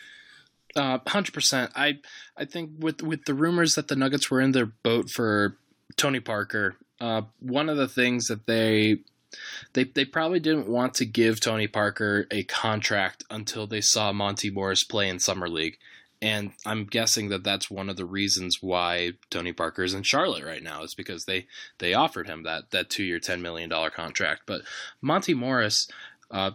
Uh, 0.75 0.99
hundred 1.07 1.33
percent. 1.33 1.73
I 1.75 1.99
I 2.37 2.45
think 2.45 2.71
with 2.79 3.03
with 3.03 3.25
the 3.25 3.35
rumors 3.35 3.75
that 3.75 3.89
the 3.89 3.97
Nuggets 3.97 4.31
were 4.31 4.41
in 4.41 4.53
their 4.53 4.67
boat 4.67 5.11
for 5.11 5.57
Tony 5.97 6.21
Parker, 6.21 6.77
uh, 7.01 7.23
one 7.41 7.69
of 7.69 7.77
the 7.77 7.89
things 7.89 8.27
that 8.27 8.47
they 8.47 8.99
they 9.73 9.85
they 9.85 10.05
probably 10.05 10.41
didn't 10.41 10.69
want 10.69 10.95
to 10.95 11.07
give 11.07 11.41
Tony 11.41 11.67
Parker 11.67 12.27
a 12.31 12.43
contract 12.45 13.25
until 13.31 13.67
they 13.67 13.81
saw 13.81 14.13
Monte 14.13 14.51
Morris 14.51 14.85
play 14.85 15.09
in 15.09 15.19
summer 15.19 15.49
league, 15.49 15.79
and 16.21 16.53
I'm 16.65 16.85
guessing 16.85 17.29
that 17.31 17.45
that's 17.45 17.71
one 17.71 17.89
of 17.89 17.97
the 17.97 18.05
reasons 18.05 18.59
why 18.61 19.13
Tony 19.31 19.53
Parker 19.53 19.85
is 19.85 19.95
in 19.95 20.03
Charlotte 20.03 20.45
right 20.45 20.63
now 20.63 20.83
is 20.83 20.95
because 20.95 21.25
they 21.25 21.47
they 21.79 21.95
offered 21.95 22.27
him 22.27 22.43
that 22.45 22.71
that 22.71 22.91
two 22.91 23.05
year 23.05 23.19
ten 23.21 23.43
million 23.43 23.69
dollar 23.69 23.91
contract. 23.91 24.43
But 24.47 24.63
Monte 25.01 25.35
Morris, 25.35 25.89
uh, 26.31 26.53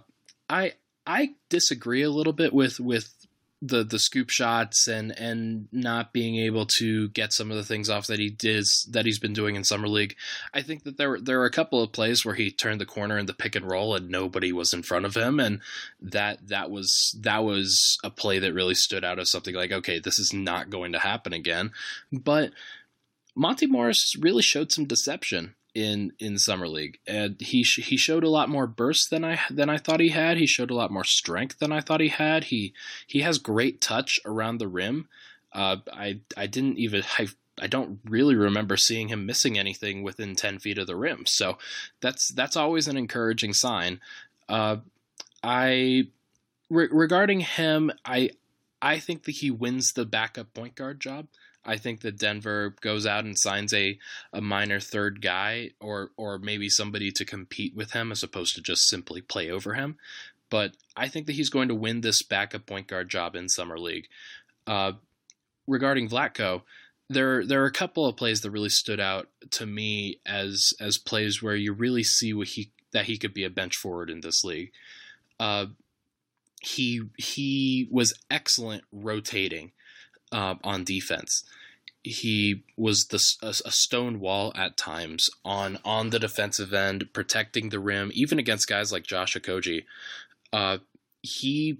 I 0.50 0.74
I 1.06 1.36
disagree 1.50 2.02
a 2.04 2.10
little 2.10 2.34
bit 2.34 2.54
with 2.54 2.80
with 2.80 3.21
the 3.62 3.84
the 3.84 4.00
scoop 4.00 4.30
shots 4.30 4.88
and 4.88 5.18
and 5.20 5.68
not 5.72 6.14
being 6.14 6.38
able 6.38 6.66
to 6.66 7.10
get 7.10 7.32
some 7.32 7.52
of 7.52 7.58
the 7.58 7.64
things 7.64 7.90
off 7.90 8.08
that 8.08 8.20
he 8.20 8.30
did 8.30 8.66
that 8.90 9.06
he's 9.06 9.20
been 9.20 9.34
doing 9.34 9.56
in 9.56 9.64
summer 9.64 9.88
league. 9.88 10.16
I 10.54 10.64
think 10.64 10.84
that 10.84 10.98
there 10.98 11.10
were 11.10 11.20
there 11.20 11.38
were 11.38 11.46
a 11.46 11.52
couple 11.52 11.82
of 11.82 11.92
plays 11.92 12.26
where 12.26 12.36
he 12.36 12.50
turned 12.50 12.82
the 12.82 12.86
corner 12.86 13.18
in 13.18 13.28
the 13.28 13.34
pick 13.34 13.56
and 13.56 13.70
roll 13.70 13.96
and 13.96 14.10
nobody 14.10 14.52
was 14.52 14.74
in 14.74 14.82
front 14.82 15.06
of 15.06 15.16
him, 15.16 15.40
and 15.40 15.62
that 16.02 16.48
that 16.48 16.72
was 16.72 17.16
that 17.20 17.44
was 17.44 18.00
a 18.04 18.10
play 18.10 18.40
that 18.40 18.54
really 18.54 18.76
stood 18.76 19.04
out 19.04 19.20
as 19.20 19.30
something 19.30 19.54
like 19.54 19.72
okay, 19.72 20.00
this 20.00 20.18
is 20.18 20.34
not 20.34 20.72
going 20.72 20.92
to 20.94 21.00
happen 21.00 21.34
again. 21.34 21.72
But 22.12 22.52
Monte 23.36 23.68
Morris 23.68 24.16
really 24.20 24.42
showed 24.42 24.72
some 24.72 24.86
deception 24.86 25.56
in 25.74 26.12
in 26.20 26.38
summer 26.38 26.68
league. 26.68 27.00
And 27.08 27.40
he 27.40 27.64
sh- 27.64 27.86
he 27.86 27.98
showed 27.98 28.24
a 28.24 28.30
lot 28.30 28.50
more 28.50 28.68
burst 28.68 29.10
than 29.10 29.24
I 29.24 29.40
than 29.50 29.70
I 29.70 29.78
thought 29.78 30.00
he 30.00 30.10
had. 30.10 30.38
He 30.38 30.48
showed 30.48 30.72
a 30.72 30.76
lot 30.76 30.92
more 30.92 31.04
strength 31.04 31.60
than 31.60 31.72
I 31.72 31.82
thought 31.82 32.02
he 32.02 32.10
had. 32.10 32.46
He 32.46 32.74
he 33.08 33.22
has 33.22 33.38
great 33.38 33.82
touch 33.82 34.20
around 34.26 34.58
the 34.58 34.68
rim. 34.68 35.08
Uh, 35.54 35.78
I 35.92 36.20
I 36.38 36.48
didn't 36.48 36.78
even 36.78 37.04
I 37.18 37.28
I 37.60 37.68
don't 37.68 38.00
really 38.06 38.36
remember 38.36 38.78
seeing 38.78 39.10
him 39.10 39.26
missing 39.26 39.58
anything 39.58 40.04
within 40.04 40.36
10 40.36 40.60
feet 40.60 40.78
of 40.78 40.88
the 40.88 40.96
rim. 40.96 41.26
So 41.26 41.58
that's 42.02 42.30
that's 42.30 42.58
always 42.58 42.88
an 42.88 42.98
encouraging 42.98 43.54
sign. 43.54 44.00
Uh, 44.50 44.78
I 45.44 46.08
re- 46.70 46.90
regarding 46.92 47.42
him 47.42 47.92
I 48.06 48.32
I 48.82 49.00
think 49.00 49.24
that 49.24 49.34
he 49.34 49.52
wins 49.52 49.94
the 49.94 50.06
backup 50.06 50.54
point 50.54 50.76
guard 50.76 51.00
job 51.00 51.28
I 51.64 51.78
think 51.78 52.02
that 52.02 52.18
Denver 52.18 52.76
goes 52.82 53.06
out 53.06 53.24
and 53.24 53.38
signs 53.38 53.74
a, 53.74 54.00
a 54.34 54.42
minor 54.42 54.80
third 54.80 55.22
guy 55.22 55.72
or 55.80 56.12
or 56.18 56.40
maybe 56.40 56.70
somebody 56.70 57.12
to 57.12 57.26
compete 57.26 57.76
with 57.76 57.92
him 57.92 58.12
as 58.12 58.24
opposed 58.24 58.56
to 58.56 58.62
just 58.62 58.90
simply 58.90 59.22
play 59.22 59.50
over 59.50 59.74
him. 59.74 59.98
But 60.50 60.76
I 60.98 61.08
think 61.08 61.28
that 61.28 61.36
he's 61.36 61.50
going 61.50 61.70
to 61.70 61.76
win 61.76 62.02
this 62.02 62.24
backup 62.24 62.66
point 62.66 62.88
guard 62.88 63.10
job 63.10 63.36
in 63.36 63.48
summer 63.48 63.78
league. 63.78 64.08
Uh, 64.68 64.94
regarding 65.68 66.10
Vlatko, 66.10 66.64
there 67.10 67.46
there 67.46 67.62
are 67.62 67.68
a 67.68 67.72
couple 67.72 68.08
of 68.08 68.18
plays 68.18 68.42
that 68.42 68.52
really 68.52 68.70
stood 68.70 69.00
out 69.00 69.30
to 69.52 69.66
me 69.66 70.20
as 70.26 70.74
as 70.80 70.98
plays 70.98 71.42
where 71.44 71.56
you 71.56 71.74
really 71.74 72.04
see 72.04 72.34
what 72.34 72.50
he 72.50 72.72
that 72.92 73.06
he 73.06 73.18
could 73.18 73.34
be 73.34 73.44
a 73.44 73.50
bench 73.50 73.76
forward 73.76 74.10
in 74.10 74.22
this 74.22 74.44
league. 74.44 74.72
Uh, 75.40 75.68
he 76.62 77.02
he 77.18 77.88
was 77.92 78.14
excellent 78.30 78.84
rotating 78.92 79.72
uh, 80.32 80.56
on 80.64 80.84
defense. 80.84 81.44
He 82.04 82.64
was 82.78 83.08
the, 83.08 83.22
a, 83.44 83.50
a, 83.50 83.72
stone 83.72 84.20
wall 84.20 84.52
at 84.56 84.76
times 84.76 85.30
on 85.46 85.78
on 85.86 86.10
the 86.10 86.18
defensive 86.18 86.74
end, 86.74 87.14
protecting 87.14 87.70
the 87.70 87.80
rim, 87.80 88.10
even 88.14 88.40
against 88.40 88.68
guys 88.68 88.92
like 88.92 89.04
Josh 89.04 89.36
Okogie. 89.36 89.84
Uh, 90.52 90.80
he 91.22 91.80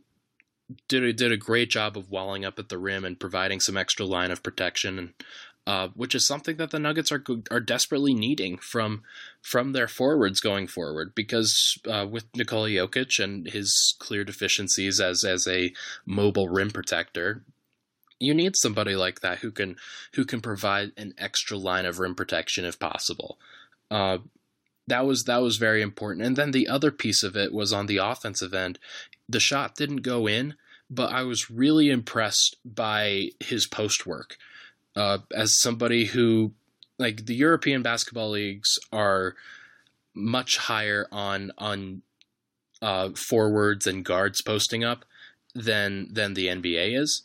did 0.88 1.04
a, 1.04 1.14
did 1.14 1.32
a 1.32 1.38
great 1.38 1.70
job 1.70 1.98
of 1.98 2.10
walling 2.10 2.46
up 2.46 2.60
at 2.60 2.70
the 2.70 2.78
rim 2.78 3.04
and 3.04 3.20
providing 3.20 3.60
some 3.60 3.78
extra 3.78 4.06
line 4.06 4.32
of 4.32 4.44
protection, 4.44 5.00
and 5.00 5.14
uh, 5.68 5.90
which 5.96 6.16
is 6.16 6.26
something 6.26 6.58
that 6.58 6.72
the 6.72 6.80
Nuggets 6.80 7.12
are 7.12 7.24
are 7.50 7.60
desperately 7.60 8.14
needing 8.14 8.58
from 8.58 9.04
from 9.42 9.74
their 9.74 9.88
forwards 9.88 10.40
going 10.40 10.68
forward. 10.68 11.14
Because 11.16 11.78
uh, 11.90 12.06
with 12.10 12.26
Nikola 12.36 12.70
Jokic 12.70 13.24
and 13.24 13.48
his 13.48 13.96
clear 14.00 14.24
deficiencies 14.24 15.00
as 15.00 15.24
as 15.24 15.48
a 15.48 15.74
mobile 16.06 16.50
rim 16.50 16.72
protector, 16.72 17.44
you 18.22 18.34
need 18.34 18.56
somebody 18.56 18.96
like 18.96 19.22
that 19.22 19.40
who 19.40 19.52
can 19.52 19.76
who 20.14 20.26
can 20.26 20.42
provide 20.42 20.92
an 20.98 21.14
extra 21.18 21.58
line 21.58 21.86
of 21.86 22.00
rim 22.00 22.16
protection 22.16 22.66
if 22.66 22.80
possible. 22.80 23.38
Uh, 23.90 24.20
that 24.88 25.06
was 25.06 25.26
that 25.26 25.42
was 25.42 25.58
very 25.58 25.82
important. 25.82 26.26
And 26.26 26.36
then 26.36 26.52
the 26.52 26.68
other 26.68 26.92
piece 26.92 27.24
of 27.24 27.36
it 27.36 27.54
was 27.54 27.74
on 27.74 27.88
the 27.88 27.98
offensive 27.98 28.54
end. 28.54 28.80
The 29.28 29.40
shot 29.40 29.76
didn't 29.76 29.98
go 29.98 30.28
in, 30.28 30.56
but 30.90 31.12
I 31.12 31.24
was 31.24 31.50
really 31.50 31.90
impressed 31.90 32.58
by 32.66 33.30
his 33.40 33.68
post 33.68 34.06
work. 34.06 34.38
Uh, 34.96 35.20
as 35.34 35.54
somebody 35.54 36.06
who 36.06 36.52
like 37.00 37.26
the 37.26 37.36
European 37.36 37.82
basketball 37.82 38.32
leagues 38.32 38.78
are 38.92 39.36
much 40.14 40.58
higher 40.58 41.08
on 41.12 41.52
on 41.58 42.02
uh, 42.82 43.10
forwards 43.12 43.88
and 43.88 44.04
guards 44.04 44.42
posting 44.42 44.84
up 44.84 45.06
than 45.54 46.08
than 46.12 46.34
the 46.34 46.48
NBA 46.48 47.00
is. 47.00 47.24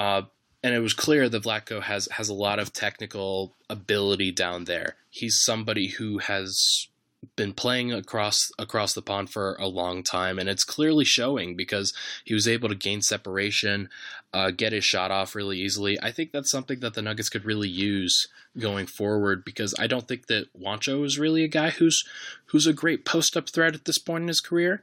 Uh, 0.00 0.22
and 0.62 0.74
it 0.74 0.80
was 0.80 0.94
clear 0.94 1.28
that 1.28 1.42
Vlatko 1.42 1.82
has 1.82 2.08
has 2.12 2.30
a 2.30 2.34
lot 2.34 2.58
of 2.58 2.72
technical 2.72 3.54
ability 3.68 4.32
down 4.32 4.64
there. 4.64 4.96
He's 5.10 5.38
somebody 5.38 5.88
who 5.88 6.18
has 6.18 6.88
been 7.36 7.52
playing 7.52 7.92
across 7.92 8.50
across 8.58 8.94
the 8.94 9.02
pond 9.02 9.28
for 9.28 9.56
a 9.60 9.66
long 9.66 10.02
time, 10.02 10.38
and 10.38 10.48
it's 10.48 10.64
clearly 10.64 11.04
showing 11.04 11.54
because 11.54 11.92
he 12.24 12.32
was 12.32 12.48
able 12.48 12.70
to 12.70 12.74
gain 12.74 13.02
separation, 13.02 13.90
uh, 14.32 14.52
get 14.52 14.72
his 14.72 14.86
shot 14.86 15.10
off 15.10 15.34
really 15.34 15.58
easily. 15.58 16.00
I 16.02 16.12
think 16.12 16.32
that's 16.32 16.50
something 16.50 16.80
that 16.80 16.94
the 16.94 17.02
Nuggets 17.02 17.28
could 17.28 17.44
really 17.44 17.68
use 17.68 18.26
going 18.58 18.86
forward 18.86 19.44
because 19.44 19.74
I 19.78 19.86
don't 19.86 20.08
think 20.08 20.28
that 20.28 20.48
Juancho 20.58 21.04
is 21.04 21.18
really 21.18 21.44
a 21.44 21.48
guy 21.48 21.70
who's 21.70 22.08
who's 22.46 22.66
a 22.66 22.72
great 22.72 23.04
post 23.04 23.36
up 23.36 23.50
threat 23.50 23.74
at 23.74 23.84
this 23.84 23.98
point 23.98 24.22
in 24.22 24.28
his 24.28 24.40
career. 24.40 24.82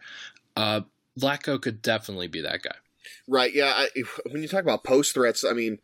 Uh, 0.55 0.81
Vlatko 1.19 1.59
could 1.59 1.81
definitely 1.81 2.27
be 2.27 2.41
that 2.41 2.61
guy. 2.61 2.75
Right. 3.27 3.53
Yeah. 3.53 3.73
I, 3.75 3.89
when 4.29 4.41
you 4.41 4.47
talk 4.47 4.63
about 4.63 4.83
post 4.83 5.13
threats, 5.13 5.43
I 5.43 5.53
mean, 5.53 5.79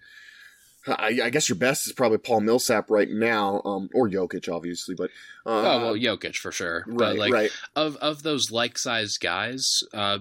I, 0.88 1.20
I, 1.24 1.30
guess 1.30 1.48
your 1.48 1.58
best 1.58 1.88
is 1.88 1.94
probably 1.94 2.18
Paul 2.18 2.42
Millsap 2.42 2.90
right 2.90 3.10
now, 3.10 3.62
um, 3.64 3.90
or 3.94 4.10
Jokic, 4.10 4.54
obviously. 4.54 4.96
But 4.96 5.12
uh, 5.46 5.50
oh 5.62 5.82
well, 5.82 5.96
Jokic 5.96 6.36
for 6.36 6.52
sure. 6.52 6.84
Right. 6.88 6.98
But 6.98 7.18
like 7.18 7.34
right. 7.34 7.52
of 7.76 7.96
of 7.98 8.24
those 8.24 8.52
like 8.52 8.78
sized 8.78 9.22
guys, 9.22 9.66
uh, 9.94 10.20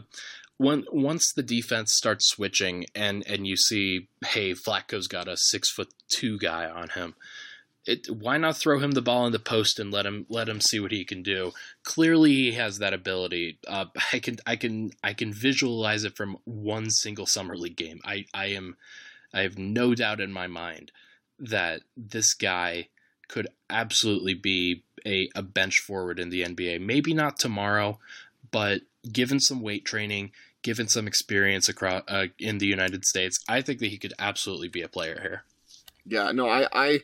when 0.58 0.84
once 0.92 1.32
the 1.32 1.42
defense 1.42 1.94
starts 1.94 2.28
switching 2.28 2.86
and 2.94 3.24
and 3.26 3.46
you 3.46 3.56
see, 3.56 4.08
hey, 4.24 4.52
Vlatko's 4.52 5.08
got 5.08 5.26
a 5.26 5.36
six 5.36 5.68
foot 5.70 5.88
two 6.08 6.38
guy 6.38 6.66
on 6.66 6.90
him. 6.90 7.14
It, 7.84 8.08
why 8.08 8.38
not 8.38 8.56
throw 8.56 8.78
him 8.78 8.92
the 8.92 9.02
ball 9.02 9.26
in 9.26 9.32
the 9.32 9.40
post 9.40 9.80
and 9.80 9.92
let 9.92 10.06
him 10.06 10.24
let 10.28 10.48
him 10.48 10.60
see 10.60 10.78
what 10.78 10.92
he 10.92 11.04
can 11.04 11.22
do? 11.22 11.52
Clearly, 11.82 12.32
he 12.32 12.52
has 12.52 12.78
that 12.78 12.94
ability. 12.94 13.58
Uh, 13.66 13.86
I 14.12 14.20
can 14.20 14.36
I 14.46 14.56
can 14.56 14.92
I 15.02 15.14
can 15.14 15.32
visualize 15.32 16.04
it 16.04 16.16
from 16.16 16.38
one 16.44 16.90
single 16.90 17.26
summer 17.26 17.56
league 17.56 17.76
game. 17.76 18.00
I 18.04 18.26
I 18.32 18.46
am 18.46 18.76
I 19.34 19.40
have 19.42 19.58
no 19.58 19.94
doubt 19.94 20.20
in 20.20 20.32
my 20.32 20.46
mind 20.46 20.92
that 21.38 21.82
this 21.96 22.34
guy 22.34 22.88
could 23.28 23.48
absolutely 23.70 24.34
be 24.34 24.84
a, 25.06 25.28
a 25.34 25.42
bench 25.42 25.80
forward 25.80 26.20
in 26.20 26.30
the 26.30 26.42
NBA. 26.42 26.80
Maybe 26.80 27.14
not 27.14 27.38
tomorrow, 27.38 27.98
but 28.50 28.82
given 29.10 29.40
some 29.40 29.62
weight 29.62 29.84
training, 29.84 30.32
given 30.62 30.86
some 30.86 31.06
experience 31.06 31.68
across 31.68 32.02
uh, 32.08 32.26
in 32.38 32.58
the 32.58 32.66
United 32.66 33.04
States, 33.04 33.42
I 33.48 33.62
think 33.62 33.80
that 33.80 33.88
he 33.88 33.98
could 33.98 34.12
absolutely 34.18 34.68
be 34.68 34.82
a 34.82 34.88
player 34.88 35.18
here. 35.22 35.42
Yeah, 36.04 36.32
no, 36.32 36.48
I, 36.48 36.68
I, 36.72 37.00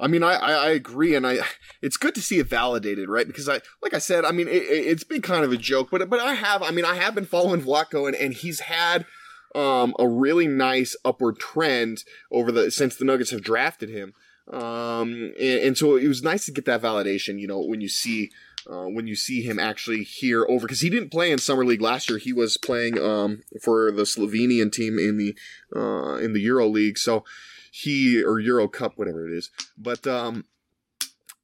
I 0.00 0.08
mean, 0.08 0.22
I, 0.22 0.34
I 0.34 0.70
agree, 0.70 1.14
and 1.14 1.26
I, 1.26 1.38
it's 1.82 1.96
good 1.96 2.14
to 2.16 2.20
see 2.20 2.38
it 2.38 2.48
validated, 2.48 3.08
right? 3.08 3.26
Because 3.26 3.48
I, 3.48 3.60
like 3.80 3.94
I 3.94 3.98
said, 3.98 4.24
I 4.24 4.32
mean, 4.32 4.48
it, 4.48 4.86
has 4.88 5.04
been 5.04 5.22
kind 5.22 5.44
of 5.44 5.52
a 5.52 5.56
joke, 5.56 5.88
but, 5.90 6.08
but 6.10 6.20
I 6.20 6.34
have, 6.34 6.62
I 6.62 6.72
mean, 6.72 6.84
I 6.84 6.96
have 6.96 7.14
been 7.14 7.26
following 7.26 7.62
Vlatko, 7.62 8.06
and, 8.06 8.16
and 8.16 8.34
he's 8.34 8.60
had, 8.60 9.06
um, 9.54 9.94
a 9.98 10.08
really 10.08 10.48
nice 10.48 10.96
upward 11.04 11.38
trend 11.38 12.02
over 12.32 12.50
the 12.50 12.70
since 12.70 12.96
the 12.96 13.04
Nuggets 13.04 13.30
have 13.30 13.42
drafted 13.42 13.88
him. 13.88 14.12
Um, 14.52 15.32
and, 15.40 15.60
and, 15.60 15.78
so 15.78 15.96
it 15.96 16.08
was 16.08 16.22
nice 16.22 16.44
to 16.46 16.52
get 16.52 16.64
that 16.66 16.82
validation. 16.82 17.38
You 17.38 17.46
know, 17.46 17.60
when 17.60 17.80
you 17.80 17.88
see 17.88 18.30
uh, 18.68 18.86
when 18.86 19.06
you 19.06 19.14
see 19.14 19.42
him 19.42 19.58
actually 19.58 20.02
here 20.02 20.46
over 20.48 20.66
because 20.66 20.80
he 20.80 20.90
didn't 20.90 21.10
play 21.10 21.30
in 21.30 21.38
summer 21.38 21.64
league 21.64 21.80
last 21.80 22.08
year. 22.08 22.18
He 22.18 22.32
was 22.32 22.56
playing 22.56 22.98
um, 22.98 23.42
for 23.62 23.90
the 23.90 24.02
Slovenian 24.02 24.72
team 24.72 24.98
in 24.98 25.18
the 25.18 25.34
uh, 25.74 26.16
in 26.16 26.32
the 26.32 26.40
Euro 26.40 26.66
League. 26.66 26.98
So 26.98 27.24
he 27.76 28.22
or 28.22 28.38
Euro 28.38 28.68
Cup, 28.68 28.92
whatever 28.96 29.26
it 29.26 29.36
is. 29.36 29.50
But 29.76 30.06
um, 30.06 30.44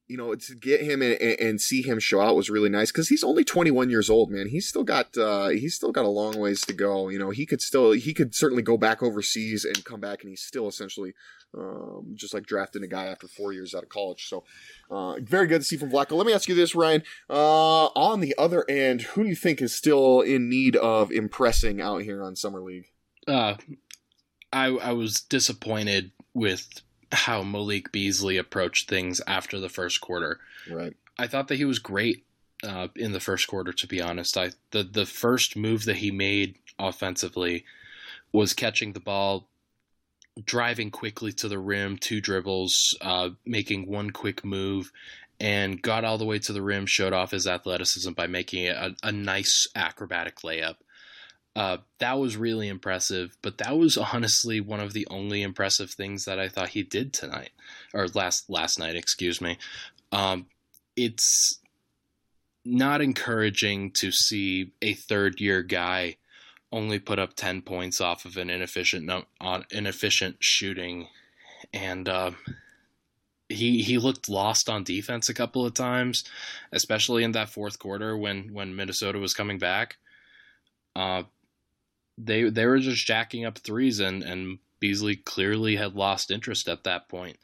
you 0.06 0.16
know, 0.16 0.32
to 0.32 0.54
get 0.54 0.80
him 0.80 1.02
and, 1.02 1.20
and, 1.20 1.60
see 1.60 1.82
him 1.82 1.98
show 1.98 2.20
out 2.20 2.36
was 2.36 2.48
really 2.48 2.68
nice 2.68 2.92
because 2.92 3.08
he's 3.08 3.24
only 3.24 3.42
21 3.42 3.90
years 3.90 4.08
old, 4.08 4.30
man. 4.30 4.46
He's 4.48 4.68
still 4.68 4.84
got 4.84 5.18
uh, 5.18 5.48
he's 5.48 5.74
still 5.74 5.90
got 5.90 6.04
a 6.04 6.08
long 6.08 6.38
ways 6.38 6.60
to 6.62 6.72
go. 6.72 7.08
You 7.08 7.18
know, 7.18 7.30
he 7.30 7.46
could 7.46 7.60
still 7.60 7.90
he 7.90 8.14
could 8.14 8.32
certainly 8.32 8.62
go 8.62 8.76
back 8.76 9.02
overseas 9.02 9.64
and 9.64 9.84
come 9.84 9.98
back, 9.98 10.22
and 10.22 10.30
he's 10.30 10.42
still 10.42 10.68
essentially 10.68 11.14
um, 11.58 12.12
just 12.14 12.32
like 12.32 12.46
drafting 12.46 12.84
a 12.84 12.88
guy 12.88 13.06
after 13.06 13.26
four 13.26 13.52
years 13.52 13.74
out 13.74 13.82
of 13.82 13.88
college. 13.88 14.28
So, 14.28 14.44
uh, 14.88 15.16
very 15.20 15.48
good 15.48 15.62
to 15.62 15.64
see 15.64 15.76
from 15.76 15.90
Vlatko. 15.90 16.12
Let 16.12 16.26
me 16.26 16.32
ask 16.32 16.48
you 16.48 16.54
this, 16.54 16.76
Ryan. 16.76 17.02
Uh, 17.28 17.86
on 17.86 18.20
the 18.20 18.36
other 18.38 18.64
end, 18.70 19.02
who 19.02 19.24
do 19.24 19.28
you 19.28 19.36
think 19.36 19.60
is 19.60 19.74
still 19.74 20.20
in 20.20 20.48
need 20.48 20.76
of 20.76 21.10
impressing 21.10 21.80
out 21.80 22.02
here 22.02 22.22
on 22.22 22.36
summer 22.36 22.60
league? 22.60 22.86
Uh, 23.26 23.56
I 24.52 24.66
I 24.66 24.92
was 24.92 25.20
disappointed 25.20 26.12
with 26.34 26.82
how 27.12 27.42
Malik 27.42 27.92
Beasley 27.92 28.36
approached 28.36 28.88
things 28.88 29.20
after 29.26 29.58
the 29.58 29.68
first 29.68 30.00
quarter. 30.00 30.38
Right. 30.70 30.94
I 31.18 31.26
thought 31.26 31.48
that 31.48 31.56
he 31.56 31.64
was 31.64 31.78
great 31.78 32.24
uh, 32.62 32.88
in 32.96 33.12
the 33.12 33.20
first 33.20 33.48
quarter. 33.48 33.72
To 33.72 33.86
be 33.86 34.00
honest, 34.00 34.36
I 34.36 34.50
the 34.70 34.82
the 34.82 35.06
first 35.06 35.56
move 35.56 35.84
that 35.84 35.96
he 35.96 36.10
made 36.10 36.56
offensively 36.78 37.64
was 38.32 38.54
catching 38.54 38.92
the 38.92 39.00
ball, 39.00 39.48
driving 40.44 40.90
quickly 40.90 41.32
to 41.32 41.48
the 41.48 41.58
rim, 41.58 41.98
two 41.98 42.20
dribbles, 42.20 42.96
uh, 43.00 43.30
making 43.44 43.88
one 43.88 44.10
quick 44.10 44.44
move, 44.44 44.92
and 45.38 45.82
got 45.82 46.04
all 46.04 46.18
the 46.18 46.24
way 46.24 46.38
to 46.38 46.52
the 46.52 46.62
rim. 46.62 46.86
Showed 46.86 47.12
off 47.12 47.32
his 47.32 47.46
athleticism 47.46 48.12
by 48.12 48.26
making 48.26 48.68
a, 48.68 48.94
a 49.02 49.12
nice 49.12 49.66
acrobatic 49.74 50.36
layup. 50.40 50.76
Uh, 51.60 51.76
that 51.98 52.18
was 52.18 52.38
really 52.38 52.68
impressive, 52.68 53.36
but 53.42 53.58
that 53.58 53.76
was 53.76 53.98
honestly 53.98 54.62
one 54.62 54.80
of 54.80 54.94
the 54.94 55.06
only 55.10 55.42
impressive 55.42 55.90
things 55.90 56.24
that 56.24 56.40
I 56.40 56.48
thought 56.48 56.70
he 56.70 56.82
did 56.82 57.12
tonight 57.12 57.50
or 57.92 58.08
last 58.08 58.48
last 58.48 58.78
night, 58.78 58.96
excuse 58.96 59.42
me. 59.42 59.58
Um, 60.10 60.46
it's 60.96 61.60
not 62.64 63.02
encouraging 63.02 63.90
to 63.90 64.10
see 64.10 64.72
a 64.80 64.94
third 64.94 65.38
year 65.38 65.62
guy 65.62 66.16
only 66.72 66.98
put 66.98 67.18
up 67.18 67.34
10 67.34 67.60
points 67.60 68.00
off 68.00 68.24
of 68.24 68.38
an 68.38 68.48
inefficient 68.48 69.10
on 69.38 69.64
inefficient 69.70 70.36
shooting 70.40 71.08
and 71.74 72.08
uh, 72.08 72.30
he 73.50 73.82
he 73.82 73.98
looked 73.98 74.30
lost 74.30 74.70
on 74.70 74.82
defense 74.82 75.28
a 75.28 75.34
couple 75.34 75.66
of 75.66 75.74
times 75.74 76.24
especially 76.72 77.22
in 77.22 77.32
that 77.32 77.50
fourth 77.50 77.78
quarter 77.78 78.16
when 78.16 78.54
when 78.54 78.74
Minnesota 78.74 79.18
was 79.18 79.34
coming 79.34 79.58
back 79.58 79.98
uh, 80.96 81.24
they 82.18 82.48
they 82.50 82.66
were 82.66 82.78
just 82.78 83.06
jacking 83.06 83.44
up 83.44 83.58
threes, 83.58 84.00
and 84.00 84.22
and 84.22 84.58
Beasley 84.78 85.16
clearly 85.16 85.76
had 85.76 85.94
lost 85.94 86.30
interest 86.30 86.68
at 86.68 86.84
that 86.84 87.08
point. 87.08 87.38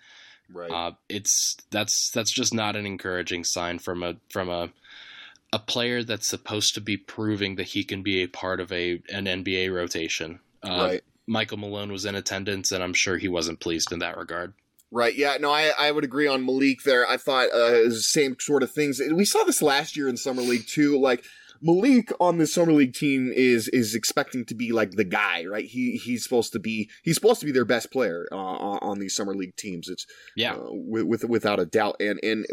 Right. 0.52 0.70
Uh, 0.70 0.92
it's 1.08 1.56
that's 1.70 2.10
that's 2.10 2.32
just 2.32 2.54
not 2.54 2.76
an 2.76 2.86
encouraging 2.86 3.44
sign 3.44 3.78
from 3.78 4.02
a 4.02 4.16
from 4.30 4.48
a 4.48 4.70
a 5.52 5.58
player 5.58 6.02
that's 6.02 6.28
supposed 6.28 6.74
to 6.74 6.80
be 6.80 6.96
proving 6.96 7.56
that 7.56 7.68
he 7.68 7.84
can 7.84 8.02
be 8.02 8.22
a 8.22 8.26
part 8.28 8.60
of 8.60 8.72
a 8.72 9.02
an 9.10 9.26
NBA 9.26 9.72
rotation. 9.74 10.40
Uh, 10.62 10.88
right. 10.90 11.04
Michael 11.26 11.58
Malone 11.58 11.90
was 11.90 12.04
in 12.04 12.14
attendance, 12.14 12.70
and 12.70 12.82
I'm 12.82 12.94
sure 12.94 13.18
he 13.18 13.28
wasn't 13.28 13.60
pleased 13.60 13.92
in 13.92 13.98
that 13.98 14.16
regard. 14.16 14.54
Right. 14.92 15.16
Yeah. 15.16 15.36
No, 15.40 15.50
I, 15.50 15.72
I 15.76 15.90
would 15.90 16.04
agree 16.04 16.28
on 16.28 16.46
Malik 16.46 16.84
there. 16.84 17.08
I 17.08 17.16
thought 17.16 17.50
uh, 17.50 17.90
same 17.90 18.36
sort 18.38 18.62
of 18.62 18.70
things. 18.70 19.00
We 19.12 19.24
saw 19.24 19.42
this 19.42 19.60
last 19.60 19.96
year 19.96 20.08
in 20.08 20.16
summer 20.16 20.42
league 20.42 20.66
too. 20.66 20.98
Like 21.00 21.24
Malik 21.60 22.12
on 22.20 22.38
the 22.38 22.46
summer 22.46 22.72
league 22.72 22.94
team 22.94 23.32
is 23.34 23.68
is 23.68 23.94
expecting 23.94 24.44
to 24.46 24.54
be 24.54 24.72
like 24.72 24.92
the 24.92 25.04
guy, 25.04 25.44
right? 25.44 25.64
He 25.64 25.92
he's 25.92 26.22
supposed 26.22 26.52
to 26.52 26.58
be 26.58 26.90
he's 27.02 27.14
supposed 27.14 27.40
to 27.40 27.46
be 27.46 27.52
their 27.52 27.64
best 27.64 27.90
player 27.90 28.26
uh, 28.32 28.36
on 28.36 28.98
these 28.98 29.14
summer 29.14 29.34
league 29.34 29.56
teams. 29.56 29.88
It's 29.88 30.06
yeah, 30.36 30.54
uh, 30.54 30.68
with, 30.70 31.04
with 31.04 31.24
without 31.24 31.60
a 31.60 31.66
doubt, 31.66 31.96
and 32.00 32.18
and 32.22 32.46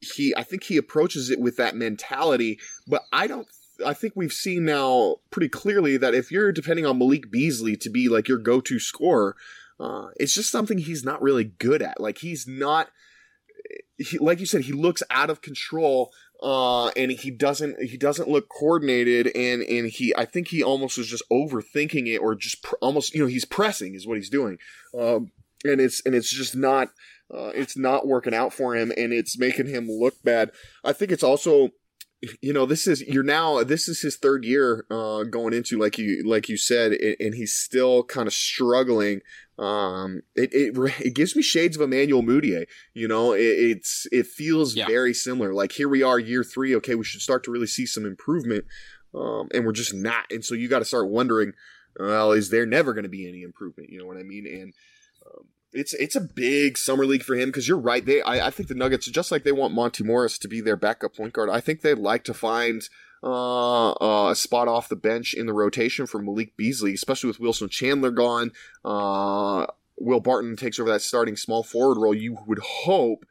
he 0.00 0.34
I 0.36 0.42
think 0.42 0.64
he 0.64 0.76
approaches 0.76 1.30
it 1.30 1.40
with 1.40 1.56
that 1.56 1.76
mentality, 1.76 2.58
but 2.86 3.02
I 3.12 3.26
don't. 3.26 3.48
I 3.84 3.94
think 3.94 4.12
we've 4.14 4.32
seen 4.32 4.64
now 4.64 5.16
pretty 5.30 5.48
clearly 5.48 5.96
that 5.96 6.14
if 6.14 6.30
you're 6.30 6.52
depending 6.52 6.86
on 6.86 6.98
Malik 6.98 7.30
Beasley 7.30 7.76
to 7.76 7.90
be 7.90 8.08
like 8.08 8.28
your 8.28 8.38
go-to 8.38 8.78
scorer, 8.78 9.34
uh, 9.80 10.08
it's 10.16 10.34
just 10.34 10.50
something 10.50 10.78
he's 10.78 11.04
not 11.04 11.22
really 11.22 11.44
good 11.44 11.82
at. 11.82 12.00
Like 12.00 12.18
he's 12.18 12.46
not. 12.46 12.88
He, 13.98 14.18
like 14.18 14.40
you 14.40 14.46
said, 14.46 14.62
he 14.62 14.72
looks 14.72 15.02
out 15.10 15.30
of 15.30 15.42
control 15.42 16.12
uh, 16.42 16.88
and 16.88 17.12
he 17.12 17.30
doesn't 17.30 17.80
he 17.82 17.96
doesn't 17.96 18.28
look 18.28 18.48
coordinated, 18.48 19.28
and 19.36 19.62
and 19.62 19.88
he 19.88 20.12
I 20.16 20.24
think 20.24 20.48
he 20.48 20.62
almost 20.62 20.98
was 20.98 21.06
just 21.06 21.22
overthinking 21.30 22.08
it, 22.08 22.18
or 22.18 22.34
just 22.34 22.62
pr- 22.62 22.74
almost 22.80 23.14
you 23.14 23.20
know 23.20 23.28
he's 23.28 23.44
pressing 23.44 23.94
is 23.94 24.06
what 24.06 24.16
he's 24.16 24.28
doing, 24.28 24.58
um, 24.98 25.30
and 25.64 25.80
it's 25.80 26.02
and 26.04 26.16
it's 26.16 26.30
just 26.30 26.56
not 26.56 26.88
uh, 27.32 27.52
it's 27.54 27.76
not 27.76 28.08
working 28.08 28.34
out 28.34 28.52
for 28.52 28.74
him, 28.74 28.92
and 28.96 29.12
it's 29.12 29.38
making 29.38 29.68
him 29.68 29.88
look 29.88 30.14
bad. 30.24 30.50
I 30.82 30.92
think 30.92 31.12
it's 31.12 31.22
also 31.22 31.70
you 32.40 32.52
know 32.52 32.66
this 32.66 32.86
is 32.86 33.02
you're 33.02 33.24
now 33.24 33.64
this 33.64 33.88
is 33.88 34.00
his 34.00 34.16
third 34.16 34.44
year 34.44 34.86
uh, 34.90 35.24
going 35.24 35.52
into 35.52 35.78
like 35.78 35.98
you 35.98 36.22
like 36.24 36.48
you 36.48 36.56
said 36.56 36.92
and 36.92 37.34
he's 37.34 37.52
still 37.52 38.04
kind 38.04 38.28
of 38.28 38.32
struggling 38.32 39.20
um, 39.58 40.22
it, 40.34 40.52
it 40.52 40.76
it 41.00 41.14
gives 41.14 41.36
me 41.36 41.42
shades 41.42 41.76
of 41.76 41.82
Emmanuel 41.82 42.22
Mudiay. 42.22 42.66
You 42.94 43.06
know, 43.06 43.32
it, 43.32 43.40
it's 43.40 44.06
it 44.10 44.26
feels 44.26 44.74
yeah. 44.74 44.86
very 44.86 45.14
similar. 45.14 45.52
Like 45.52 45.72
here 45.72 45.88
we 45.88 46.02
are, 46.02 46.18
year 46.18 46.42
three. 46.42 46.74
Okay, 46.76 46.94
we 46.94 47.04
should 47.04 47.20
start 47.20 47.44
to 47.44 47.50
really 47.50 47.66
see 47.66 47.86
some 47.86 48.06
improvement, 48.06 48.64
um, 49.14 49.48
and 49.54 49.64
we're 49.64 49.72
just 49.72 49.94
not. 49.94 50.24
And 50.30 50.44
so 50.44 50.54
you 50.54 50.68
got 50.68 50.78
to 50.78 50.84
start 50.84 51.10
wondering, 51.10 51.52
well, 51.98 52.32
is 52.32 52.50
there 52.50 52.66
never 52.66 52.94
going 52.94 53.04
to 53.04 53.10
be 53.10 53.28
any 53.28 53.42
improvement? 53.42 53.90
You 53.90 53.98
know 53.98 54.06
what 54.06 54.16
I 54.16 54.22
mean? 54.22 54.46
And 54.46 54.72
um, 55.26 55.46
it's 55.72 55.94
it's 55.94 56.16
a 56.16 56.20
big 56.20 56.76
summer 56.76 57.06
league 57.06 57.22
for 57.22 57.34
him 57.34 57.48
because 57.48 57.66
you're 57.66 57.78
right. 57.78 58.04
They 58.04 58.22
I, 58.22 58.48
I 58.48 58.50
think 58.50 58.68
the 58.68 58.74
Nuggets 58.74 59.06
just 59.06 59.32
like 59.32 59.44
they 59.44 59.52
want 59.52 59.74
Monte 59.74 60.04
Morris 60.04 60.38
to 60.38 60.48
be 60.48 60.60
their 60.60 60.76
backup 60.76 61.16
point 61.16 61.32
guard. 61.32 61.50
I 61.50 61.60
think 61.60 61.80
they'd 61.80 61.94
like 61.94 62.24
to 62.24 62.34
find 62.34 62.82
uh, 63.22 63.92
uh, 63.92 64.30
a 64.30 64.34
spot 64.34 64.68
off 64.68 64.88
the 64.88 64.96
bench 64.96 65.34
in 65.34 65.46
the 65.46 65.52
rotation 65.52 66.06
for 66.06 66.20
Malik 66.20 66.56
Beasley, 66.56 66.94
especially 66.94 67.28
with 67.28 67.40
Wilson 67.40 67.68
Chandler 67.68 68.10
gone. 68.10 68.52
Uh, 68.84 69.66
Will 69.98 70.20
Barton 70.20 70.56
takes 70.56 70.80
over 70.80 70.90
that 70.90 71.02
starting 71.02 71.36
small 71.36 71.62
forward 71.62 72.00
role. 72.00 72.14
You 72.14 72.38
would 72.46 72.58
hope 72.58 73.24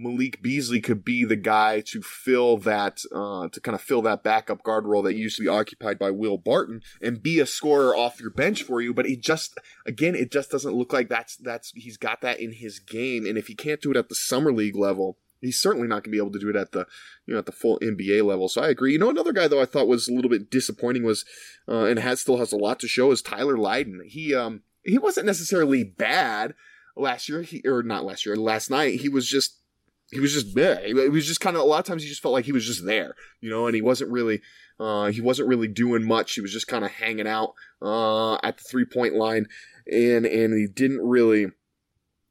Malik 0.00 0.40
Beasley 0.40 0.80
could 0.80 1.04
be 1.04 1.24
the 1.24 1.36
guy 1.36 1.80
to 1.80 2.00
fill 2.00 2.56
that, 2.58 3.02
uh, 3.12 3.48
to 3.48 3.60
kind 3.60 3.74
of 3.74 3.82
fill 3.82 4.02
that 4.02 4.22
backup 4.22 4.62
guard 4.62 4.86
role 4.86 5.02
that 5.02 5.14
used 5.14 5.36
to 5.36 5.42
be 5.42 5.48
occupied 5.48 5.98
by 5.98 6.10
Will 6.10 6.38
Barton 6.38 6.82
and 7.02 7.22
be 7.22 7.38
a 7.38 7.46
scorer 7.46 7.94
off 7.94 8.20
your 8.20 8.30
bench 8.30 8.62
for 8.62 8.80
you. 8.80 8.94
But 8.94 9.06
it 9.06 9.20
just, 9.20 9.58
again, 9.86 10.14
it 10.14 10.32
just 10.32 10.50
doesn't 10.50 10.74
look 10.74 10.92
like 10.92 11.08
that's, 11.08 11.36
that's, 11.36 11.72
he's 11.74 11.98
got 11.98 12.22
that 12.22 12.40
in 12.40 12.52
his 12.52 12.78
game. 12.78 13.26
And 13.26 13.36
if 13.36 13.48
he 13.48 13.54
can't 13.54 13.80
do 13.80 13.90
it 13.90 13.96
at 13.96 14.08
the 14.08 14.14
summer 14.14 14.52
league 14.52 14.76
level, 14.76 15.18
he's 15.40 15.60
certainly 15.60 15.86
not 15.86 16.04
going 16.04 16.04
to 16.04 16.10
be 16.10 16.18
able 16.18 16.32
to 16.32 16.38
do 16.38 16.48
it 16.48 16.56
at 16.56 16.72
the, 16.72 16.86
you 17.26 17.34
know, 17.34 17.38
at 17.38 17.46
the 17.46 17.52
full 17.52 17.78
NBA 17.80 18.24
level. 18.24 18.48
So 18.48 18.62
I 18.62 18.68
agree. 18.68 18.92
You 18.92 18.98
know, 18.98 19.10
another 19.10 19.32
guy 19.32 19.48
though 19.48 19.60
I 19.60 19.66
thought 19.66 19.86
was 19.86 20.08
a 20.08 20.14
little 20.14 20.30
bit 20.30 20.50
disappointing 20.50 21.02
was, 21.02 21.24
uh, 21.68 21.84
and 21.84 21.98
has 21.98 22.20
still 22.20 22.38
has 22.38 22.52
a 22.52 22.56
lot 22.56 22.80
to 22.80 22.88
show 22.88 23.10
is 23.10 23.20
Tyler 23.20 23.58
Lydon. 23.58 24.02
He, 24.06 24.34
um, 24.34 24.62
he 24.82 24.96
wasn't 24.96 25.26
necessarily 25.26 25.84
bad 25.84 26.54
last 26.96 27.28
year, 27.28 27.42
he, 27.42 27.60
or 27.66 27.82
not 27.82 28.04
last 28.04 28.24
year, 28.24 28.36
last 28.36 28.70
night. 28.70 29.00
He 29.00 29.08
was 29.08 29.28
just, 29.28 29.56
he 30.10 30.20
was 30.20 30.32
just 30.32 30.54
there. 30.54 30.80
It 30.84 31.12
was 31.12 31.26
just 31.26 31.40
kind 31.40 31.56
of 31.56 31.62
a 31.62 31.66
lot 31.66 31.78
of 31.78 31.84
times 31.84 32.02
he 32.02 32.08
just 32.08 32.22
felt 32.22 32.34
like 32.34 32.44
he 32.44 32.52
was 32.52 32.66
just 32.66 32.84
there, 32.84 33.14
you 33.40 33.48
know, 33.50 33.66
and 33.66 33.74
he 33.74 33.82
wasn't 33.82 34.10
really 34.10 34.40
uh, 34.80 35.08
he 35.08 35.20
wasn't 35.20 35.48
really 35.48 35.68
doing 35.68 36.02
much. 36.02 36.34
He 36.34 36.40
was 36.40 36.52
just 36.52 36.66
kind 36.66 36.84
of 36.84 36.90
hanging 36.90 37.28
out 37.28 37.52
uh, 37.82 38.36
at 38.36 38.56
the 38.56 38.64
three 38.64 38.86
point 38.86 39.14
line, 39.14 39.46
and 39.90 40.24
and 40.24 40.54
he 40.54 40.66
didn't 40.66 41.06
really. 41.06 41.48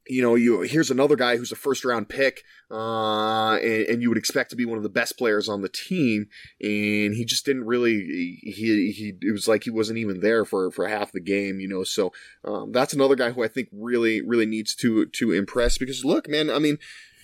You 0.08 0.22
know, 0.22 0.34
you 0.34 0.62
here's 0.62 0.90
another 0.90 1.14
guy 1.14 1.36
who's 1.36 1.52
a 1.52 1.56
first 1.56 1.84
round 1.84 2.08
pick, 2.08 2.42
uh, 2.68 3.54
and, 3.58 3.86
and, 3.86 4.02
you 4.02 4.08
would 4.08 4.18
expect 4.18 4.50
to 4.50 4.56
be 4.56 4.64
one 4.64 4.76
of 4.76 4.82
the 4.82 4.88
best 4.88 5.16
players 5.16 5.48
on 5.48 5.60
the 5.60 5.68
team, 5.68 6.26
and 6.60 7.14
he 7.14 7.24
just 7.24 7.44
didn't 7.44 7.64
really. 7.64 8.40
He 8.42 8.90
he 8.90 9.12
it 9.20 9.30
was 9.30 9.46
like 9.46 9.62
he 9.62 9.70
wasn't 9.70 9.98
even 9.98 10.18
there 10.18 10.44
for 10.44 10.72
for 10.72 10.88
half 10.88 11.12
the 11.12 11.20
game, 11.20 11.60
you 11.60 11.68
know. 11.68 11.84
So 11.84 12.12
um, 12.44 12.72
that's 12.72 12.92
another 12.92 13.14
guy 13.14 13.30
who 13.30 13.44
I 13.44 13.48
think 13.48 13.68
really 13.70 14.20
really 14.20 14.46
needs 14.46 14.74
to 14.76 15.06
to 15.06 15.30
impress 15.30 15.78
because 15.78 16.04
look, 16.04 16.28
man, 16.28 16.50
I 16.50 16.58
mean, 16.58 16.78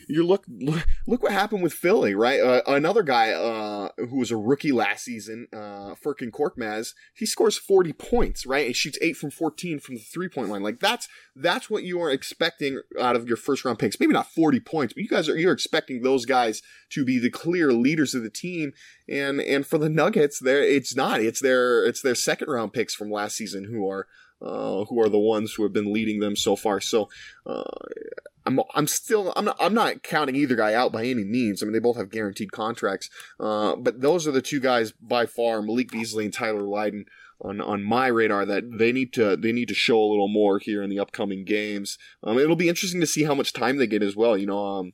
you 0.08 0.24
look 0.24 0.44
look 1.06 1.22
what 1.22 1.32
happened 1.32 1.62
with 1.62 1.72
Philly, 1.72 2.14
right? 2.14 2.40
Uh, 2.40 2.62
another 2.66 3.02
guy 3.02 3.32
uh, 3.32 3.88
who 3.96 4.18
was 4.18 4.30
a 4.30 4.36
rookie 4.36 4.72
last 4.72 5.04
season, 5.04 5.48
uh, 5.52 5.94
Furkan 5.94 6.30
Korkmaz, 6.30 6.94
he 7.14 7.26
scores 7.26 7.56
forty 7.56 7.92
points, 7.92 8.46
right? 8.46 8.68
He 8.68 8.72
shoots 8.72 8.98
eight 9.00 9.16
from 9.16 9.30
fourteen 9.30 9.78
from 9.78 9.96
the 9.96 10.00
three 10.00 10.28
point 10.28 10.48
line. 10.48 10.62
Like 10.62 10.80
that's 10.80 11.08
that's 11.34 11.68
what 11.68 11.82
you 11.82 12.00
are 12.00 12.10
expecting 12.10 12.80
out 13.00 13.16
of 13.16 13.26
your 13.26 13.36
first 13.36 13.64
round 13.64 13.78
picks. 13.78 13.98
Maybe 13.98 14.12
not 14.12 14.30
forty 14.30 14.60
points, 14.60 14.94
but 14.94 15.02
you 15.02 15.08
guys 15.08 15.28
are 15.28 15.36
you're 15.36 15.52
expecting 15.52 16.02
those 16.02 16.24
guys 16.24 16.62
to 16.90 17.04
be 17.04 17.18
the 17.18 17.30
clear 17.30 17.72
leaders 17.72 18.14
of 18.14 18.22
the 18.22 18.30
team. 18.30 18.72
And 19.08 19.40
and 19.40 19.66
for 19.66 19.78
the 19.78 19.88
Nuggets, 19.88 20.38
there 20.38 20.62
it's 20.62 20.94
not. 20.94 21.20
It's 21.20 21.40
their 21.40 21.84
it's 21.84 22.02
their 22.02 22.14
second 22.14 22.48
round 22.48 22.72
picks 22.72 22.94
from 22.94 23.10
last 23.10 23.36
season 23.36 23.64
who 23.64 23.88
are 23.88 24.06
uh, 24.42 24.84
who 24.84 25.00
are 25.00 25.08
the 25.08 25.18
ones 25.18 25.54
who 25.54 25.62
have 25.62 25.72
been 25.72 25.92
leading 25.92 26.20
them 26.20 26.36
so 26.36 26.56
far. 26.56 26.80
So 26.80 27.08
uh, 27.46 27.64
I'm 28.44 28.60
I'm 28.74 28.86
still 28.86 29.32
I'm 29.36 29.44
not 29.44 29.56
I'm 29.60 29.74
not 29.74 30.02
counting 30.02 30.36
either 30.36 30.56
guy 30.56 30.74
out 30.74 30.92
by 30.92 31.04
any 31.04 31.24
means. 31.24 31.62
I 31.62 31.66
mean 31.66 31.72
they 31.72 31.78
both 31.78 31.96
have 31.96 32.10
guaranteed 32.10 32.52
contracts, 32.52 33.10
uh, 33.40 33.76
but 33.76 34.00
those 34.00 34.26
are 34.26 34.32
the 34.32 34.42
two 34.42 34.60
guys 34.60 34.92
by 34.92 35.26
far, 35.26 35.62
Malik 35.62 35.90
Beasley 35.90 36.24
and 36.24 36.34
Tyler 36.34 36.62
Lydon, 36.62 37.06
on 37.40 37.60
on 37.60 37.82
my 37.82 38.06
radar 38.06 38.46
that 38.46 38.78
they 38.78 38.92
need 38.92 39.12
to 39.14 39.36
they 39.36 39.52
need 39.52 39.68
to 39.68 39.74
show 39.74 39.98
a 39.98 40.10
little 40.10 40.28
more 40.28 40.58
here 40.58 40.82
in 40.82 40.90
the 40.90 41.00
upcoming 41.00 41.44
games. 41.44 41.98
Um, 42.22 42.38
it'll 42.38 42.56
be 42.56 42.68
interesting 42.68 43.00
to 43.00 43.06
see 43.06 43.24
how 43.24 43.34
much 43.34 43.52
time 43.52 43.76
they 43.76 43.86
get 43.86 44.02
as 44.02 44.16
well. 44.16 44.36
You 44.36 44.46
know, 44.46 44.64
um, 44.64 44.92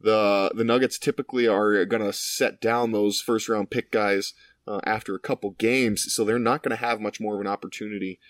the 0.00 0.52
the 0.54 0.64
Nuggets 0.64 0.98
typically 0.98 1.48
are 1.48 1.84
going 1.84 2.02
to 2.02 2.12
set 2.12 2.60
down 2.60 2.92
those 2.92 3.20
first 3.20 3.48
round 3.48 3.70
pick 3.70 3.90
guys 3.90 4.34
uh, 4.66 4.80
after 4.84 5.14
a 5.14 5.20
couple 5.20 5.52
games, 5.52 6.12
so 6.12 6.24
they're 6.24 6.38
not 6.38 6.62
going 6.62 6.76
to 6.76 6.84
have 6.84 7.00
much 7.00 7.20
more 7.20 7.34
of 7.34 7.40
an 7.40 7.46
opportunity 7.46 8.20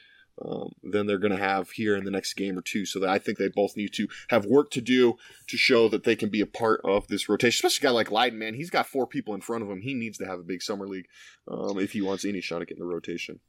um, 0.44 0.72
than 0.82 1.06
they're 1.06 1.18
going 1.18 1.36
to 1.36 1.38
have 1.38 1.70
here 1.70 1.96
in 1.96 2.04
the 2.04 2.10
next 2.10 2.34
game 2.34 2.58
or 2.58 2.62
two. 2.62 2.84
So 2.84 3.06
I 3.06 3.18
think 3.18 3.38
they 3.38 3.48
both 3.48 3.76
need 3.76 3.92
to 3.94 4.08
have 4.28 4.44
work 4.44 4.70
to 4.72 4.80
do 4.80 5.16
to 5.48 5.56
show 5.56 5.88
that 5.88 6.04
they 6.04 6.16
can 6.16 6.28
be 6.28 6.40
a 6.40 6.46
part 6.46 6.80
of 6.84 7.06
this 7.08 7.28
rotation. 7.28 7.66
Especially 7.66 7.86
a 7.86 7.90
guy 7.90 7.94
like 7.94 8.10
Lydon, 8.10 8.38
man, 8.38 8.54
he's 8.54 8.70
got 8.70 8.86
four 8.86 9.06
people 9.06 9.34
in 9.34 9.40
front 9.40 9.62
of 9.62 9.70
him. 9.70 9.80
He 9.80 9.94
needs 9.94 10.18
to 10.18 10.26
have 10.26 10.40
a 10.40 10.44
big 10.44 10.62
summer 10.62 10.86
league 10.86 11.06
um, 11.48 11.78
if 11.78 11.92
he 11.92 12.02
wants 12.02 12.24
any 12.24 12.40
shot 12.40 12.62
at 12.62 12.68
getting 12.68 12.82
the 12.82 12.94
rotation. 12.94 13.40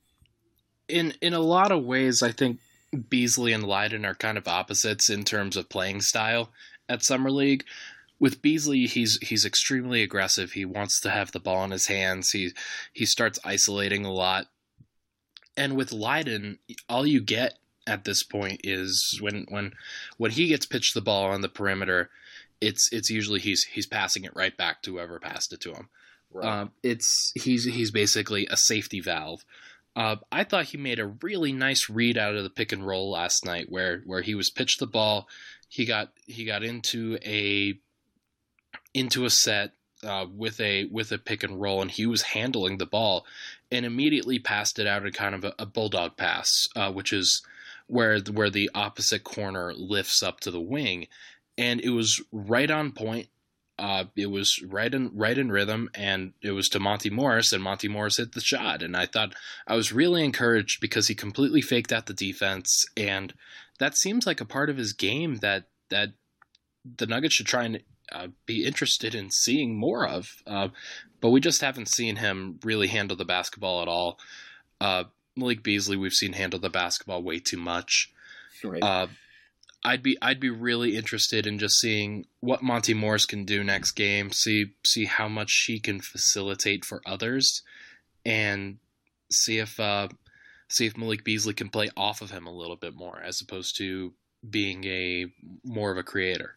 In 0.88 1.14
in 1.22 1.34
a 1.34 1.40
lot 1.40 1.72
of 1.72 1.84
ways, 1.84 2.22
I 2.22 2.32
think 2.32 2.60
Beasley 3.10 3.54
and 3.54 3.64
Lydon 3.64 4.06
are 4.06 4.16
kind 4.16 4.38
of 4.38 4.48
opposites 4.48 5.10
in 5.10 5.24
terms 5.24 5.58
of 5.58 5.70
playing 5.70 6.02
style 6.02 6.52
at 6.90 7.04
summer 7.04 7.32
league. 7.32 7.66
With 8.20 8.42
Beasley, 8.42 8.86
he's 8.86 9.18
he's 9.22 9.46
extremely 9.46 10.04
aggressive. 10.04 10.52
He 10.52 10.66
wants 10.66 11.00
to 11.02 11.10
have 11.10 11.32
the 11.32 11.40
ball 11.40 11.64
in 11.64 11.72
his 11.72 11.88
hands. 11.88 12.32
He 12.32 12.52
he 12.94 13.06
starts 13.06 13.40
isolating 13.44 14.06
a 14.06 14.14
lot 14.14 14.48
and 15.56 15.76
with 15.76 15.92
Lydon, 15.92 16.60
all 16.90 17.06
you 17.06 17.22
get 17.22 17.58
at 17.86 18.06
this 18.06 18.24
point 18.24 18.62
is 18.64 19.18
when 19.22 19.46
when 19.50 19.74
when 20.18 20.32
he 20.32 20.48
gets 20.48 20.66
pitched 20.66 20.94
the 20.94 21.02
ball 21.02 21.26
on 21.26 21.42
the 21.42 21.50
perimeter, 21.50 22.10
it's 22.62 22.90
it's 22.92 23.10
usually 23.10 23.40
he's 23.40 23.64
he's 23.64 23.88
passing 23.88 24.24
it 24.24 24.36
right 24.36 24.56
back 24.56 24.82
to 24.84 24.94
whoever 24.94 25.20
passed 25.20 25.54
it 25.54 25.62
to 25.62 25.74
him. 25.74 25.90
Right. 26.32 26.46
Uh, 26.48 26.68
it's 26.82 27.32
he's 27.36 27.66
he's 27.66 27.92
basically 27.92 28.48
a 28.48 28.58
safety 28.58 29.00
valve. 29.00 29.44
Uh, 29.96 30.16
I 30.32 30.44
thought 30.44 30.66
he 30.66 30.78
made 30.78 31.00
a 31.00 31.14
really 31.22 31.52
nice 31.52 31.88
read 31.88 32.18
out 32.18 32.36
of 32.36 32.44
the 32.44 32.50
pick 32.50 32.72
and 32.72 32.86
roll 32.86 33.12
last 33.12 33.46
night, 33.46 33.68
where 33.70 34.00
where 34.06 34.22
he 34.22 34.34
was 34.34 34.50
pitched 34.50 34.80
the 34.80 34.88
ball, 34.88 35.28
he 35.68 35.86
got 35.86 36.12
he 36.26 36.46
got 36.46 36.64
into 36.64 37.20
a 37.24 37.78
into 38.94 39.26
a 39.26 39.30
set 39.30 39.74
uh, 40.04 40.26
with 40.36 40.60
a 40.60 40.86
with 40.86 41.12
a 41.12 41.18
pick 41.18 41.44
and 41.44 41.62
roll, 41.62 41.82
and 41.82 41.92
he 41.92 42.06
was 42.06 42.22
handling 42.22 42.78
the 42.78 42.86
ball, 42.86 43.26
and 43.72 43.86
immediately 43.86 44.40
passed 44.40 44.80
it 44.80 44.88
out 44.88 45.06
in 45.06 45.12
kind 45.12 45.36
of 45.36 45.44
a, 45.44 45.54
a 45.60 45.66
bulldog 45.66 46.18
pass, 46.18 46.68
uh, 46.76 46.92
which 46.92 47.14
is 47.14 47.42
where 47.88 48.20
where 48.20 48.50
the 48.50 48.70
opposite 48.74 49.24
corner 49.24 49.74
lifts 49.74 50.24
up 50.24 50.40
to 50.42 50.52
the 50.52 50.62
wing, 50.62 51.08
and 51.58 51.82
it 51.82 51.90
was 51.90 52.22
right 52.32 52.70
on 52.70 52.92
point. 52.92 53.28
Uh, 53.80 54.06
it 54.16 54.28
was 54.28 54.62
right 54.62 54.94
in 54.94 55.12
right 55.16 55.38
in 55.38 55.52
rhythm, 55.52 55.90
and 55.96 56.34
it 56.42 56.52
was 56.52 56.70
to 56.70 56.80
Monte 56.80 57.10
Morris, 57.10 57.52
and 57.52 57.64
Monte 57.64 57.88
Morris 57.88 58.18
hit 58.18 58.34
the 58.34 58.42
shot. 58.42 58.84
And 58.84 58.96
I 58.96 59.06
thought 59.06 59.34
I 59.66 59.76
was 59.76 59.92
really 59.92 60.24
encouraged 60.24 60.80
because 60.80 61.08
he 61.08 61.16
completely 61.16 61.62
faked 61.62 61.92
out 61.92 62.06
the 62.06 62.14
defense, 62.14 62.86
and 62.96 63.34
that 63.80 63.98
seems 63.98 64.28
like 64.28 64.42
a 64.42 64.46
part 64.46 64.70
of 64.70 64.78
his 64.78 64.94
game 64.94 65.38
that 65.38 65.66
that 65.90 66.10
the 66.98 67.08
Nuggets 67.08 67.36
should 67.36 67.48
try 67.48 67.64
and 67.64 67.82
uh, 68.12 68.28
be 68.46 68.66
interested 68.66 69.16
in 69.16 69.32
seeing 69.32 69.76
more 69.76 70.08
of. 70.08 70.44
Uh, 70.46 70.70
but 71.22 71.30
we 71.30 71.40
just 71.40 71.62
haven't 71.62 71.88
seen 71.88 72.18
him 72.18 72.60
really 72.64 72.88
handle 72.88 73.18
the 73.18 73.26
basketball 73.26 73.82
at 73.82 73.88
all. 73.88 74.20
Uh, 74.82 75.06
Malik 75.36 75.64
Beasley, 75.64 75.98
we've 75.98 76.14
seen 76.14 76.34
handle 76.34 76.60
the 76.60 76.70
basketball 76.70 77.24
way 77.24 77.40
too 77.40 77.58
much. 77.58 78.12
Right. 78.64 78.84
Uh, 78.84 79.08
I'd 79.86 80.04
be 80.04 80.18
I'd 80.22 80.40
be 80.40 80.50
really 80.50 80.96
interested 80.96 81.46
in 81.46 81.60
just 81.60 81.80
seeing 81.80 82.26
what 82.40 82.64
Monte 82.64 82.94
Morris 82.94 83.26
can 83.26 83.44
do 83.44 83.64
next 83.64 83.92
game. 83.92 84.32
See 84.32 84.74
see 84.86 85.06
how 85.06 85.28
much 85.28 85.66
he 85.68 85.80
can 85.80 86.00
facilitate 86.00 86.86
for 86.86 87.02
others, 87.06 87.64
and 88.26 88.78
see 89.30 89.60
if 89.60 89.80
uh, 89.80 90.08
see 90.70 90.86
if 90.86 90.98
Malik 90.98 91.24
Beasley 91.26 91.54
can 91.54 91.70
play 91.70 91.90
off 91.98 92.22
of 92.22 92.32
him 92.32 92.48
a 92.48 92.54
little 92.54 92.78
bit 92.78 92.96
more, 92.96 93.20
as 93.22 93.42
opposed 93.42 93.78
to 93.78 94.14
being 94.50 94.86
a 94.86 95.28
more 95.66 95.92
of 95.92 95.98
a 95.98 96.04
creator. 96.04 96.56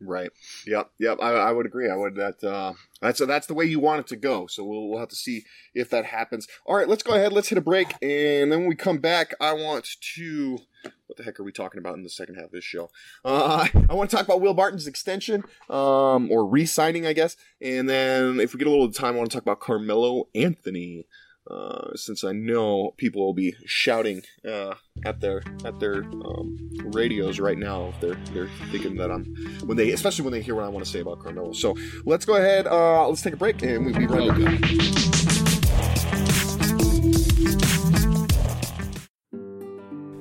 Right. 0.00 0.30
Yep. 0.66 0.90
Yep. 0.98 1.18
I, 1.20 1.32
I 1.32 1.52
would 1.52 1.66
agree. 1.66 1.90
I 1.90 1.96
would 1.96 2.14
that 2.14 2.42
uh, 2.42 2.72
that's 3.02 3.24
that's 3.26 3.46
the 3.46 3.54
way 3.54 3.66
you 3.66 3.78
want 3.78 4.00
it 4.00 4.06
to 4.08 4.16
go. 4.16 4.46
So 4.46 4.64
we'll 4.64 4.88
we'll 4.88 4.98
have 4.98 5.10
to 5.10 5.16
see 5.16 5.44
if 5.74 5.90
that 5.90 6.06
happens. 6.06 6.48
All 6.64 6.76
right. 6.76 6.88
Let's 6.88 7.02
go 7.02 7.14
ahead. 7.14 7.32
Let's 7.32 7.48
hit 7.48 7.58
a 7.58 7.62
break, 7.62 7.92
and 8.00 8.50
then 8.50 8.60
when 8.60 8.68
we 8.68 8.74
come 8.74 8.98
back, 8.98 9.34
I 9.40 9.52
want 9.52 9.86
to. 10.14 10.58
What 11.06 11.18
the 11.18 11.24
heck 11.24 11.38
are 11.38 11.44
we 11.44 11.52
talking 11.52 11.78
about 11.78 11.96
in 11.96 12.04
the 12.04 12.08
second 12.08 12.36
half 12.36 12.46
of 12.46 12.50
this 12.52 12.64
show? 12.64 12.88
Uh, 13.24 13.66
I 13.90 13.92
want 13.92 14.08
to 14.08 14.16
talk 14.16 14.24
about 14.24 14.40
Will 14.40 14.54
Barton's 14.54 14.86
extension, 14.86 15.42
um, 15.68 16.30
or 16.30 16.46
re-signing, 16.46 17.04
I 17.04 17.12
guess. 17.12 17.36
And 17.60 17.86
then 17.86 18.40
if 18.40 18.54
we 18.54 18.58
get 18.58 18.68
a 18.68 18.70
little 18.70 18.90
time, 18.90 19.14
I 19.14 19.18
want 19.18 19.30
to 19.30 19.36
talk 19.36 19.42
about 19.42 19.60
Carmelo 19.60 20.28
Anthony. 20.34 21.06
Uh, 21.50 21.96
since 21.96 22.22
I 22.22 22.30
know 22.32 22.94
people 22.96 23.24
will 23.24 23.34
be 23.34 23.56
shouting 23.64 24.22
uh, 24.48 24.74
at 25.04 25.20
their 25.20 25.42
at 25.64 25.80
their 25.80 26.04
um, 26.04 26.70
radios 26.92 27.40
right 27.40 27.58
now 27.58 27.88
if 27.88 28.00
they're 28.00 28.18
they're 28.32 28.50
thinking 28.70 28.94
that 28.96 29.10
I'm 29.10 29.24
when 29.64 29.76
they 29.76 29.90
especially 29.90 30.24
when 30.24 30.32
they 30.32 30.42
hear 30.42 30.54
what 30.54 30.64
I 30.64 30.68
want 30.68 30.84
to 30.84 30.90
say 30.90 31.00
about 31.00 31.18
Carmelo. 31.18 31.52
So 31.52 31.76
let's 32.04 32.24
go 32.24 32.36
ahead. 32.36 32.68
Uh, 32.68 33.08
let's 33.08 33.22
take 33.22 33.34
a 33.34 33.36
break 33.36 33.60
and 33.62 33.84
we'll 33.84 33.94
be 33.94 34.06
right 34.06 34.28
back. 34.28 34.60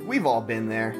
We've 0.07 0.25
all 0.25 0.41
been 0.41 0.67
there. 0.67 0.93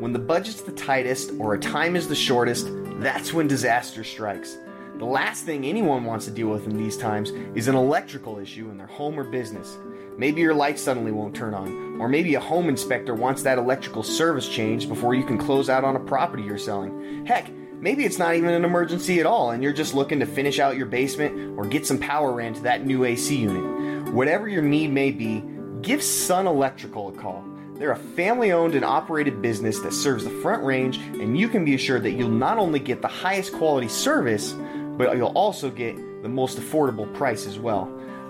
When 0.00 0.12
the 0.12 0.18
budget's 0.18 0.62
the 0.62 0.72
tightest 0.72 1.30
or 1.38 1.54
a 1.54 1.58
time 1.60 1.94
is 1.94 2.08
the 2.08 2.16
shortest, 2.16 2.66
that's 2.98 3.32
when 3.32 3.46
disaster 3.46 4.02
strikes. 4.02 4.56
The 4.98 5.04
last 5.04 5.44
thing 5.44 5.66
anyone 5.66 6.04
wants 6.04 6.24
to 6.24 6.30
deal 6.30 6.48
with 6.48 6.66
in 6.66 6.78
these 6.78 6.96
times 6.96 7.30
is 7.54 7.68
an 7.68 7.74
electrical 7.74 8.38
issue 8.38 8.70
in 8.70 8.78
their 8.78 8.86
home 8.86 9.20
or 9.20 9.24
business. 9.24 9.76
Maybe 10.16 10.40
your 10.40 10.54
light 10.54 10.78
suddenly 10.78 11.12
won't 11.12 11.36
turn 11.36 11.52
on, 11.52 12.00
or 12.00 12.08
maybe 12.08 12.34
a 12.34 12.40
home 12.40 12.70
inspector 12.70 13.14
wants 13.14 13.42
that 13.42 13.58
electrical 13.58 14.02
service 14.02 14.48
changed 14.48 14.88
before 14.88 15.14
you 15.14 15.22
can 15.22 15.36
close 15.36 15.68
out 15.68 15.84
on 15.84 15.96
a 15.96 16.00
property 16.00 16.44
you're 16.44 16.56
selling. 16.56 17.26
Heck, 17.26 17.52
maybe 17.74 18.06
it's 18.06 18.18
not 18.18 18.36
even 18.36 18.48
an 18.48 18.64
emergency 18.64 19.20
at 19.20 19.26
all 19.26 19.50
and 19.50 19.62
you're 19.62 19.74
just 19.74 19.92
looking 19.92 20.20
to 20.20 20.26
finish 20.26 20.58
out 20.58 20.78
your 20.78 20.86
basement 20.86 21.58
or 21.58 21.66
get 21.66 21.84
some 21.84 21.98
power 21.98 22.32
ran 22.32 22.54
to 22.54 22.62
that 22.62 22.86
new 22.86 23.04
AC 23.04 23.36
unit. 23.36 24.14
Whatever 24.14 24.48
your 24.48 24.62
need 24.62 24.92
may 24.92 25.10
be, 25.10 25.44
give 25.82 26.02
Sun 26.02 26.46
Electrical 26.46 27.10
a 27.10 27.12
call. 27.12 27.44
They're 27.74 27.92
a 27.92 27.96
family 27.96 28.52
owned 28.52 28.74
and 28.74 28.84
operated 28.86 29.42
business 29.42 29.80
that 29.80 29.92
serves 29.92 30.24
the 30.24 30.30
Front 30.30 30.64
Range, 30.64 30.96
and 30.96 31.38
you 31.38 31.46
can 31.46 31.66
be 31.66 31.74
assured 31.74 32.04
that 32.04 32.12
you'll 32.12 32.30
not 32.30 32.56
only 32.56 32.78
get 32.78 33.02
the 33.02 33.08
highest 33.08 33.52
quality 33.52 33.88
service, 33.88 34.54
but 34.96 35.16
you'll 35.16 35.28
also 35.28 35.70
get 35.70 35.96
the 36.22 36.28
most 36.28 36.58
affordable 36.58 37.12
price 37.14 37.46
as 37.46 37.58
well. 37.58 37.86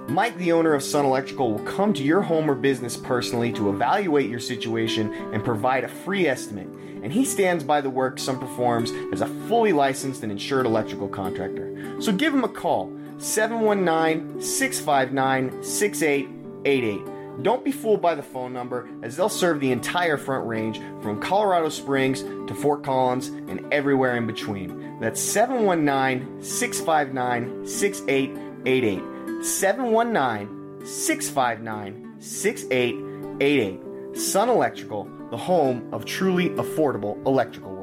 Mike, 0.08 0.36
the 0.38 0.52
owner 0.52 0.72
of 0.72 0.84
Sun 0.84 1.04
Electrical, 1.04 1.50
will 1.52 1.64
come 1.64 1.92
to 1.92 2.02
your 2.02 2.22
home 2.22 2.48
or 2.48 2.54
business 2.54 2.96
personally 2.96 3.52
to 3.52 3.70
evaluate 3.70 4.30
your 4.30 4.38
situation 4.38 5.12
and 5.32 5.44
provide 5.44 5.82
a 5.82 5.88
free 5.88 6.28
estimate. 6.28 6.68
And 7.02 7.12
he 7.12 7.24
stands 7.24 7.64
by 7.64 7.80
the 7.80 7.90
work 7.90 8.18
Sun 8.18 8.38
performs 8.38 8.92
as 9.12 9.20
a 9.20 9.26
fully 9.48 9.72
licensed 9.72 10.22
and 10.22 10.30
insured 10.30 10.64
electrical 10.64 11.08
contractor. 11.08 12.00
So 12.00 12.12
give 12.12 12.32
him 12.32 12.44
a 12.44 12.48
call 12.48 12.92
719 13.18 14.40
659 14.40 15.62
6888. 15.62 17.42
Don't 17.42 17.64
be 17.64 17.72
fooled 17.72 18.00
by 18.00 18.14
the 18.14 18.22
phone 18.22 18.52
number, 18.52 18.88
as 19.02 19.16
they'll 19.16 19.28
serve 19.28 19.60
the 19.60 19.72
entire 19.72 20.16
Front 20.16 20.46
Range 20.46 20.80
from 21.02 21.20
Colorado 21.20 21.68
Springs 21.68 22.22
to 22.22 22.54
Fort 22.54 22.82
Collins 22.82 23.28
and 23.28 23.66
everywhere 23.72 24.16
in 24.16 24.26
between. 24.26 24.85
That's 25.00 25.20
719 25.20 26.42
659 26.42 27.66
6888. 27.66 29.44
719 29.44 30.86
659 30.86 32.14
6888. 32.18 34.16
Sun 34.16 34.48
Electrical, 34.48 35.04
the 35.30 35.36
home 35.36 35.86
of 35.92 36.06
truly 36.06 36.48
affordable 36.50 37.24
electrical 37.26 37.75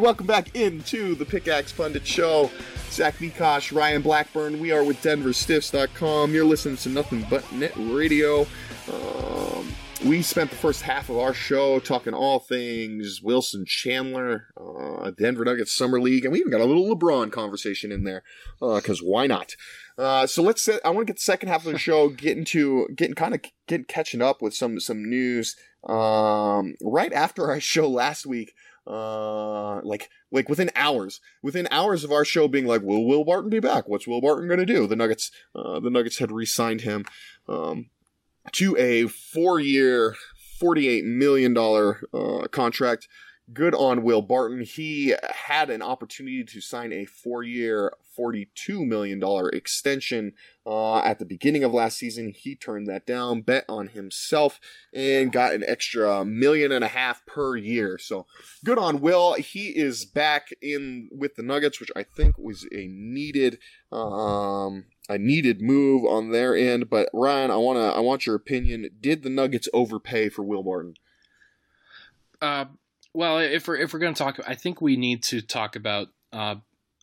welcome 0.00 0.26
back 0.26 0.56
into 0.56 1.14
the 1.14 1.26
Pickaxe 1.26 1.72
Pundit 1.72 2.06
Show. 2.06 2.50
Zach 2.90 3.18
Mikosh, 3.18 3.76
Ryan 3.76 4.00
Blackburn. 4.00 4.58
We 4.58 4.72
are 4.72 4.82
with 4.82 5.02
DenverStiffs.com. 5.02 6.32
You're 6.32 6.46
listening 6.46 6.78
to 6.78 6.88
Nothing 6.88 7.26
But 7.28 7.52
Net 7.52 7.72
Radio. 7.76 8.46
Um, 8.90 9.70
we 10.06 10.22
spent 10.22 10.48
the 10.48 10.56
first 10.56 10.80
half 10.80 11.10
of 11.10 11.18
our 11.18 11.34
show 11.34 11.80
talking 11.80 12.14
all 12.14 12.38
things 12.38 13.20
Wilson 13.22 13.66
Chandler, 13.66 14.46
uh, 14.58 15.10
Denver 15.10 15.44
Nuggets 15.44 15.76
Summer 15.76 16.00
League, 16.00 16.24
and 16.24 16.32
we 16.32 16.40
even 16.40 16.50
got 16.50 16.62
a 16.62 16.64
little 16.64 16.96
LeBron 16.96 17.30
conversation 17.30 17.92
in 17.92 18.04
there 18.04 18.22
because 18.58 19.00
why 19.00 19.26
not? 19.26 19.54
Uh, 19.98 20.26
so 20.26 20.42
let's. 20.42 20.62
Set, 20.62 20.80
I 20.82 20.88
want 20.88 21.06
to 21.06 21.12
get 21.12 21.18
the 21.18 21.22
second 21.22 21.50
half 21.50 21.66
of 21.66 21.72
the 21.72 21.78
show 21.78 22.08
getting 22.16 22.46
to 22.46 22.88
getting 22.96 23.14
kind 23.14 23.34
of 23.34 23.42
getting 23.68 23.84
catching 23.84 24.22
up 24.22 24.40
with 24.40 24.54
some 24.54 24.80
some 24.80 25.04
news. 25.08 25.56
Um, 25.86 26.74
right 26.82 27.12
after 27.12 27.50
our 27.50 27.60
show 27.60 27.88
last 27.88 28.24
week, 28.24 28.54
uh, 28.90 29.80
like 29.82 30.10
like 30.32 30.48
within 30.48 30.70
hours, 30.74 31.20
within 31.42 31.68
hours 31.70 32.02
of 32.02 32.10
our 32.10 32.24
show 32.24 32.48
being 32.48 32.66
like, 32.66 32.82
will 32.82 33.06
Will 33.06 33.24
Barton 33.24 33.50
be 33.50 33.60
back? 33.60 33.88
What's 33.88 34.06
Will 34.06 34.20
Barton 34.20 34.48
going 34.48 34.58
to 34.58 34.66
do? 34.66 34.86
The 34.86 34.96
Nuggets, 34.96 35.30
uh, 35.54 35.78
the 35.78 35.90
Nuggets 35.90 36.18
had 36.18 36.32
re-signed 36.32 36.80
him 36.80 37.04
um, 37.48 37.90
to 38.52 38.76
a 38.76 39.06
four-year, 39.06 40.16
forty-eight 40.58 41.04
million 41.04 41.54
dollar 41.54 42.00
uh, 42.12 42.48
contract. 42.48 43.06
Good 43.52 43.74
on 43.74 44.02
Will 44.02 44.22
Barton. 44.22 44.62
He 44.62 45.14
had 45.30 45.70
an 45.70 45.82
opportunity 45.82 46.44
to 46.44 46.60
sign 46.60 46.92
a 46.92 47.04
four-year, 47.04 47.92
$42 48.16 48.86
million 48.86 49.20
extension 49.52 50.34
uh, 50.66 50.98
at 50.98 51.18
the 51.18 51.24
beginning 51.24 51.64
of 51.64 51.72
last 51.72 51.98
season. 51.98 52.32
He 52.36 52.54
turned 52.54 52.86
that 52.86 53.06
down, 53.06 53.40
bet 53.40 53.64
on 53.68 53.88
himself, 53.88 54.60
and 54.92 55.32
got 55.32 55.54
an 55.54 55.64
extra 55.66 56.24
million 56.24 56.70
and 56.70 56.84
a 56.84 56.88
half 56.88 57.24
per 57.26 57.56
year. 57.56 57.98
So 57.98 58.26
good 58.64 58.78
on 58.78 59.00
Will. 59.00 59.34
He 59.34 59.68
is 59.68 60.04
back 60.04 60.50
in 60.62 61.08
with 61.10 61.34
the 61.34 61.42
Nuggets, 61.42 61.80
which 61.80 61.90
I 61.96 62.04
think 62.04 62.38
was 62.38 62.68
a 62.72 62.86
needed 62.88 63.58
um, 63.90 64.84
a 65.08 65.18
needed 65.18 65.60
move 65.60 66.04
on 66.04 66.30
their 66.30 66.54
end. 66.54 66.88
But 66.88 67.08
Ryan, 67.12 67.50
I 67.50 67.56
wanna 67.56 67.88
I 67.88 68.00
want 68.00 68.26
your 68.26 68.36
opinion. 68.36 68.90
Did 69.00 69.22
the 69.22 69.30
Nuggets 69.30 69.68
overpay 69.72 70.28
for 70.28 70.42
Will 70.42 70.62
Barton? 70.62 70.94
Uh, 72.40 72.66
well, 73.14 73.38
if 73.38 73.66
we're 73.66 73.76
if 73.76 73.92
we're 73.92 74.00
going 74.00 74.14
to 74.14 74.22
talk, 74.22 74.38
I 74.46 74.54
think 74.54 74.80
we 74.80 74.96
need 74.96 75.22
to 75.24 75.40
talk 75.40 75.76
about. 75.76 76.08
Uh, 76.32 76.56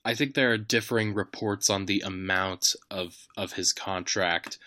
I 0.06 0.14
think 0.16 0.36
there 0.36 0.52
are 0.52 0.58
differing 0.58 1.14
reports 1.14 1.70
on 1.70 1.86
the 1.86 2.02
amount 2.02 2.66
of 2.90 3.16
of 3.36 3.54
his 3.54 3.74
contract. 3.74 4.58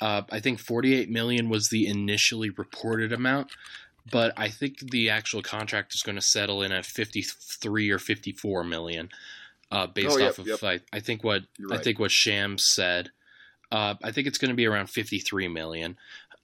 Uh, 0.00 0.22
I 0.30 0.40
think 0.40 0.58
48 0.58 1.08
million 1.10 1.48
was 1.48 1.68
the 1.68 1.86
initially 1.86 2.50
reported 2.50 3.12
amount, 3.12 3.52
but 4.10 4.32
I 4.36 4.48
think 4.48 4.90
the 4.90 5.10
actual 5.10 5.42
contract 5.42 5.94
is 5.94 6.02
going 6.02 6.16
to 6.16 6.22
settle 6.22 6.62
in 6.62 6.72
at 6.72 6.84
53 6.84 7.90
or 7.90 7.98
54 7.98 8.64
million, 8.64 9.10
uh, 9.70 9.86
based 9.86 10.16
Oh, 10.16 10.18
yep, 10.18 10.30
off 10.30 10.38
of 10.40 10.46
yep. 10.48 10.64
I, 10.64 10.80
I 10.92 11.00
think 11.00 11.22
what 11.22 11.42
You're 11.56 11.72
I 11.72 11.78
think 11.78 11.98
what 11.98 12.10
Shams 12.10 12.64
said. 12.66 13.10
Uh, 13.70 13.94
I 14.02 14.10
think 14.10 14.26
it's 14.26 14.38
going 14.38 14.50
to 14.50 14.56
be 14.56 14.66
around 14.66 14.90
53 14.90 15.48
million. 15.48 15.96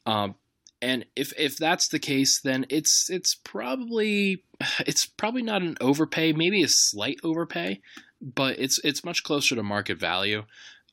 Um, 0.06 0.36
and 0.80 1.06
if 1.16 1.32
if 1.38 1.56
that's 1.56 1.88
the 1.88 1.98
case, 1.98 2.40
then 2.40 2.66
it's 2.68 3.08
it's 3.10 3.34
probably 3.34 4.44
it's 4.80 5.06
probably 5.06 5.42
not 5.42 5.62
an 5.62 5.76
overpay, 5.80 6.32
maybe 6.32 6.62
a 6.62 6.68
slight 6.68 7.18
overpay, 7.22 7.80
but 8.20 8.58
it's 8.58 8.78
it's 8.84 9.04
much 9.04 9.22
closer 9.22 9.54
to 9.54 9.62
market 9.62 9.98
value. 9.98 10.44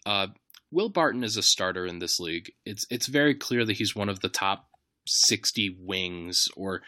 Uh, 0.06 0.28
Will 0.72 0.90
Barton 0.90 1.24
is 1.24 1.38
a 1.38 1.44
starter 1.44 1.86
in 1.86 2.00
this 2.00 2.20
league. 2.20 2.52
It's 2.66 2.86
it's 2.90 3.08
very 3.08 3.36
clear 3.36 3.66
that 3.66 3.78
he's 3.78 3.96
one 3.96 4.10
of 4.10 4.20
the 4.22 4.30
top 4.30 4.68
sixty 5.06 5.76
wings 5.80 6.48
or 6.56 6.82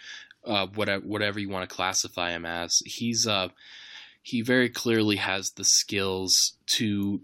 uh, 0.45 0.67
whatever 0.67 1.05
whatever 1.05 1.39
you 1.39 1.49
want 1.49 1.69
to 1.69 1.75
classify 1.75 2.31
him 2.31 2.45
as. 2.45 2.81
He's 2.85 3.27
uh 3.27 3.49
he 4.23 4.41
very 4.41 4.69
clearly 4.69 5.15
has 5.17 5.51
the 5.51 5.63
skills 5.63 6.57
to 6.65 7.21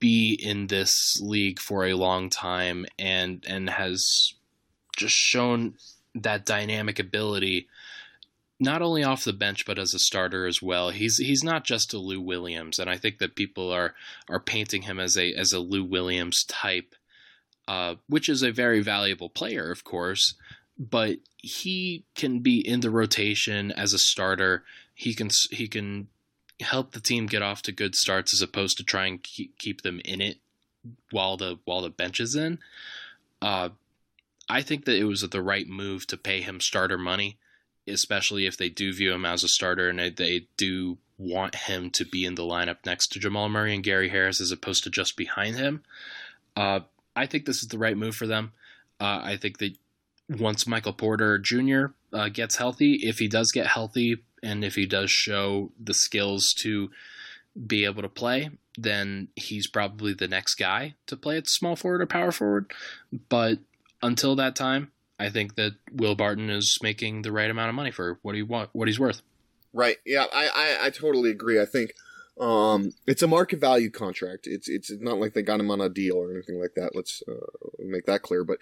be 0.00 0.34
in 0.42 0.66
this 0.66 1.20
league 1.20 1.60
for 1.60 1.86
a 1.86 1.94
long 1.94 2.28
time 2.28 2.86
and 2.98 3.44
and 3.46 3.70
has 3.70 4.34
just 4.98 5.14
shown 5.14 5.74
that 6.14 6.44
dynamic 6.44 6.98
ability 6.98 7.68
not 8.60 8.82
only 8.82 9.04
off 9.04 9.24
the 9.24 9.32
bench 9.32 9.64
but 9.64 9.78
as 9.78 9.94
a 9.94 9.98
starter 9.98 10.46
as 10.46 10.60
well. 10.60 10.90
He's 10.90 11.18
he's 11.18 11.44
not 11.44 11.64
just 11.64 11.94
a 11.94 11.98
Lou 11.98 12.20
Williams, 12.20 12.78
and 12.78 12.90
I 12.90 12.96
think 12.96 13.18
that 13.18 13.36
people 13.36 13.72
are 13.72 13.94
are 14.28 14.40
painting 14.40 14.82
him 14.82 14.98
as 14.98 15.16
a 15.16 15.32
as 15.32 15.52
a 15.52 15.60
Lou 15.60 15.84
Williams 15.84 16.44
type, 16.44 16.94
uh, 17.66 17.96
which 18.08 18.28
is 18.28 18.42
a 18.42 18.52
very 18.52 18.80
valuable 18.82 19.30
player, 19.30 19.70
of 19.70 19.84
course. 19.84 20.34
But 20.78 21.18
he 21.36 22.04
can 22.14 22.40
be 22.40 22.58
in 22.66 22.80
the 22.80 22.90
rotation 22.90 23.72
as 23.72 23.92
a 23.92 23.98
starter. 23.98 24.64
He 24.94 25.14
can 25.14 25.30
he 25.50 25.68
can 25.68 26.08
help 26.60 26.90
the 26.90 27.00
team 27.00 27.26
get 27.26 27.42
off 27.42 27.62
to 27.62 27.72
good 27.72 27.94
starts 27.94 28.34
as 28.34 28.42
opposed 28.42 28.76
to 28.76 28.84
try 28.84 29.06
and 29.06 29.22
keep, 29.22 29.56
keep 29.58 29.82
them 29.82 30.00
in 30.04 30.20
it 30.20 30.38
while 31.12 31.36
the 31.36 31.58
while 31.64 31.82
the 31.82 31.90
bench 31.90 32.18
is 32.18 32.34
in. 32.34 32.58
Uh, 33.40 33.68
I 34.48 34.62
think 34.62 34.84
that 34.84 34.96
it 34.96 35.04
was 35.04 35.22
the 35.22 35.42
right 35.42 35.68
move 35.68 36.06
to 36.08 36.16
pay 36.16 36.40
him 36.40 36.60
starter 36.60 36.98
money, 36.98 37.38
especially 37.86 38.46
if 38.46 38.56
they 38.56 38.68
do 38.68 38.92
view 38.92 39.12
him 39.12 39.24
as 39.24 39.44
a 39.44 39.48
starter 39.48 39.88
and 39.88 40.16
they, 40.16 40.48
do 40.56 40.98
want 41.18 41.54
him 41.54 41.90
to 41.90 42.04
be 42.04 42.24
in 42.24 42.36
the 42.36 42.42
lineup 42.42 42.76
next 42.86 43.08
to 43.08 43.18
Jamal 43.18 43.48
Murray 43.48 43.74
and 43.74 43.82
Gary 43.82 44.08
Harris 44.08 44.40
as 44.40 44.52
opposed 44.52 44.84
to 44.84 44.90
just 44.90 45.16
behind 45.16 45.56
him. 45.56 45.82
Uh, 46.56 46.80
I 47.16 47.26
think 47.26 47.44
this 47.44 47.60
is 47.60 47.68
the 47.68 47.78
right 47.78 47.96
move 47.96 48.14
for 48.14 48.28
them. 48.28 48.52
Uh, 49.00 49.20
I 49.24 49.36
think 49.36 49.58
that 49.58 49.76
once 50.28 50.66
Michael 50.66 50.92
Porter 50.92 51.38
Jr. 51.38 51.86
Uh, 52.12 52.28
gets 52.28 52.56
healthy, 52.56 53.00
if 53.02 53.18
he 53.18 53.26
does 53.26 53.50
get 53.50 53.66
healthy 53.66 54.22
and 54.42 54.64
if 54.64 54.76
he 54.76 54.86
does 54.86 55.10
show 55.10 55.72
the 55.82 55.94
skills 55.94 56.54
to 56.58 56.90
be 57.66 57.84
able 57.84 58.02
to 58.02 58.08
play, 58.08 58.50
then 58.76 59.28
he's 59.34 59.66
probably 59.66 60.14
the 60.14 60.28
next 60.28 60.54
guy 60.54 60.94
to 61.06 61.16
play 61.16 61.36
at 61.36 61.48
small 61.48 61.74
forward 61.74 62.00
or 62.00 62.06
power 62.06 62.30
forward. 62.30 62.72
But 63.28 63.58
until 64.02 64.36
that 64.36 64.56
time, 64.56 64.92
I 65.18 65.30
think 65.30 65.56
that 65.56 65.72
Will 65.92 66.14
Barton 66.14 66.50
is 66.50 66.78
making 66.82 67.22
the 67.22 67.32
right 67.32 67.50
amount 67.50 67.68
of 67.70 67.74
money 67.74 67.90
for 67.90 68.18
what 68.22 68.34
he 68.34 68.42
want, 68.42 68.70
what 68.72 68.88
he's 68.88 69.00
worth. 69.00 69.22
Right. 69.72 69.96
Yeah, 70.06 70.26
I, 70.32 70.48
I, 70.54 70.86
I 70.86 70.90
totally 70.90 71.30
agree. 71.30 71.60
I 71.60 71.66
think 71.66 71.92
um, 72.40 72.92
it's 73.06 73.22
a 73.22 73.26
market 73.26 73.60
value 73.60 73.90
contract. 73.90 74.46
It's 74.46 74.68
it's 74.68 74.90
not 75.00 75.18
like 75.18 75.34
they 75.34 75.42
got 75.42 75.60
him 75.60 75.70
on 75.70 75.80
a 75.80 75.88
deal 75.88 76.16
or 76.16 76.30
anything 76.30 76.60
like 76.60 76.74
that. 76.76 76.94
Let's 76.94 77.22
uh, 77.28 77.68
make 77.80 78.06
that 78.06 78.22
clear. 78.22 78.44
But 78.44 78.58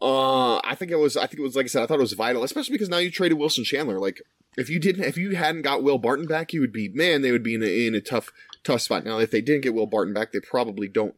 Uh, 0.00 0.56
I 0.58 0.74
think 0.74 0.90
it 0.90 0.98
was. 0.98 1.16
I 1.16 1.26
think 1.26 1.40
it 1.40 1.42
was 1.42 1.56
like 1.56 1.64
I 1.64 1.68
said. 1.68 1.82
I 1.82 1.86
thought 1.86 1.98
it 1.98 2.02
was 2.02 2.12
vital, 2.12 2.44
especially 2.44 2.72
because 2.72 2.88
now 2.88 2.98
you 2.98 3.10
traded 3.10 3.38
Wilson 3.38 3.64
Chandler. 3.64 3.98
Like 3.98 4.20
if 4.56 4.68
you 4.68 4.78
didn't, 4.78 5.04
if 5.04 5.16
you 5.16 5.34
hadn't 5.36 5.62
got 5.62 5.82
Will 5.82 5.98
Barton 5.98 6.26
back, 6.26 6.52
you 6.52 6.60
would 6.60 6.72
be 6.72 6.88
man. 6.88 7.22
They 7.22 7.32
would 7.32 7.42
be 7.42 7.54
in 7.54 7.62
a, 7.62 7.86
in 7.86 7.94
a 7.94 8.00
tough 8.00 8.30
tough 8.62 8.82
spot. 8.82 9.04
Now, 9.04 9.18
if 9.18 9.30
they 9.30 9.40
didn't 9.40 9.62
get 9.62 9.74
Will 9.74 9.86
Barton 9.86 10.14
back, 10.14 10.32
they 10.32 10.40
probably 10.40 10.88
don't. 10.88 11.14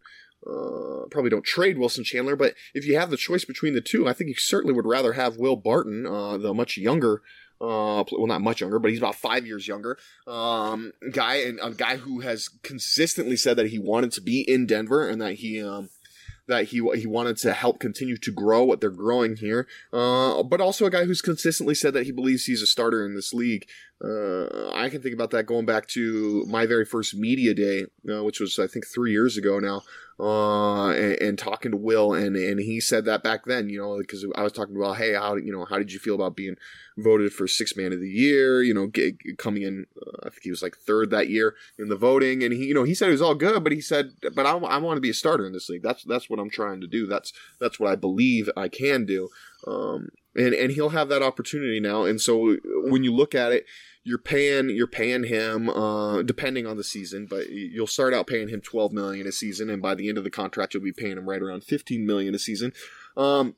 Uh, 0.47 1.07
probably 1.11 1.30
don't 1.30 1.45
trade 1.45 1.78
Wilson 1.78 2.05
Chandler, 2.05 2.36
but 2.36 2.55
if 2.74 2.86
you 2.86 2.97
have 2.97 3.11
the 3.11 3.16
choice 3.16 3.45
between 3.45 3.74
the 3.74 3.80
two, 3.80 4.09
I 4.09 4.12
think 4.12 4.28
you 4.28 4.34
certainly 4.36 4.74
would 4.74 4.86
rather 4.86 5.14
have 5.14 5.36
Will 5.36 5.57
Barton, 5.57 6.07
uh, 6.07 6.36
the 6.39 6.55
much 6.55 6.76
younger 6.76 7.22
uh, 7.61 8.05
well, 8.12 8.26
not 8.26 8.41
much 8.41 8.61
younger, 8.61 8.78
but 8.78 8.91
he's 8.91 9.01
about 9.01 9.16
five 9.16 9.47
years 9.47 9.66
younger. 9.66 9.99
Um, 10.26 10.93
guy 11.11 11.36
and 11.36 11.59
a 11.62 11.70
guy 11.70 11.97
who 11.97 12.20
has 12.20 12.49
consistently 12.62 13.36
said 13.36 13.57
that 13.57 13.70
he 13.70 13.78
wanted 13.78 14.12
to 14.12 14.20
be 14.20 14.43
in 14.43 14.66
Denver 14.66 15.09
and 15.09 15.20
that 15.20 15.34
he, 15.34 15.61
um, 15.62 15.91
that 16.47 16.66
he 16.66 16.76
he 16.95 17.07
wanted 17.07 17.36
to 17.39 17.53
help 17.53 17.80
continue 17.80 18.16
to 18.16 18.32
grow 18.32 18.64
what 18.64 18.80
they're 18.80 18.91
growing 18.91 19.36
here. 19.36 19.66
Uh, 19.93 20.43
but 20.43 20.61
also 20.61 20.86
a 20.86 20.91
guy 20.91 21.05
who's 21.05 21.20
consistently 21.20 21.74
said 21.74 21.95
that 21.95 22.07
he 22.07 22.12
believes 22.12 22.45
he's 22.45 22.62
a 22.62 22.66
starter 22.66 23.05
in 23.05 23.14
this 23.14 23.34
league. 23.34 23.66
Uh, 24.03 24.70
I 24.74 24.88
can 24.90 25.03
think 25.03 25.14
about 25.14 25.30
that 25.32 25.46
going 25.46 25.66
back 25.66 25.88
to 25.88 26.44
my 26.49 26.66
very 26.66 26.84
first 26.84 27.16
media 27.16 27.53
day, 27.53 27.86
uh, 28.09 28.22
which 28.22 28.38
was 28.38 28.59
I 28.59 28.68
think 28.68 28.86
three 28.86 29.11
years 29.11 29.36
ago 29.36 29.59
now 29.59 29.82
uh, 30.20 30.88
and, 30.90 31.20
and, 31.20 31.38
talking 31.38 31.70
to 31.70 31.76
Will, 31.76 32.12
and 32.12 32.34
and 32.34 32.59
he 32.59 32.80
said 32.80 33.05
that 33.05 33.22
back 33.22 33.44
then, 33.44 33.68
you 33.68 33.80
know, 33.80 33.99
because 33.99 34.26
I 34.34 34.42
was 34.42 34.53
talking 34.53 34.74
about, 34.74 34.96
hey, 34.96 35.14
how 35.14 35.36
you 35.36 35.53
know, 35.53 35.64
how 35.64 35.78
did 35.78 35.92
you 35.92 36.01
feel 36.01 36.16
about 36.16 36.34
being 36.34 36.57
voted 36.96 37.32
for 37.32 37.46
six 37.46 37.76
man 37.76 37.92
of 37.92 38.01
the 38.01 38.09
year? 38.09 38.61
You 38.62 38.74
know, 38.74 38.88
get, 38.88 39.38
coming 39.38 39.62
in, 39.62 39.86
uh, 39.96 40.26
I 40.26 40.30
think 40.30 40.42
he 40.42 40.51
was 40.51 40.62
like 40.62 40.76
third 40.76 41.11
that 41.11 41.28
year 41.28 41.55
in 41.78 41.88
the 41.88 41.96
voting, 41.96 42.42
and 42.42 42.53
he, 42.53 42.64
you 42.64 42.74
know, 42.74 42.82
he 42.82 42.94
said 42.94 43.09
it 43.09 43.12
was 43.12 43.22
all 43.22 43.36
good, 43.36 43.62
but 43.62 43.72
he 43.72 43.80
said, 43.80 44.11
but 44.34 44.44
I, 44.44 44.57
I 44.57 44.78
want 44.78 44.96
to 44.96 45.01
be 45.01 45.11
a 45.11 45.14
starter 45.14 45.46
in 45.46 45.53
this 45.53 45.68
league. 45.68 45.84
That's 45.84 46.03
that's 46.03 46.28
what 46.28 46.40
I'm 46.40 46.51
trying 46.51 46.80
to 46.80 46.88
do. 46.88 47.07
That's 47.07 47.32
that's 47.61 47.78
what 47.78 47.92
I 47.92 47.94
believe 47.94 48.51
I 48.57 48.66
can 48.66 49.07
do. 49.07 49.28
Um, 49.66 50.09
and 50.36 50.54
and 50.54 50.72
he'll 50.72 50.90
have 50.90 51.09
that 51.09 51.22
opportunity 51.22 51.80
now. 51.80 52.04
And 52.04 52.20
so 52.20 52.56
when 52.64 53.04
you 53.04 53.12
look 53.12 53.34
at 53.34 53.52
it, 53.52 53.66
you're 54.04 54.18
paying 54.18 54.70
you're 54.70 54.86
paying 54.86 55.24
him 55.24 55.68
uh, 55.68 56.22
depending 56.22 56.66
on 56.66 56.76
the 56.76 56.84
season, 56.84 57.26
but 57.28 57.50
you'll 57.50 57.86
start 57.86 58.14
out 58.14 58.26
paying 58.26 58.48
him 58.48 58.61
12 58.61 58.92
million 58.92 59.26
a 59.26 59.32
season, 59.32 59.68
and 59.68 59.82
by 59.82 59.94
the 59.94 60.09
end 60.09 60.18
of 60.18 60.24
the 60.24 60.30
contract, 60.30 60.74
you'll 60.74 60.82
be 60.82 60.92
paying 60.92 61.18
him 61.18 61.28
right 61.28 61.42
around 61.42 61.64
15 61.64 62.06
million 62.06 62.34
a 62.34 62.38
season. 62.38 62.72
Um, 63.16 63.56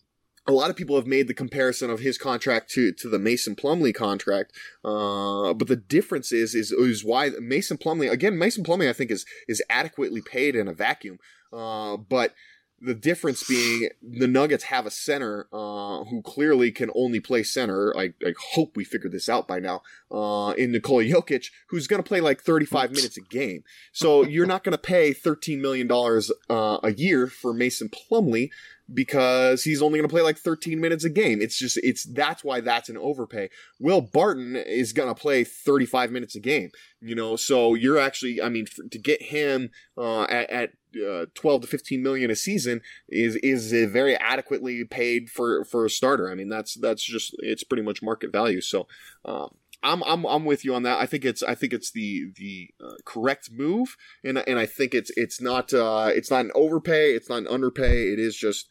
a 0.48 0.52
lot 0.52 0.70
of 0.70 0.76
people 0.76 0.96
have 0.96 1.06
made 1.06 1.28
the 1.28 1.34
comparison 1.34 1.90
of 1.90 2.00
his 2.00 2.18
contract 2.18 2.70
to 2.70 2.92
to 2.92 3.08
the 3.08 3.18
Mason 3.18 3.54
Plumlee 3.54 3.94
contract, 3.94 4.52
uh, 4.84 5.52
but 5.54 5.68
the 5.68 5.76
difference 5.76 6.32
is 6.32 6.54
is 6.54 6.72
is 6.72 7.04
why 7.04 7.30
Mason 7.40 7.76
Plumlee 7.76 8.10
again 8.10 8.38
Mason 8.38 8.64
Plumlee 8.64 8.88
I 8.88 8.94
think 8.94 9.10
is 9.10 9.24
is 9.46 9.62
adequately 9.68 10.22
paid 10.22 10.56
in 10.56 10.66
a 10.66 10.72
vacuum, 10.72 11.18
uh, 11.52 11.96
but 11.96 12.34
the 12.80 12.94
difference 12.94 13.46
being 13.46 13.90
the 14.02 14.26
Nuggets 14.26 14.64
have 14.64 14.86
a 14.86 14.90
center 14.90 15.46
uh, 15.52 16.04
who 16.04 16.22
clearly 16.22 16.70
can 16.70 16.90
only 16.94 17.20
play 17.20 17.42
center. 17.42 17.94
I, 17.96 18.14
I 18.24 18.34
hope 18.52 18.76
we 18.76 18.84
figured 18.84 19.12
this 19.12 19.28
out 19.28 19.46
by 19.46 19.60
now. 19.60 19.82
Uh, 20.10 20.52
in 20.52 20.72
Nikola 20.72 21.04
Jokic, 21.04 21.50
who's 21.68 21.86
going 21.86 22.02
to 22.02 22.08
play 22.08 22.20
like 22.20 22.40
35 22.40 22.90
minutes 22.92 23.16
a 23.16 23.20
game. 23.20 23.64
So 23.92 24.24
you're 24.24 24.46
not 24.46 24.64
going 24.64 24.72
to 24.72 24.78
pay 24.78 25.12
13 25.12 25.60
million 25.60 25.86
dollars 25.86 26.32
uh, 26.48 26.78
a 26.82 26.92
year 26.92 27.26
for 27.26 27.52
Mason 27.52 27.90
Plumlee 27.90 28.50
because 28.92 29.62
he's 29.62 29.82
only 29.82 29.98
going 29.98 30.08
to 30.08 30.12
play 30.12 30.22
like 30.22 30.38
13 30.38 30.80
minutes 30.80 31.04
a 31.04 31.10
game. 31.10 31.40
It's 31.40 31.58
just 31.58 31.78
it's 31.82 32.04
that's 32.04 32.42
why 32.42 32.60
that's 32.60 32.88
an 32.88 32.96
overpay. 32.96 33.50
Will 33.78 34.00
Barton 34.00 34.56
is 34.56 34.92
going 34.92 35.08
to 35.08 35.20
play 35.20 35.44
35 35.44 36.10
minutes 36.10 36.34
a 36.34 36.40
game. 36.40 36.70
You 37.00 37.14
know, 37.14 37.36
so 37.36 37.74
you're 37.74 37.98
actually 37.98 38.42
I 38.42 38.48
mean 38.48 38.66
for, 38.66 38.84
to 38.84 38.98
get 38.98 39.22
him 39.22 39.70
uh, 39.96 40.22
at, 40.24 40.50
at 40.50 40.70
uh, 40.96 41.26
12 41.34 41.62
to 41.62 41.66
15 41.68 42.02
million 42.02 42.30
a 42.30 42.36
season 42.36 42.80
is 43.08 43.36
is 43.36 43.72
very 43.90 44.16
adequately 44.16 44.84
paid 44.84 45.30
for 45.30 45.64
for 45.64 45.84
a 45.84 45.90
starter. 45.90 46.30
I 46.30 46.34
mean 46.34 46.48
that's 46.48 46.74
that's 46.74 47.02
just 47.02 47.34
it's 47.38 47.64
pretty 47.64 47.82
much 47.82 48.02
market 48.02 48.32
value. 48.32 48.60
So 48.60 48.86
um, 49.24 49.54
I'm 49.82 50.02
I'm 50.02 50.24
I'm 50.26 50.44
with 50.44 50.64
you 50.64 50.74
on 50.74 50.82
that. 50.82 50.98
I 50.98 51.06
think 51.06 51.24
it's 51.24 51.42
I 51.42 51.54
think 51.54 51.72
it's 51.72 51.90
the 51.90 52.32
the 52.36 52.70
uh, 52.84 52.94
correct 53.04 53.50
move, 53.52 53.96
and 54.22 54.38
and 54.38 54.58
I 54.58 54.66
think 54.66 54.94
it's 54.94 55.10
it's 55.16 55.40
not 55.40 55.72
uh, 55.72 56.10
it's 56.12 56.30
not 56.30 56.44
an 56.44 56.52
overpay, 56.54 57.12
it's 57.12 57.28
not 57.28 57.38
an 57.38 57.48
underpay. 57.48 58.12
It 58.12 58.18
is 58.18 58.36
just 58.36 58.68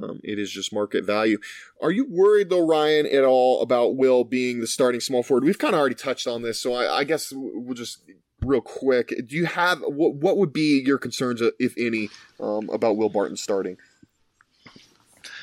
um, 0.00 0.20
it 0.22 0.38
is 0.38 0.50
just 0.50 0.72
market 0.72 1.04
value. 1.04 1.38
Are 1.80 1.90
you 1.90 2.06
worried 2.08 2.50
though, 2.50 2.66
Ryan, 2.66 3.06
at 3.06 3.24
all 3.24 3.60
about 3.60 3.96
Will 3.96 4.24
being 4.24 4.60
the 4.60 4.66
starting 4.66 5.00
small 5.00 5.22
forward? 5.22 5.44
We've 5.44 5.58
kind 5.58 5.74
of 5.74 5.80
already 5.80 5.96
touched 5.96 6.26
on 6.26 6.42
this, 6.42 6.60
so 6.60 6.74
I, 6.74 6.98
I 6.98 7.04
guess 7.04 7.32
we'll 7.34 7.74
just 7.74 7.98
real 8.40 8.60
quick. 8.60 9.08
Do 9.26 9.36
you 9.36 9.46
have 9.46 9.80
what? 9.80 10.14
What 10.14 10.36
would 10.36 10.52
be 10.52 10.82
your 10.84 10.98
concerns, 10.98 11.42
uh, 11.42 11.50
if 11.58 11.74
any, 11.76 12.08
um, 12.38 12.70
about 12.72 12.96
Will 12.96 13.08
Barton 13.08 13.36
starting? 13.36 13.78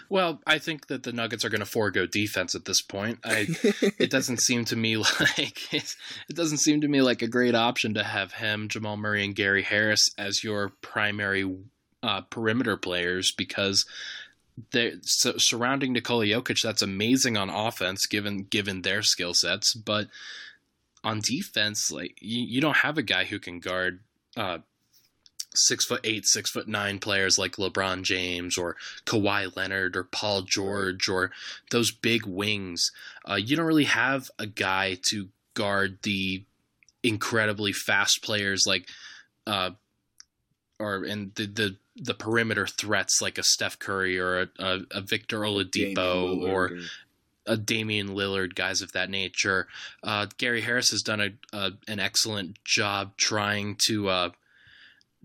Well, 0.09 0.41
I 0.47 0.57
think 0.57 0.87
that 0.87 1.03
the 1.03 1.13
Nuggets 1.13 1.45
are 1.45 1.49
going 1.49 1.59
to 1.59 1.65
forego 1.65 2.07
defense 2.07 2.55
at 2.55 2.65
this 2.65 2.81
point. 2.81 3.19
I, 3.23 3.47
it 3.99 4.09
doesn't 4.09 4.41
seem 4.41 4.65
to 4.65 4.75
me 4.75 4.97
like 4.97 5.73
it, 5.73 5.95
it 6.27 6.35
doesn't 6.35 6.57
seem 6.57 6.81
to 6.81 6.87
me 6.87 7.01
like 7.01 7.21
a 7.21 7.27
great 7.27 7.55
option 7.55 7.93
to 7.93 8.03
have 8.03 8.33
him, 8.33 8.67
Jamal 8.67 8.97
Murray, 8.97 9.23
and 9.23 9.35
Gary 9.35 9.61
Harris 9.61 10.09
as 10.17 10.43
your 10.43 10.69
primary 10.81 11.57
uh, 12.01 12.21
perimeter 12.21 12.75
players 12.75 13.31
because 13.31 13.85
they 14.71 14.95
so, 15.01 15.37
surrounding 15.37 15.93
Nikola 15.93 16.25
Jokic. 16.25 16.61
That's 16.61 16.81
amazing 16.81 17.37
on 17.37 17.49
offense, 17.49 18.07
given 18.07 18.43
given 18.43 18.81
their 18.81 19.03
skill 19.03 19.33
sets, 19.35 19.73
but 19.73 20.07
on 21.03 21.21
defense, 21.21 21.91
like 21.91 22.17
you, 22.19 22.41
you 22.41 22.61
don't 22.61 22.77
have 22.77 22.97
a 22.97 23.03
guy 23.03 23.25
who 23.25 23.39
can 23.39 23.59
guard 23.59 23.99
uh, 24.35 24.59
six 25.53 25.85
foot 25.85 26.01
eight, 26.03 26.25
six 26.25 26.49
foot 26.49 26.67
nine 26.67 26.99
players 26.99 27.37
like 27.37 27.53
LeBron 27.53 28.03
James 28.03 28.57
or 28.57 28.75
Kawhi 29.05 29.55
Leonard 29.55 29.95
or 29.95 30.03
Paul 30.03 30.43
George 30.43 31.07
or 31.09 31.31
those 31.71 31.91
big 31.91 32.25
wings. 32.25 32.91
Uh, 33.29 33.35
you 33.35 33.55
don't 33.55 33.65
really 33.65 33.85
have 33.85 34.29
a 34.37 34.45
guy 34.45 34.97
to 35.09 35.29
guard 35.53 35.99
the 36.03 36.43
incredibly 37.03 37.73
fast 37.73 38.21
players 38.23 38.65
like, 38.67 38.87
uh, 39.47 39.71
or 40.79 41.03
and 41.03 41.33
the 41.35 41.45
the 41.45 41.77
the 42.01 42.13
perimeter 42.13 42.65
threats 42.65 43.21
like 43.21 43.37
a 43.37 43.43
Steph 43.43 43.77
Curry 43.77 44.17
or 44.17 44.41
a, 44.41 44.47
a, 44.59 44.79
a 44.91 45.01
Victor 45.01 45.39
Oladipo 45.41 46.47
or 46.47 46.71
a 47.45 47.57
Damian 47.57 48.09
Lillard, 48.09 48.55
guys 48.55 48.81
of 48.81 48.91
that 48.93 49.09
nature. 49.09 49.67
Uh, 50.03 50.27
Gary 50.37 50.61
Harris 50.61 50.91
has 50.91 51.01
done 51.01 51.19
a, 51.19 51.29
a, 51.51 51.71
an 51.87 51.99
excellent 51.99 52.63
job 52.63 53.17
trying 53.17 53.75
to 53.75 54.07
uh, 54.07 54.29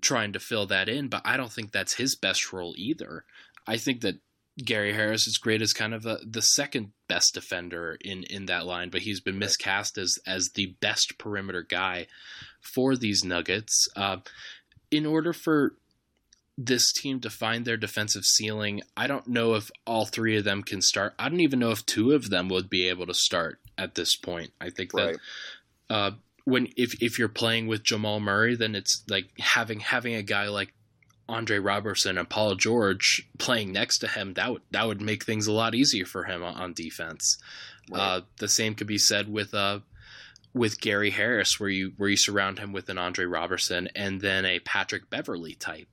trying 0.05 0.32
to 0.32 0.38
fill 0.38 0.66
that 0.66 0.88
in, 0.88 1.09
but 1.09 1.22
I 1.24 1.36
don't 1.36 1.52
think 1.52 1.72
that's 1.72 1.94
his 1.94 2.14
best 2.14 2.52
role 2.52 2.74
either. 2.76 3.24
I 3.66 3.76
think 3.76 4.02
that 4.02 4.16
Gary 4.62 4.92
Harris 4.92 5.26
is 5.26 5.38
great 5.38 5.62
as 5.62 5.72
kind 5.72 5.94
of 5.94 6.07
a, 6.07 6.18
the 6.24 6.42
second 6.42 6.92
best 7.09 7.34
defender 7.34 7.98
in, 8.00 8.22
in 8.24 8.46
that 8.46 8.66
line, 8.66 8.90
but 8.90 9.02
he's 9.02 9.20
been 9.20 9.38
miscast 9.38 9.98
as 9.98 10.18
as 10.26 10.50
the 10.50 10.76
best 10.80 11.18
perimeter 11.18 11.62
guy 11.62 12.07
for 12.61 12.94
these 12.94 13.24
Nuggets. 13.24 13.88
Uh, 13.96 14.18
in 14.92 15.07
order 15.07 15.32
for 15.32 15.74
this 16.57 16.92
team 16.92 17.20
to 17.20 17.30
find 17.30 17.64
their 17.64 17.76
defensive 17.76 18.24
ceiling. 18.24 18.82
I 18.96 19.07
don't 19.07 19.26
know 19.26 19.55
if 19.55 19.70
all 19.86 20.05
three 20.05 20.36
of 20.36 20.44
them 20.44 20.62
can 20.62 20.80
start. 20.80 21.14
I 21.18 21.28
don't 21.28 21.40
even 21.40 21.59
know 21.59 21.70
if 21.70 21.84
two 21.84 22.12
of 22.12 22.30
them 22.30 22.48
would 22.48 22.70
be 22.70 22.88
able 22.88 23.07
to 23.07 23.14
start 23.14 23.59
at 23.76 23.94
this 23.94 24.14
point. 24.16 24.52
I 24.61 24.70
think 24.70 24.92
right. 24.94 25.16
that 25.88 25.94
uh, 25.94 26.11
when 26.45 26.68
if 26.76 27.03
if 27.03 27.18
you're 27.18 27.28
playing 27.28 27.66
with 27.66 27.82
Jamal 27.82 28.20
Murray, 28.20 28.55
then 28.55 28.74
it's 28.74 29.03
like 29.09 29.28
having 29.38 29.80
having 29.80 30.14
a 30.14 30.22
guy 30.22 30.49
like 30.49 30.74
Andre 31.28 31.59
Robertson 31.59 32.18
and 32.18 32.28
Paul 32.28 32.55
George 32.55 33.28
playing 33.38 33.72
next 33.72 33.99
to 33.99 34.09
him. 34.09 34.34
That 34.34 34.53
would 34.53 34.62
that 34.70 34.86
would 34.86 35.01
make 35.01 35.24
things 35.24 35.47
a 35.47 35.53
lot 35.53 35.74
easier 35.74 36.05
for 36.05 36.24
him 36.24 36.42
on, 36.45 36.72
defense. 36.74 37.38
Right. 37.90 38.01
Uh, 38.01 38.20
the 38.38 38.49
same 38.49 38.74
could 38.74 38.86
be 38.86 38.99
said 38.99 39.32
with 39.32 39.55
uh, 39.55 39.80
with 40.53 40.80
Gary 40.80 41.11
Harris, 41.11 41.59
where 41.59 41.70
you 41.70 41.92
where 41.97 42.11
you 42.11 42.16
surround 42.16 42.59
him 42.59 42.72
with 42.72 42.88
an 42.88 42.99
Andre 42.99 43.24
Robertson 43.24 43.88
and 43.95 44.20
then 44.20 44.45
a 44.45 44.61
Patrick 44.61 45.09
Beverley 45.09 45.55
type. 45.55 45.88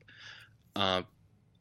Uh, 0.76 1.04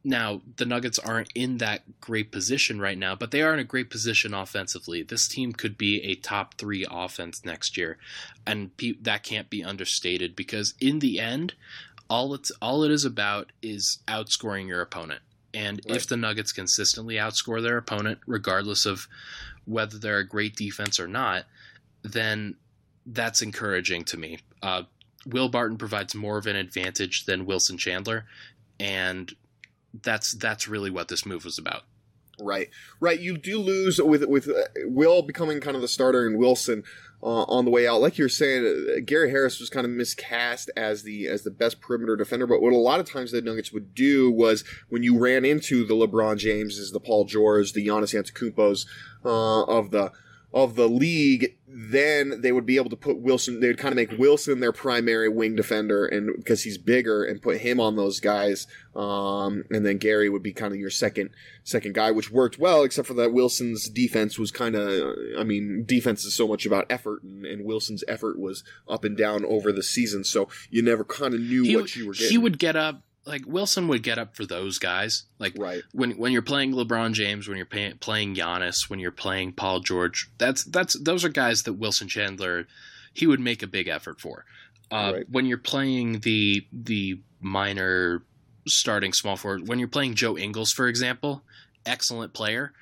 now, 0.03 0.41
the 0.57 0.65
Nuggets 0.65 0.99
aren't 0.99 1.31
in 1.35 1.59
that 1.59 2.01
great 2.01 2.33
position 2.33 2.81
right 2.81 2.97
now, 2.97 3.15
but 3.15 3.33
they 3.33 3.43
are 3.43 3.53
in 3.53 3.59
a 3.59 3.65
great 3.65 3.91
position 3.91 4.33
offensively. 4.33 5.03
This 5.03 5.29
team 5.29 5.53
could 5.53 5.77
be 5.77 6.03
a 6.03 6.15
top 6.15 6.55
three 6.55 6.87
offense 6.91 7.45
next 7.45 7.77
year, 7.77 7.99
and 8.47 8.75
pe- 8.79 8.97
that 9.03 9.23
can't 9.23 9.51
be 9.51 9.63
understated 9.63 10.35
because 10.35 10.75
in 10.81 11.01
the 11.01 11.21
end, 11.21 11.55
all 12.09 12.33
it's 12.33 12.51
all 12.63 12.83
it 12.83 12.91
is 12.91 13.05
about 13.05 13.53
is 13.61 13.99
outscoring 14.09 14.67
your 14.67 14.81
opponent. 14.81 15.21
And 15.53 15.81
right. 15.87 15.97
if 15.97 16.07
the 16.07 16.17
Nuggets 16.17 16.53
consistently 16.53 17.17
outscore 17.17 17.63
their 17.63 17.77
opponent, 17.77 18.21
regardless 18.27 18.87
of 18.87 19.07
whether 19.67 19.99
they're 19.99 20.19
a 20.19 20.27
great 20.27 20.57
defense 20.57 20.99
or 20.99 21.09
not, 21.09 21.45
then 22.03 22.57
that's 23.05 23.43
encouraging 23.43 24.05
to 24.05 24.17
me. 24.17 24.39
Uh, 24.63 24.85
Will 25.27 25.51
Barton 25.51 25.77
provides 25.77 26.15
more 26.15 26.39
of 26.39 26.47
an 26.47 26.57
advantage 26.57 27.27
than 27.27 27.45
Wilson 27.45 27.77
Chandler, 27.77 28.25
and 28.79 29.35
that's 29.93 30.33
that's 30.33 30.69
really 30.69 30.91
what 30.91 31.09
this 31.09 31.27
move 31.27 31.45
was 31.45 31.59
about. 31.59 31.83
Right, 32.43 32.71
right. 33.01 33.21
You 33.21 33.37
do 33.37 33.59
lose 33.59 34.01
with 34.01 34.25
with 34.25 34.49
uh, 34.49 34.63
Will 34.87 35.23
becoming 35.23 35.61
kind 35.61 35.77
of 35.77 35.83
the 35.83 35.89
starter 35.89 36.27
and 36.27 36.39
Wilson 36.39 36.85
uh, 37.23 37.43
on 37.43 37.65
the 37.65 37.71
way 37.71 37.87
out. 37.87 38.01
Like 38.01 38.17
you're 38.17 38.29
saying, 38.29 38.65
uh, 38.65 39.01
Gary 39.05 39.31
Harris 39.31 39.61
was 39.61 39.69
kind 39.69 39.85
of 39.85 39.91
miscast 39.91 40.71
as 40.77 41.03
the 41.03 41.29
as 41.29 41.43
the 41.43 41.51
best 41.51 41.81
perimeter 41.81 42.17
defender. 42.17 42.47
But 42.47 42.63
what 42.63 42.73
a 42.73 42.77
lot 42.77 43.01
of 43.01 43.11
times 43.11 43.33
the 43.33 43.43
Nuggets 43.43 43.73
would 43.73 43.95
do 43.95 44.31
was 44.31 44.65
when 44.89 45.03
you 45.03 45.19
ran 45.19 45.45
into 45.45 45.85
the 45.85 45.95
LeBron 45.95 46.39
Jameses, 46.39 46.93
the 46.93 47.01
Paul 47.01 47.27
George, 47.27 47.73
the 47.73 47.87
Giannis 47.87 48.15
Antetokounmpos 48.15 48.87
uh, 49.25 49.65
of 49.65 49.91
the 49.91 50.13
of 50.53 50.75
the 50.75 50.89
league, 50.89 51.57
then 51.69 52.41
they 52.41 52.51
would 52.51 52.67
be 52.67 52.77
able 52.77 52.91
to 52.91 52.97
put 52.97 53.21
Wilson. 53.21 53.61
They 53.61 53.69
would 53.69 53.79
kind 53.79 53.93
of 53.93 53.97
make 53.97 54.19
Wilson 54.19 54.59
their 54.59 54.73
primary 54.73 55.29
wing 55.29 55.55
defender, 55.55 56.05
and 56.07 56.35
because 56.37 56.65
he's 56.65 56.77
bigger, 56.77 57.23
and 57.25 57.41
put 57.41 57.59
him 57.59 57.79
on 57.79 57.95
those 57.95 58.19
guys. 58.19 58.67
Um, 58.97 59.65
and 59.71 59.87
then 59.87 59.99
Gary 59.99 60.29
would 60.29 60.43
be 60.43 60.53
kind 60.53 60.73
of 60.73 60.81
your 60.81 60.91
second 60.91 61.31
second 61.63 61.95
guy, 61.95 62.11
which 62.11 62.33
worked 62.33 62.59
well, 62.59 62.83
except 62.83 63.07
for 63.07 63.15
that 63.15 63.33
Wilson's 63.33 63.89
defense 63.89 64.39
was 64.39 64.51
kind 64.51 64.75
of. 64.75 65.17
I 65.39 65.45
mean, 65.45 65.85
defense 65.87 66.25
is 66.25 66.35
so 66.35 66.49
much 66.49 66.67
about 66.67 66.87
effort, 66.91 67.23
and, 67.23 67.47
and, 67.47 67.65
Wilson's 67.65 68.03
effort 68.09 68.39
was 68.39 68.65
up 68.89 69.05
and 69.05 69.17
down 69.17 69.45
over 69.45 69.71
the 69.71 69.83
season, 69.83 70.25
so 70.25 70.49
you 70.71 70.83
never 70.83 71.05
kind 71.05 71.35
of 71.35 71.41
knew 71.41 71.63
he, 71.63 71.77
what 71.77 71.95
you 71.95 72.09
were 72.09 72.15
getting. 72.15 72.31
He 72.31 72.39
would 72.39 72.59
get 72.59 72.75
up 72.75 73.03
like 73.27 73.43
Wilson 73.47 73.89
would 73.89 74.03
get 74.03 74.19
up 74.19 74.35
for 74.35 74.47
those 74.47 74.79
guys. 74.79 75.25
Like 75.39 75.55
right. 75.59 75.83
when 75.93 76.13
when 76.13 76.33
you're 76.33 76.43
playing 76.43 76.73
LeBron 76.73 77.13
James, 77.13 77.47
when 77.49 77.57
you're 77.57 77.67
pay, 77.67 77.93
playing 77.95 78.35
Giannis, 78.35 78.89
when 78.89 78.99
you're 78.99 79.11
playing 79.13 79.53
Paul 79.53 79.81
George, 79.81 80.31
that's 80.39 80.65
that's 80.65 80.99
those 80.99 81.25
are 81.25 81.29
guys 81.29 81.63
that 81.65 81.75
Wilson 81.75 82.09
Chandler 82.09 82.67
he 83.13 83.27
would 83.27 83.41
make 83.41 83.63
a 83.63 83.67
big 83.67 83.89
effort 83.89 84.21
for. 84.21 84.45
Uh, 84.91 85.13
Right. 85.15 85.27
When 85.31 85.47
you're 85.47 85.59
playing 85.59 86.21
the 86.21 86.67
the 86.73 87.21
minor 87.41 88.23
starting 88.67 89.13
small 89.13 89.37
forward, 89.37 89.69
when 89.69 89.79
you're 89.79 89.89
playing 89.89 90.15
Joe 90.15 90.37
Ingles, 90.37 90.73
for 90.73 90.89
example, 90.89 91.43
excellent 91.87 92.33
player, 92.33 92.73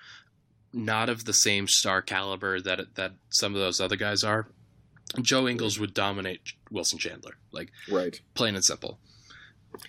not 0.72 1.08
of 1.08 1.24
the 1.24 1.32
same 1.32 1.66
star 1.66 2.02
caliber 2.02 2.60
that 2.60 2.94
that 2.94 3.12
some 3.30 3.54
of 3.54 3.60
those 3.60 3.80
other 3.80 3.96
guys 3.96 4.24
are. 4.24 4.48
Joe 5.22 5.48
Ingles 5.48 5.78
would 5.78 5.94
dominate 5.94 6.40
Wilson 6.70 6.98
Chandler, 6.98 7.38
like 7.50 7.72
Right. 7.90 8.20
plain 8.34 8.54
and 8.54 8.64
simple. 8.64 8.98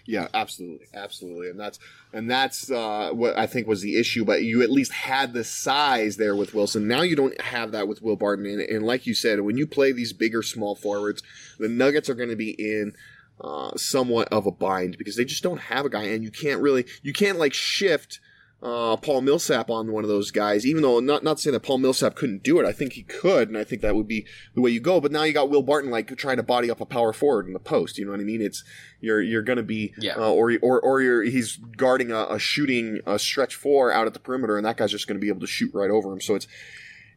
Yeah, 0.05 0.27
absolutely, 0.34 0.88
absolutely, 0.93 1.49
and 1.49 1.59
that's 1.59 1.80
and 2.13 2.30
that's 2.30 2.69
uh, 2.69 3.11
what 3.11 3.38
I 3.38 3.47
think 3.47 3.67
was 3.67 3.82
the 3.82 3.99
issue. 3.99 4.25
But 4.25 4.43
you 4.43 4.61
at 4.61 4.71
least 4.71 4.91
had 4.91 5.34
the 5.34 5.43
size 5.43 6.17
there 6.17 6.36
with 6.36 6.53
Wilson. 6.53 6.88
Now 6.88 7.01
you 7.01 7.15
don't 7.15 7.39
have 7.41 7.71
that 7.71 7.88
with 7.88 8.01
Will 8.01 8.15
Barton, 8.15 8.45
and, 8.45 8.61
and 8.61 8.86
like 8.86 9.07
you 9.07 9.13
said, 9.13 9.41
when 9.41 9.57
you 9.57 9.65
play 9.65 9.91
these 9.91 10.13
bigger 10.13 10.43
small 10.43 10.75
forwards, 10.75 11.23
the 11.57 11.69
Nuggets 11.69 12.09
are 12.09 12.15
going 12.15 12.30
to 12.30 12.36
be 12.36 12.51
in 12.51 12.93
uh, 13.41 13.71
somewhat 13.77 14.27
of 14.30 14.45
a 14.45 14.51
bind 14.51 14.97
because 14.97 15.15
they 15.15 15.25
just 15.25 15.43
don't 15.43 15.61
have 15.61 15.86
a 15.86 15.89
guy, 15.89 16.03
and 16.03 16.23
you 16.23 16.32
can't 16.32 16.61
really 16.61 16.86
you 17.01 17.13
can't 17.13 17.39
like 17.39 17.53
shift. 17.53 18.19
Uh, 18.62 18.97
Paul 18.97 19.22
Millsap 19.22 19.70
on 19.70 19.93
one 19.93 20.03
of 20.03 20.10
those 20.10 20.32
guys, 20.32 20.66
even 20.66 20.82
though 20.82 20.99
not 20.99 21.24
not 21.24 21.39
saying 21.39 21.53
that 21.53 21.62
Paul 21.62 21.78
Millsap 21.78 22.16
couldn't 22.16 22.43
do 22.43 22.60
it, 22.60 22.66
I 22.66 22.74
think 22.74 22.91
he 22.91 23.03
could, 23.03 23.47
and 23.47 23.57
I 23.57 23.64
think 23.64 23.82
that 23.82 23.95
would 23.95 24.07
be 24.07 24.26
the 24.53 24.60
way 24.60 24.70
you 24.70 24.82
go. 24.82 24.99
But 24.99 25.14
now 25.14 25.24
you 25.24 25.32
got 25.32 25.49
Will 25.49 25.62
Barton 25.62 25.89
like 25.89 26.14
trying 26.18 26.36
to 26.38 26.43
body 26.43 26.70
up 26.70 26.82
a 26.82 26.86
power 26.86 27.14
forward 27.14 27.47
in 27.47 27.53
the 27.53 27.60
post. 27.60 27.97
You 27.97 28.03
know 28.03 28.12
what 28.12 28.20
I 28.20 28.26
mean? 28.26 28.41
It's 28.41 28.66
you're 28.99 29.22
you're 29.22 29.43
going 29.43 29.57
to 29.57 29.64
be 29.64 29.93
Yeah. 29.97 30.16
uh, 30.18 30.30
or 30.30 30.51
or 30.62 30.82
or 30.82 31.01
you're 31.01 31.24
he's 31.24 31.55
guarding 31.78 32.12
a, 32.12 32.26
a 32.26 32.38
shooting 32.38 32.99
a 33.05 33.18
stretch 33.18 33.55
four 33.55 33.93
out 33.93 34.07
at 34.07 34.14
the 34.14 34.20
perimeter, 34.20 34.57
and 34.57 34.66
that 34.66 34.76
guy's 34.76 34.91
just 34.91 35.07
going 35.07 35.18
to 35.18 35.24
be 35.24 35.30
able 35.30 35.39
to 35.39 35.47
shoot 35.47 35.72
right 35.74 35.89
over 35.89 36.12
him. 36.12 36.20
So 36.20 36.36
it's 36.36 36.47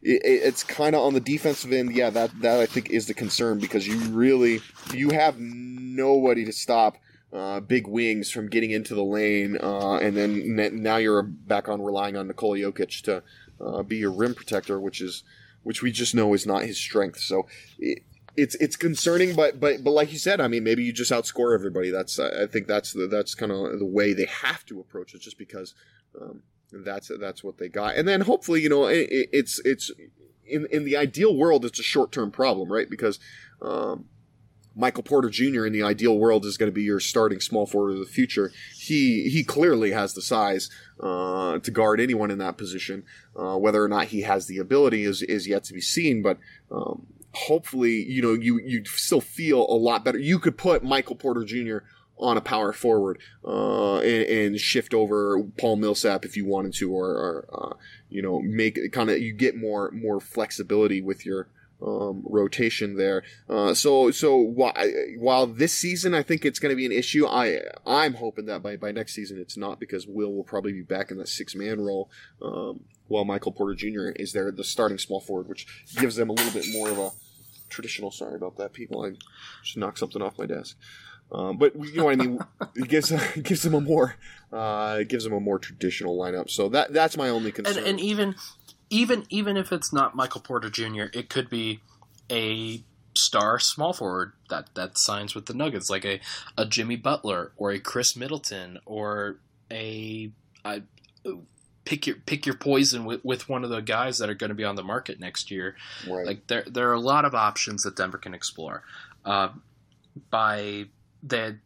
it, 0.01 0.21
it's 0.23 0.63
kind 0.63 0.95
of 0.95 1.01
on 1.01 1.13
the 1.13 1.19
defensive 1.19 1.73
end. 1.73 1.93
Yeah, 1.93 2.09
that 2.11 2.39
that 2.39 2.61
I 2.61 2.67
think 2.67 2.89
is 2.89 3.07
the 3.07 3.13
concern 3.13 3.59
because 3.59 3.85
you 3.85 3.97
really 4.15 4.61
you 4.93 5.09
have 5.09 5.37
nobody 5.39 6.45
to 6.45 6.53
stop. 6.53 6.99
Uh, 7.33 7.59
big 7.59 7.87
wings 7.87 8.29
from 8.29 8.47
getting 8.47 8.69
into 8.69 8.93
the 8.93 9.03
lane, 9.03 9.57
uh, 9.63 9.95
and 9.95 10.15
then 10.15 10.59
n- 10.59 10.83
now 10.83 10.97
you're 10.97 11.23
back 11.23 11.67
on 11.67 11.81
relying 11.81 12.15
on 12.15 12.27
Nikola 12.27 12.57
Jokic 12.59 13.01
to 13.01 13.23
uh, 13.59 13.81
be 13.81 13.97
your 13.97 14.11
rim 14.11 14.35
protector, 14.35 14.79
which 14.79 15.01
is 15.01 15.23
which 15.63 15.81
we 15.81 15.91
just 15.91 16.13
know 16.13 16.35
is 16.35 16.45
not 16.45 16.61
his 16.61 16.77
strength. 16.77 17.19
So 17.19 17.47
it, 17.79 18.03
it's 18.37 18.53
it's 18.55 18.75
concerning, 18.75 19.35
but 19.35 19.59
but 19.59 19.83
but 19.83 19.91
like 19.91 20.11
you 20.13 20.19
said, 20.19 20.39
I 20.41 20.47
mean, 20.47 20.63
maybe 20.63 20.83
you 20.83 20.93
just 20.93 21.11
outscore 21.11 21.55
everybody. 21.55 21.89
That's 21.89 22.19
I 22.19 22.45
think 22.45 22.67
that's 22.67 22.93
the, 22.93 23.07
that's 23.07 23.33
kind 23.33 23.51
of 23.51 23.79
the 23.79 23.85
way 23.85 24.13
they 24.13 24.25
have 24.25 24.63
to 24.67 24.79
approach 24.79 25.15
it, 25.15 25.21
just 25.21 25.39
because 25.39 25.73
um, 26.21 26.43
that's 26.71 27.09
that's 27.19 27.43
what 27.43 27.57
they 27.57 27.67
got. 27.67 27.95
And 27.95 28.07
then 28.07 28.21
hopefully, 28.21 28.61
you 28.61 28.69
know, 28.69 28.85
it- 28.85 29.09
it's 29.31 29.59
it's 29.65 29.89
in 30.45 30.67
in 30.71 30.83
the 30.85 30.97
ideal 30.97 31.35
world, 31.35 31.65
it's 31.65 31.79
a 31.79 31.83
short 31.83 32.11
term 32.11 32.29
problem, 32.29 32.71
right? 32.71 32.89
Because 32.89 33.17
um, 33.59 34.05
Michael 34.75 35.03
Porter 35.03 35.29
Jr. 35.29 35.65
in 35.65 35.73
the 35.73 35.83
ideal 35.83 36.17
world 36.17 36.45
is 36.45 36.57
going 36.57 36.71
to 36.71 36.73
be 36.73 36.83
your 36.83 36.99
starting 36.99 37.39
small 37.39 37.65
forward 37.65 37.91
of 37.91 37.99
the 37.99 38.05
future. 38.05 38.51
He 38.75 39.29
he 39.29 39.43
clearly 39.43 39.91
has 39.91 40.13
the 40.13 40.21
size 40.21 40.69
uh, 40.99 41.59
to 41.59 41.71
guard 41.71 41.99
anyone 41.99 42.31
in 42.31 42.39
that 42.39 42.57
position. 42.57 43.03
Uh, 43.35 43.57
whether 43.57 43.83
or 43.83 43.87
not 43.87 44.07
he 44.07 44.21
has 44.21 44.47
the 44.47 44.57
ability 44.57 45.03
is 45.03 45.21
is 45.21 45.47
yet 45.47 45.63
to 45.65 45.73
be 45.73 45.81
seen. 45.81 46.21
But 46.21 46.39
um, 46.71 47.05
hopefully, 47.33 48.03
you 48.03 48.21
know, 48.21 48.33
you 48.33 48.59
you 48.59 48.83
still 48.85 49.21
feel 49.21 49.61
a 49.69 49.77
lot 49.77 50.03
better. 50.03 50.17
You 50.17 50.39
could 50.39 50.57
put 50.57 50.83
Michael 50.83 51.15
Porter 51.15 51.43
Jr. 51.43 51.79
on 52.17 52.37
a 52.37 52.41
power 52.41 52.73
forward 52.73 53.19
uh, 53.45 53.97
and, 53.97 54.25
and 54.27 54.59
shift 54.59 54.93
over 54.93 55.41
Paul 55.59 55.75
Millsap 55.75 56.25
if 56.25 56.35
you 56.35 56.45
wanted 56.45 56.73
to, 56.75 56.91
or, 56.91 57.09
or 57.09 57.45
uh, 57.53 57.75
you 58.09 58.21
know, 58.21 58.41
make 58.41 58.79
kind 58.91 59.09
of 59.09 59.19
you 59.19 59.33
get 59.33 59.55
more 59.55 59.91
more 59.91 60.19
flexibility 60.19 61.01
with 61.01 61.25
your 61.25 61.47
um, 61.85 62.23
rotation 62.25 62.97
there. 62.97 63.23
Uh, 63.49 63.73
so 63.73 64.11
so 64.11 64.35
while, 64.35 64.73
while 65.17 65.47
this 65.47 65.73
season 65.73 66.13
I 66.13 66.23
think 66.23 66.45
it's 66.45 66.59
going 66.59 66.71
to 66.71 66.75
be 66.75 66.85
an 66.85 66.91
issue, 66.91 67.25
I 67.27 67.59
I'm 67.85 68.15
hoping 68.15 68.45
that 68.45 68.63
by, 68.63 68.77
by 68.77 68.91
next 68.91 69.13
season 69.13 69.39
it's 69.39 69.57
not 69.57 69.79
because 69.79 70.07
Will 70.07 70.33
will 70.33 70.43
probably 70.43 70.73
be 70.73 70.81
back 70.81 71.11
in 71.11 71.17
that 71.17 71.27
six 71.27 71.55
man 71.55 71.81
role. 71.81 72.09
Um, 72.41 72.81
while 73.07 73.25
Michael 73.25 73.51
Porter 73.51 73.75
Jr. 73.75 74.09
is 74.15 74.33
there, 74.33 74.49
the 74.51 74.63
starting 74.63 74.97
small 74.97 75.19
forward, 75.19 75.47
which 75.49 75.67
gives 75.97 76.15
them 76.15 76.29
a 76.29 76.33
little 76.33 76.53
bit 76.53 76.65
more 76.71 76.89
of 76.89 76.97
a 76.97 77.11
traditional. 77.69 78.11
Sorry 78.11 78.35
about 78.35 78.57
that, 78.57 78.73
people. 78.73 79.03
I 79.05 79.11
just 79.63 79.77
knocked 79.77 79.99
something 79.99 80.21
off 80.21 80.37
my 80.39 80.45
desk. 80.45 80.77
Um, 81.31 81.57
but 81.57 81.75
you 81.75 81.95
know 81.95 82.05
what 82.05 82.13
I 82.13 82.15
mean. 82.15 82.39
It 82.75 82.87
gives 82.87 83.11
it 83.11 83.43
gives 83.43 83.61
them 83.61 83.75
a 83.75 83.81
more 83.81 84.15
uh, 84.51 84.97
it 85.01 85.07
gives 85.07 85.25
them 85.25 85.33
a 85.33 85.39
more 85.39 85.59
traditional 85.59 86.17
lineup. 86.17 86.49
So 86.49 86.69
that 86.69 86.91
that's 86.91 87.17
my 87.17 87.29
only 87.29 87.51
concern. 87.51 87.77
and, 87.77 87.87
and 87.87 87.99
even 87.99 88.35
even 88.93 89.25
even 89.29 89.57
if 89.57 89.71
it's 89.71 89.91
not 89.91 90.15
Michael 90.15 90.39
Porter 90.39 90.69
Jr., 90.69 91.05
it 91.13 91.27
could 91.27 91.49
be 91.49 91.79
a 92.31 92.83
star 93.15 93.59
small 93.59 93.91
forward 93.91 94.33
that 94.49 94.69
that 94.75 94.99
signs 94.99 95.33
with 95.33 95.47
the 95.47 95.53
Nuggets, 95.53 95.89
like 95.89 96.05
a 96.05 96.19
a 96.57 96.65
Jimmy 96.65 96.95
Butler 96.95 97.51
or 97.57 97.71
a 97.71 97.79
Khris 97.79 98.15
Middleton 98.15 98.77
or 98.85 99.37
a, 99.71 100.29
I 100.63 100.83
pick 101.85 102.05
your 102.05 102.17
pick 102.17 102.45
your 102.45 102.55
poison 102.55 103.03
with, 103.03 103.25
with 103.25 103.49
one 103.49 103.63
of 103.63 103.71
the 103.71 103.81
guys 103.81 104.19
that 104.19 104.29
are 104.29 104.35
going 104.35 104.49
to 104.49 104.55
be 104.55 104.63
on 104.63 104.75
the 104.75 104.83
market 104.83 105.19
next 105.19 105.49
year. 105.49 105.75
right. 106.07 106.27
Like 106.27 106.47
there 106.47 106.63
there 106.67 106.89
are 106.91 106.93
a 106.93 106.99
lot 106.99 107.25
of 107.25 107.33
options 107.33 107.81
that 107.83 107.95
Denver 107.95 108.19
can 108.19 108.35
explore. 108.35 108.83
Uh, 109.25 109.49
by 110.29 110.85
the 111.23 111.57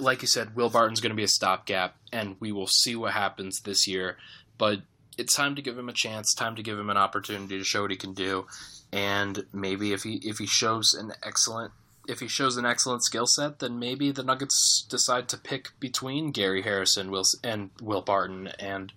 like 0.00 0.22
you 0.22 0.28
said, 0.28 0.56
Will 0.56 0.70
Barton's 0.70 1.00
going 1.00 1.10
to 1.10 1.16
be 1.16 1.22
a 1.22 1.28
stopgap, 1.28 1.94
and 2.12 2.34
we 2.40 2.50
will 2.50 2.66
see 2.66 2.96
what 2.96 3.12
happens 3.12 3.60
this 3.60 3.86
year. 3.86 4.16
But 4.58 4.80
it's 5.18 5.34
time 5.34 5.54
to 5.56 5.62
give 5.62 5.78
him 5.78 5.88
a 5.88 5.92
chance. 5.92 6.34
Time 6.34 6.56
to 6.56 6.62
give 6.62 6.78
him 6.78 6.90
an 6.90 6.96
opportunity 6.96 7.58
to 7.58 7.64
show 7.64 7.82
what 7.82 7.90
he 7.90 7.96
can 7.96 8.14
do. 8.14 8.46
And 8.92 9.44
maybe 9.52 9.92
if 9.92 10.02
he 10.02 10.20
if 10.22 10.38
he 10.38 10.46
shows 10.46 10.94
an 10.94 11.12
excellent 11.22 11.72
if 12.06 12.20
he 12.20 12.28
shows 12.28 12.56
an 12.56 12.66
excellent 12.66 13.02
skill 13.02 13.26
set, 13.26 13.60
then 13.60 13.78
maybe 13.78 14.10
the 14.10 14.22
Nuggets 14.22 14.84
decide 14.88 15.28
to 15.30 15.38
pick 15.38 15.70
between 15.80 16.32
Gary 16.32 16.62
Harrison, 16.62 17.10
Will 17.10 17.24
and 17.42 17.70
Will 17.80 18.02
Barton, 18.02 18.48
and 18.58 18.92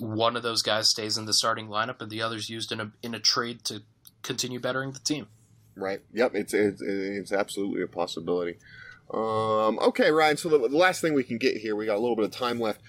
one 0.00 0.36
of 0.36 0.42
those 0.42 0.62
guys 0.62 0.88
stays 0.88 1.16
in 1.16 1.26
the 1.26 1.34
starting 1.34 1.68
lineup, 1.68 2.00
and 2.00 2.10
the 2.10 2.22
other's 2.22 2.48
used 2.48 2.72
in 2.72 2.80
a 2.80 2.92
in 3.02 3.14
a 3.14 3.20
trade 3.20 3.64
to 3.64 3.82
continue 4.22 4.60
bettering 4.60 4.92
the 4.92 4.98
team. 4.98 5.28
Right. 5.76 6.00
Yep. 6.12 6.34
It's 6.34 6.54
it's, 6.54 6.82
it's 6.82 7.32
absolutely 7.32 7.82
a 7.82 7.86
possibility. 7.86 8.56
Um, 9.12 9.78
okay, 9.78 10.10
Ryan. 10.10 10.36
So 10.36 10.48
the, 10.48 10.68
the 10.68 10.76
last 10.76 11.00
thing 11.00 11.14
we 11.14 11.24
can 11.24 11.38
get 11.38 11.56
here, 11.56 11.76
we 11.76 11.86
got 11.86 11.96
a 11.96 12.00
little 12.00 12.16
bit 12.16 12.24
of 12.24 12.30
time 12.30 12.58
left. 12.58 12.80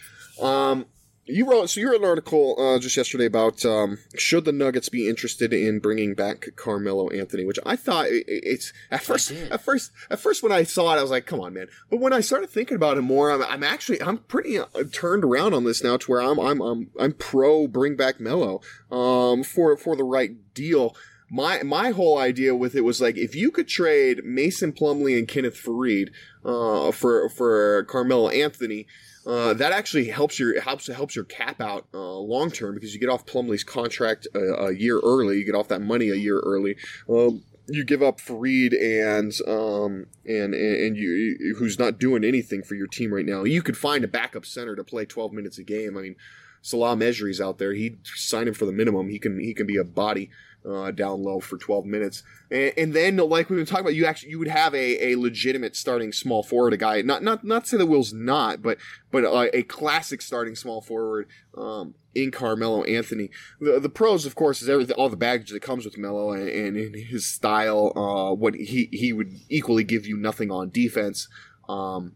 Um, 0.41 0.85
you 1.25 1.49
wrote 1.49 1.69
so 1.69 1.79
you 1.79 1.89
wrote 1.89 2.01
an 2.01 2.07
article 2.07 2.55
uh, 2.59 2.79
just 2.79 2.97
yesterday 2.97 3.25
about 3.25 3.63
um, 3.65 3.97
should 4.17 4.45
the 4.45 4.51
Nuggets 4.51 4.89
be 4.89 5.07
interested 5.07 5.53
in 5.53 5.79
bringing 5.79 6.13
back 6.15 6.49
Carmelo 6.55 7.09
Anthony, 7.09 7.45
which 7.45 7.59
I 7.65 7.75
thought 7.75 8.07
it, 8.07 8.25
it- 8.27 8.43
it's 8.45 8.73
at 8.91 9.03
first 9.03 9.31
at 9.31 9.61
first 9.61 9.91
at 10.09 10.19
first 10.19 10.43
when 10.43 10.51
I 10.51 10.63
saw 10.63 10.93
it, 10.93 10.99
I 10.99 11.01
was 11.01 11.11
like, 11.11 11.25
come 11.25 11.39
on, 11.39 11.53
man. 11.53 11.67
But 11.89 11.99
when 12.01 12.11
I 12.13 12.19
started 12.19 12.49
thinking 12.49 12.75
about 12.75 12.97
it 12.97 13.01
more, 13.01 13.31
I'm, 13.31 13.41
I'm 13.43 13.63
actually 13.63 14.01
I'm 14.01 14.17
pretty 14.17 14.57
uh, 14.59 14.65
turned 14.91 15.23
around 15.23 15.53
on 15.53 15.63
this 15.63 15.83
now 15.83 15.97
to 15.97 16.11
where 16.11 16.21
I'm 16.21 16.39
I'm 16.39 16.61
I'm, 16.61 16.89
I'm 16.99 17.13
pro 17.13 17.67
bring 17.67 17.95
back 17.95 18.19
Melo 18.19 18.61
um, 18.91 19.43
for 19.43 19.77
for 19.77 19.95
the 19.95 20.03
right 20.03 20.31
deal 20.53 20.95
my 21.33 21.63
my 21.63 21.89
whole 21.89 22.19
idea 22.19 22.55
with 22.55 22.75
it 22.75 22.81
was 22.81 23.01
like 23.01 23.17
if 23.17 23.33
you 23.33 23.49
could 23.49 23.67
trade 23.67 24.23
Mason 24.23 24.71
Plumlee 24.71 25.17
and 25.17 25.27
Kenneth 25.27 25.59
Faried 25.59 26.09
uh, 26.45 26.91
for 26.91 27.27
for 27.27 27.85
Carmelo 27.85 28.29
Anthony, 28.29 28.85
uh, 29.25 29.55
that 29.55 29.71
actually 29.71 30.09
helps 30.09 30.37
your 30.37 30.61
helps 30.61 30.85
helps 30.85 31.15
your 31.15 31.25
cap 31.25 31.59
out 31.59 31.87
uh, 31.91 31.97
long 31.97 32.51
term 32.51 32.75
because 32.75 32.93
you 32.93 32.99
get 32.99 33.09
off 33.09 33.25
Plumlee's 33.25 33.63
contract 33.63 34.27
a, 34.35 34.65
a 34.65 34.73
year 34.73 34.99
early. 34.99 35.39
You 35.39 35.43
get 35.43 35.55
off 35.55 35.69
that 35.69 35.81
money 35.81 36.09
a 36.09 36.15
year 36.15 36.39
early. 36.39 36.75
Um, 37.09 37.41
you 37.67 37.83
give 37.83 38.03
up 38.03 38.19
Faried 38.19 38.79
and 38.79 39.33
um 39.47 40.05
and 40.27 40.53
and 40.53 40.95
you, 40.95 41.55
who's 41.57 41.79
not 41.79 41.97
doing 41.97 42.23
anything 42.23 42.61
for 42.61 42.75
your 42.75 42.87
team 42.87 43.11
right 43.11 43.25
now. 43.25 43.43
You 43.43 43.63
could 43.63 43.77
find 43.77 44.03
a 44.03 44.07
backup 44.07 44.45
center 44.45 44.75
to 44.75 44.83
play 44.83 45.05
12 45.05 45.33
minutes 45.33 45.57
a 45.57 45.63
game. 45.63 45.97
I 45.97 46.01
mean, 46.01 46.15
Salah 46.61 46.95
Mejri's 46.95 47.41
out 47.41 47.57
there. 47.57 47.73
He 47.73 47.97
sign 48.03 48.47
him 48.47 48.53
for 48.53 48.67
the 48.67 48.71
minimum. 48.71 49.09
He 49.09 49.17
can 49.17 49.39
he 49.39 49.55
can 49.55 49.65
be 49.65 49.77
a 49.77 49.83
body 49.83 50.29
uh, 50.65 50.91
down 50.91 51.23
low 51.23 51.39
for 51.39 51.57
12 51.57 51.85
minutes. 51.85 52.23
And, 52.49 52.73
and, 52.77 52.93
then, 52.93 53.17
like 53.17 53.49
we've 53.49 53.57
been 53.57 53.65
talking 53.65 53.85
about, 53.85 53.95
you 53.95 54.05
actually 54.05 54.29
you 54.29 54.39
would 54.39 54.47
have 54.47 54.73
a, 54.73 55.11
a 55.11 55.15
legitimate 55.17 55.75
starting 55.75 56.11
small 56.11 56.43
forward, 56.43 56.73
a 56.73 56.77
guy 56.77 57.01
not 57.01 57.23
not 57.23 57.43
not 57.43 57.67
say 57.67 57.77
that 57.77 57.85
Will's 57.85 58.13
not, 58.13 58.61
but 58.61 58.77
but 59.11 59.23
a, 59.23 59.57
a 59.57 59.63
classic 59.63 60.21
starting 60.21 60.55
small 60.55 60.81
forward 60.81 61.27
um, 61.57 61.95
in 62.15 62.31
Carmelo 62.31 62.83
Anthony. 62.83 63.29
The 63.59 63.79
the 63.79 63.89
pros, 63.89 64.25
of 64.25 64.35
course, 64.35 64.61
is 64.61 64.69
everything 64.69 64.95
all 64.95 65.09
the 65.09 65.17
baggage 65.17 65.49
that 65.51 65.61
comes 65.61 65.85
with 65.85 65.97
Melo 65.97 66.31
and, 66.31 66.77
and 66.77 66.95
his 66.95 67.25
style. 67.25 67.91
Uh, 67.95 68.33
what 68.33 68.55
he 68.55 68.89
he 68.91 69.13
would 69.13 69.33
equally 69.49 69.83
give 69.83 70.05
you 70.05 70.17
nothing 70.17 70.51
on 70.51 70.69
defense. 70.69 71.27
Um, 71.67 72.13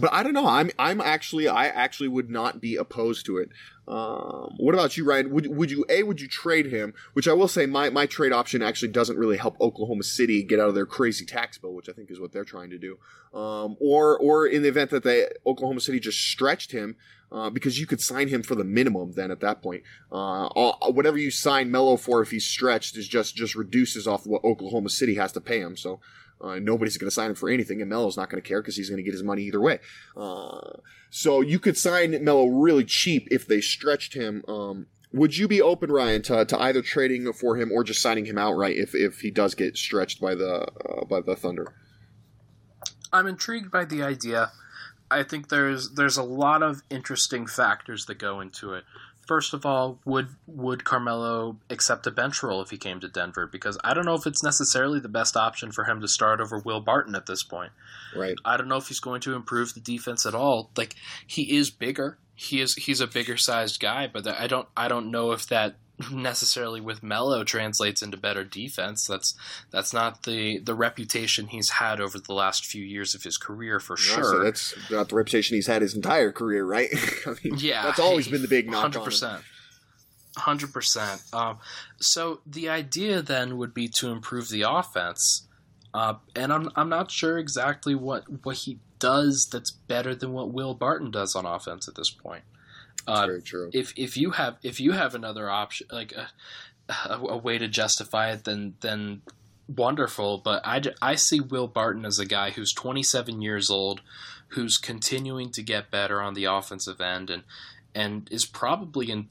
but 0.00 0.12
I 0.12 0.22
don't 0.22 0.32
know. 0.32 0.46
I'm 0.46 0.70
I'm 0.78 1.00
actually 1.00 1.48
I 1.48 1.66
actually 1.66 2.08
would 2.08 2.30
not 2.30 2.60
be 2.60 2.76
opposed 2.76 3.26
to 3.26 3.38
it. 3.38 3.50
Um, 3.86 4.54
what 4.58 4.74
about 4.74 4.96
you, 4.96 5.04
Ryan? 5.04 5.30
Would 5.30 5.48
would 5.48 5.70
you 5.70 5.84
a 5.88 6.02
would 6.04 6.20
you 6.20 6.28
trade 6.28 6.66
him? 6.66 6.94
Which 7.12 7.26
I 7.26 7.32
will 7.32 7.48
say, 7.48 7.66
my 7.66 7.90
my 7.90 8.06
trade 8.06 8.32
option 8.32 8.62
actually 8.62 8.92
doesn't 8.92 9.18
really 9.18 9.36
help 9.36 9.60
Oklahoma 9.60 10.04
City 10.04 10.42
get 10.42 10.60
out 10.60 10.68
of 10.68 10.74
their 10.74 10.86
crazy 10.86 11.24
tax 11.24 11.58
bill, 11.58 11.74
which 11.74 11.88
I 11.88 11.92
think 11.92 12.10
is 12.10 12.20
what 12.20 12.32
they're 12.32 12.44
trying 12.44 12.70
to 12.70 12.78
do. 12.78 12.98
Um, 13.36 13.76
or 13.80 14.16
or 14.18 14.46
in 14.46 14.62
the 14.62 14.68
event 14.68 14.90
that 14.90 15.02
they 15.02 15.28
Oklahoma 15.44 15.80
City 15.80 16.00
just 16.00 16.20
stretched 16.20 16.72
him. 16.72 16.96
Uh, 17.32 17.48
because 17.48 17.78
you 17.78 17.86
could 17.86 18.00
sign 18.00 18.26
him 18.26 18.42
for 18.42 18.56
the 18.56 18.64
minimum 18.64 19.12
then 19.12 19.30
at 19.30 19.38
that 19.38 19.62
point. 19.62 19.84
Uh, 20.10 20.48
all, 20.48 20.92
whatever 20.92 21.16
you 21.16 21.30
sign 21.30 21.70
Melo 21.70 21.96
for 21.96 22.20
if 22.22 22.32
he's 22.32 22.44
stretched 22.44 22.96
is 22.96 23.06
just 23.06 23.36
just 23.36 23.54
reduces 23.54 24.08
off 24.08 24.26
what 24.26 24.42
Oklahoma 24.42 24.88
City 24.88 25.14
has 25.14 25.30
to 25.30 25.40
pay 25.40 25.60
him. 25.60 25.76
So 25.76 26.00
uh, 26.40 26.58
nobody's 26.58 26.96
going 26.96 27.08
to 27.08 27.14
sign 27.14 27.30
him 27.30 27.34
for 27.36 27.48
anything, 27.48 27.80
and 27.80 27.90
Melo's 27.90 28.16
not 28.16 28.30
going 28.30 28.42
to 28.42 28.48
care 28.48 28.62
because 28.62 28.76
he's 28.76 28.88
going 28.88 28.98
to 28.98 29.02
get 29.02 29.12
his 29.12 29.22
money 29.22 29.42
either 29.42 29.60
way. 29.60 29.78
Uh, 30.16 30.78
so 31.10 31.40
you 31.40 31.58
could 31.58 31.76
sign 31.76 32.22
Melo 32.24 32.46
really 32.46 32.84
cheap 32.84 33.28
if 33.30 33.46
they 33.46 33.60
stretched 33.60 34.14
him. 34.14 34.44
Um, 34.48 34.86
would 35.12 35.36
you 35.36 35.48
be 35.48 35.60
open, 35.60 35.90
Ryan, 35.90 36.22
to, 36.22 36.44
to 36.44 36.60
either 36.60 36.82
trading 36.82 37.32
for 37.32 37.56
him 37.56 37.72
or 37.72 37.82
just 37.82 38.00
signing 38.00 38.26
him 38.26 38.38
outright 38.38 38.76
if, 38.76 38.94
if 38.94 39.20
he 39.20 39.30
does 39.30 39.54
get 39.54 39.76
stretched 39.76 40.20
by 40.20 40.34
the 40.34 40.66
uh, 40.88 41.04
by 41.04 41.20
the 41.20 41.34
Thunder? 41.34 41.74
I'm 43.12 43.26
intrigued 43.26 43.70
by 43.70 43.84
the 43.84 44.02
idea. 44.02 44.52
I 45.10 45.24
think 45.24 45.48
there's 45.48 45.90
there's 45.90 46.16
a 46.16 46.22
lot 46.22 46.62
of 46.62 46.82
interesting 46.88 47.46
factors 47.46 48.06
that 48.06 48.18
go 48.18 48.40
into 48.40 48.74
it 48.74 48.84
first 49.30 49.54
of 49.54 49.64
all, 49.64 50.00
would 50.04 50.30
would 50.48 50.82
Carmelo 50.82 51.56
accept 51.70 52.04
a 52.04 52.10
bench 52.10 52.42
role 52.42 52.60
if 52.62 52.70
he 52.70 52.76
came 52.76 52.98
to 52.98 53.06
Denver? 53.06 53.46
Because 53.46 53.78
I 53.84 53.94
don't 53.94 54.04
know 54.04 54.16
if 54.16 54.26
it's 54.26 54.42
necessarily 54.42 54.98
the 54.98 55.08
best 55.08 55.36
option 55.36 55.70
for 55.70 55.84
him 55.84 56.00
to 56.00 56.08
start 56.08 56.40
over 56.40 56.58
Will 56.58 56.80
Barton 56.80 57.14
at 57.14 57.26
this 57.26 57.44
point. 57.44 57.70
Right. 58.16 58.34
I 58.44 58.56
don't 58.56 58.66
know 58.66 58.78
if 58.78 58.88
he's 58.88 58.98
going 58.98 59.20
to 59.20 59.36
improve 59.36 59.74
the 59.74 59.80
defense 59.80 60.26
at 60.26 60.34
all. 60.34 60.72
Like 60.76 60.96
he 61.24 61.56
is 61.56 61.70
bigger. 61.70 62.18
He 62.34 62.60
is 62.60 62.74
he's 62.74 63.00
a 63.00 63.06
bigger 63.06 63.36
sized 63.36 63.78
guy, 63.78 64.08
but 64.12 64.26
I 64.26 64.48
don't 64.48 64.66
I 64.76 64.88
don't 64.88 65.12
know 65.12 65.30
if 65.30 65.46
that 65.46 65.76
necessarily 66.12 66.80
with 66.80 67.02
Melo 67.02 67.44
translates 67.44 68.02
into 68.02 68.16
better 68.16 68.44
defense. 68.44 69.06
That's 69.06 69.34
that's 69.70 69.92
not 69.92 70.22
the 70.24 70.58
the 70.58 70.74
reputation 70.74 71.48
he's 71.48 71.70
had 71.70 72.00
over 72.00 72.18
the 72.18 72.32
last 72.32 72.64
few 72.64 72.82
years 72.82 73.14
of 73.14 73.22
his 73.22 73.36
career 73.36 73.80
for 73.80 73.96
sure. 73.96 74.42
that's 74.42 74.74
not 74.90 75.08
the 75.08 75.16
reputation 75.16 75.56
he's 75.56 75.66
had 75.66 75.82
his 75.82 75.94
entire 75.94 76.32
career, 76.32 76.64
right? 76.64 76.88
I 77.26 77.34
mean, 77.42 77.54
yeah, 77.58 77.82
that's 77.82 78.00
always 78.00 78.28
been 78.28 78.42
the 78.42 78.48
big 78.48 78.70
knock. 78.70 78.82
Hundred 78.82 79.04
percent. 79.04 79.42
Hundred 80.36 80.72
percent. 80.72 81.22
Um, 81.32 81.58
so 82.00 82.40
the 82.46 82.68
idea 82.68 83.20
then 83.22 83.56
would 83.58 83.74
be 83.74 83.88
to 83.88 84.10
improve 84.10 84.48
the 84.48 84.62
offense, 84.62 85.48
uh, 85.92 86.14
and 86.36 86.52
I'm 86.52 86.70
I'm 86.76 86.88
not 86.88 87.10
sure 87.10 87.38
exactly 87.38 87.94
what 87.94 88.44
what 88.44 88.56
he 88.56 88.78
does 89.00 89.48
that's 89.50 89.70
better 89.70 90.14
than 90.14 90.32
what 90.32 90.52
Will 90.52 90.74
Barton 90.74 91.10
does 91.10 91.34
on 91.34 91.46
offense 91.46 91.88
at 91.88 91.96
this 91.96 92.10
point. 92.10 92.44
Uh, 93.06 93.26
very 93.26 93.42
true. 93.42 93.70
If 93.72 93.92
if 93.96 94.16
you 94.16 94.32
have 94.32 94.56
if 94.62 94.80
you 94.80 94.92
have 94.92 95.14
another 95.14 95.48
option 95.48 95.86
like 95.90 96.12
a, 96.12 96.28
a, 96.88 97.18
a, 97.18 97.36
way 97.36 97.58
to 97.58 97.68
justify 97.68 98.30
it, 98.32 98.44
then 98.44 98.74
then 98.80 99.22
wonderful. 99.68 100.38
But 100.38 100.66
I, 100.66 100.82
I 101.00 101.14
see 101.14 101.40
Will 101.40 101.66
Barton 101.66 102.04
as 102.04 102.18
a 102.18 102.26
guy 102.26 102.50
who's 102.50 102.72
27 102.72 103.40
years 103.40 103.70
old, 103.70 104.00
who's 104.48 104.76
continuing 104.76 105.50
to 105.52 105.62
get 105.62 105.90
better 105.90 106.20
on 106.20 106.34
the 106.34 106.44
offensive 106.44 107.00
end, 107.00 107.30
and 107.30 107.42
and 107.94 108.28
is 108.30 108.44
probably 108.44 109.10
in 109.10 109.28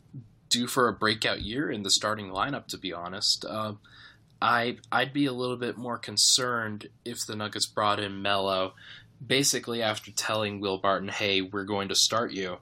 due 0.49 0.67
for 0.67 0.87
a 0.87 0.93
breakout 0.93 1.41
year 1.41 1.69
in 1.69 1.83
the 1.83 1.91
starting 1.91 2.29
lineup. 2.29 2.67
To 2.67 2.77
be 2.77 2.93
honest. 2.93 3.45
Uh, 3.45 3.73
I 4.41 4.77
I'd 4.91 5.13
be 5.13 5.25
a 5.25 5.33
little 5.33 5.57
bit 5.57 5.77
more 5.77 5.97
concerned 5.97 6.87
if 7.03 7.25
the 7.25 7.35
Nuggets 7.35 7.65
brought 7.65 7.99
in 7.99 8.21
Melo, 8.21 8.73
basically 9.25 9.81
after 9.81 10.11
telling 10.11 10.59
Will 10.59 10.77
Barton, 10.77 11.09
"Hey, 11.09 11.41
we're 11.41 11.65
going 11.65 11.89
to 11.89 11.95
start 11.95 12.31
you," 12.31 12.59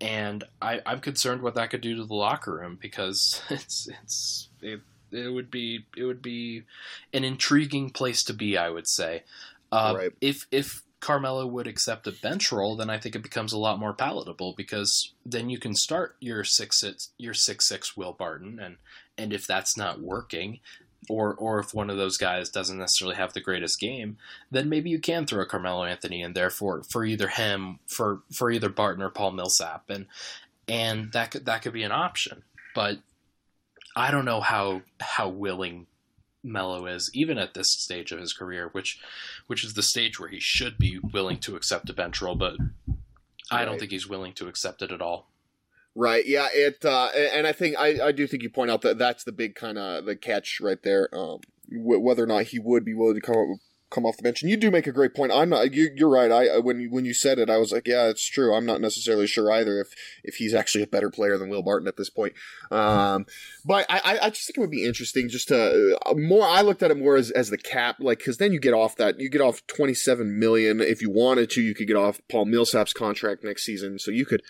and 0.00 0.44
I, 0.60 0.80
am 0.86 1.00
concerned 1.00 1.42
what 1.42 1.54
that 1.54 1.70
could 1.70 1.80
do 1.80 1.96
to 1.96 2.04
the 2.04 2.14
locker 2.14 2.54
room 2.54 2.78
because 2.80 3.42
it's 3.50 3.88
it's 4.02 4.48
it, 4.60 4.80
it 5.10 5.28
would 5.28 5.50
be 5.50 5.86
it 5.96 6.04
would 6.04 6.22
be 6.22 6.62
an 7.12 7.24
intriguing 7.24 7.90
place 7.90 8.22
to 8.24 8.32
be. 8.32 8.56
I 8.58 8.70
would 8.70 8.88
say, 8.88 9.24
uh, 9.72 9.94
right. 9.96 10.12
if 10.20 10.46
if 10.50 10.82
Carmelo 11.00 11.46
would 11.46 11.66
accept 11.66 12.06
a 12.06 12.12
bench 12.12 12.50
role, 12.50 12.76
then 12.76 12.90
I 12.90 12.98
think 12.98 13.14
it 13.14 13.22
becomes 13.22 13.52
a 13.52 13.58
lot 13.58 13.78
more 13.78 13.92
palatable 13.92 14.54
because 14.56 15.12
then 15.26 15.50
you 15.50 15.58
can 15.58 15.74
start 15.74 16.16
your 16.20 16.44
six 16.44 16.84
your 17.18 17.34
six 17.34 17.68
six 17.68 17.96
Will 17.96 18.12
Barton, 18.12 18.58
and 18.58 18.76
and 19.16 19.32
if 19.32 19.46
that's 19.46 19.76
not 19.76 20.00
working, 20.00 20.60
or 21.08 21.34
or 21.34 21.60
if 21.60 21.74
one 21.74 21.90
of 21.90 21.96
those 21.96 22.16
guys 22.16 22.48
doesn't 22.48 22.78
necessarily 22.78 23.16
have 23.16 23.32
the 23.32 23.40
greatest 23.40 23.80
game, 23.80 24.16
then 24.50 24.68
maybe 24.68 24.90
you 24.90 24.98
can 24.98 25.26
throw 25.26 25.42
a 25.42 25.46
Carmelo 25.46 25.84
Anthony 25.84 26.22
in 26.22 26.32
there 26.32 26.50
for 26.50 26.82
for 26.84 27.04
either 27.04 27.28
him 27.28 27.78
for 27.86 28.22
for 28.32 28.50
either 28.50 28.68
Barton 28.68 29.02
or 29.02 29.10
Paul 29.10 29.32
Millsap, 29.32 29.88
and 29.88 30.06
and 30.68 31.12
that 31.12 31.30
could 31.30 31.46
that 31.46 31.62
could 31.62 31.72
be 31.72 31.82
an 31.82 31.92
option. 31.92 32.42
But 32.74 32.98
I 33.96 34.10
don't 34.10 34.24
know 34.24 34.40
how 34.40 34.82
how 35.00 35.28
willing 35.28 35.86
Melo 36.42 36.86
is, 36.86 37.10
even 37.14 37.38
at 37.38 37.54
this 37.54 37.72
stage 37.72 38.12
of 38.12 38.20
his 38.20 38.32
career, 38.32 38.68
which 38.72 39.00
which 39.46 39.64
is 39.64 39.74
the 39.74 39.82
stage 39.82 40.20
where 40.20 40.28
he 40.28 40.40
should 40.40 40.78
be 40.78 40.98
willing 41.12 41.38
to 41.38 41.56
accept 41.56 41.90
a 41.90 41.94
bench 41.94 42.20
role, 42.20 42.36
but 42.36 42.56
I 43.50 43.64
don't 43.64 43.78
think 43.78 43.90
he's 43.90 44.08
willing 44.08 44.32
to 44.34 44.48
accept 44.48 44.82
it 44.82 44.92
at 44.92 45.02
all. 45.02 45.28
Right. 45.94 46.26
Yeah. 46.26 46.48
It. 46.52 46.84
Uh, 46.84 47.08
and 47.14 47.46
I 47.46 47.52
think 47.52 47.76
I, 47.78 48.08
I 48.08 48.12
do 48.12 48.26
think 48.26 48.42
you 48.42 48.50
point 48.50 48.70
out 48.70 48.82
that 48.82 48.98
that's 48.98 49.24
the 49.24 49.32
big 49.32 49.54
kind 49.54 49.78
of 49.78 50.04
the 50.04 50.16
catch 50.16 50.60
right 50.60 50.82
there. 50.82 51.08
Um, 51.12 51.40
whether 51.70 52.22
or 52.22 52.26
not 52.26 52.46
he 52.46 52.58
would 52.58 52.84
be 52.84 52.94
willing 52.94 53.14
to 53.14 53.20
come 53.20 53.60
come 53.94 54.04
off 54.04 54.16
the 54.16 54.22
bench. 54.22 54.42
And 54.42 54.50
you 54.50 54.56
do 54.56 54.70
make 54.70 54.86
a 54.86 54.92
great 54.92 55.14
point. 55.14 55.32
I'm 55.32 55.50
not. 55.50 55.72
You, 55.72 55.90
are 56.02 56.08
right. 56.08 56.30
I 56.30 56.58
when 56.58 56.80
you, 56.80 56.90
when 56.90 57.04
you 57.04 57.14
said 57.14 57.38
it, 57.38 57.48
I 57.48 57.58
was 57.58 57.72
like, 57.72 57.86
yeah, 57.86 58.08
it's 58.08 58.26
true. 58.26 58.54
I'm 58.54 58.66
not 58.66 58.80
necessarily 58.80 59.26
sure 59.26 59.50
either 59.52 59.80
if 59.80 59.94
if 60.24 60.36
he's 60.36 60.52
actually 60.52 60.82
a 60.82 60.88
better 60.88 61.10
player 61.10 61.38
than 61.38 61.48
Will 61.48 61.62
Barton 61.62 61.86
at 61.88 61.96
this 61.96 62.10
point. 62.10 62.34
Um, 62.70 63.26
but 63.64 63.86
I, 63.88 64.18
I 64.20 64.30
just 64.30 64.46
think 64.46 64.58
it 64.58 64.60
would 64.60 64.70
be 64.70 64.84
interesting 64.84 65.28
just 65.28 65.48
to 65.48 65.98
uh, 66.04 66.14
more. 66.14 66.46
I 66.46 66.62
looked 66.62 66.82
at 66.82 66.90
it 66.90 66.98
more 66.98 67.16
as 67.16 67.30
as 67.30 67.50
the 67.50 67.58
cap, 67.58 67.96
like 68.00 68.18
because 68.18 68.38
then 68.38 68.52
you 68.52 68.60
get 68.60 68.74
off 68.74 68.96
that 68.96 69.20
you 69.20 69.30
get 69.30 69.40
off 69.40 69.66
27 69.68 70.38
million 70.38 70.80
if 70.80 71.00
you 71.00 71.10
wanted 71.10 71.50
to. 71.50 71.62
You 71.62 71.74
could 71.74 71.86
get 71.86 71.96
off 71.96 72.20
Paul 72.28 72.46
Millsap's 72.46 72.92
contract 72.92 73.44
next 73.44 73.64
season, 73.64 73.98
so 73.98 74.10
you 74.10 74.26
could 74.26 74.42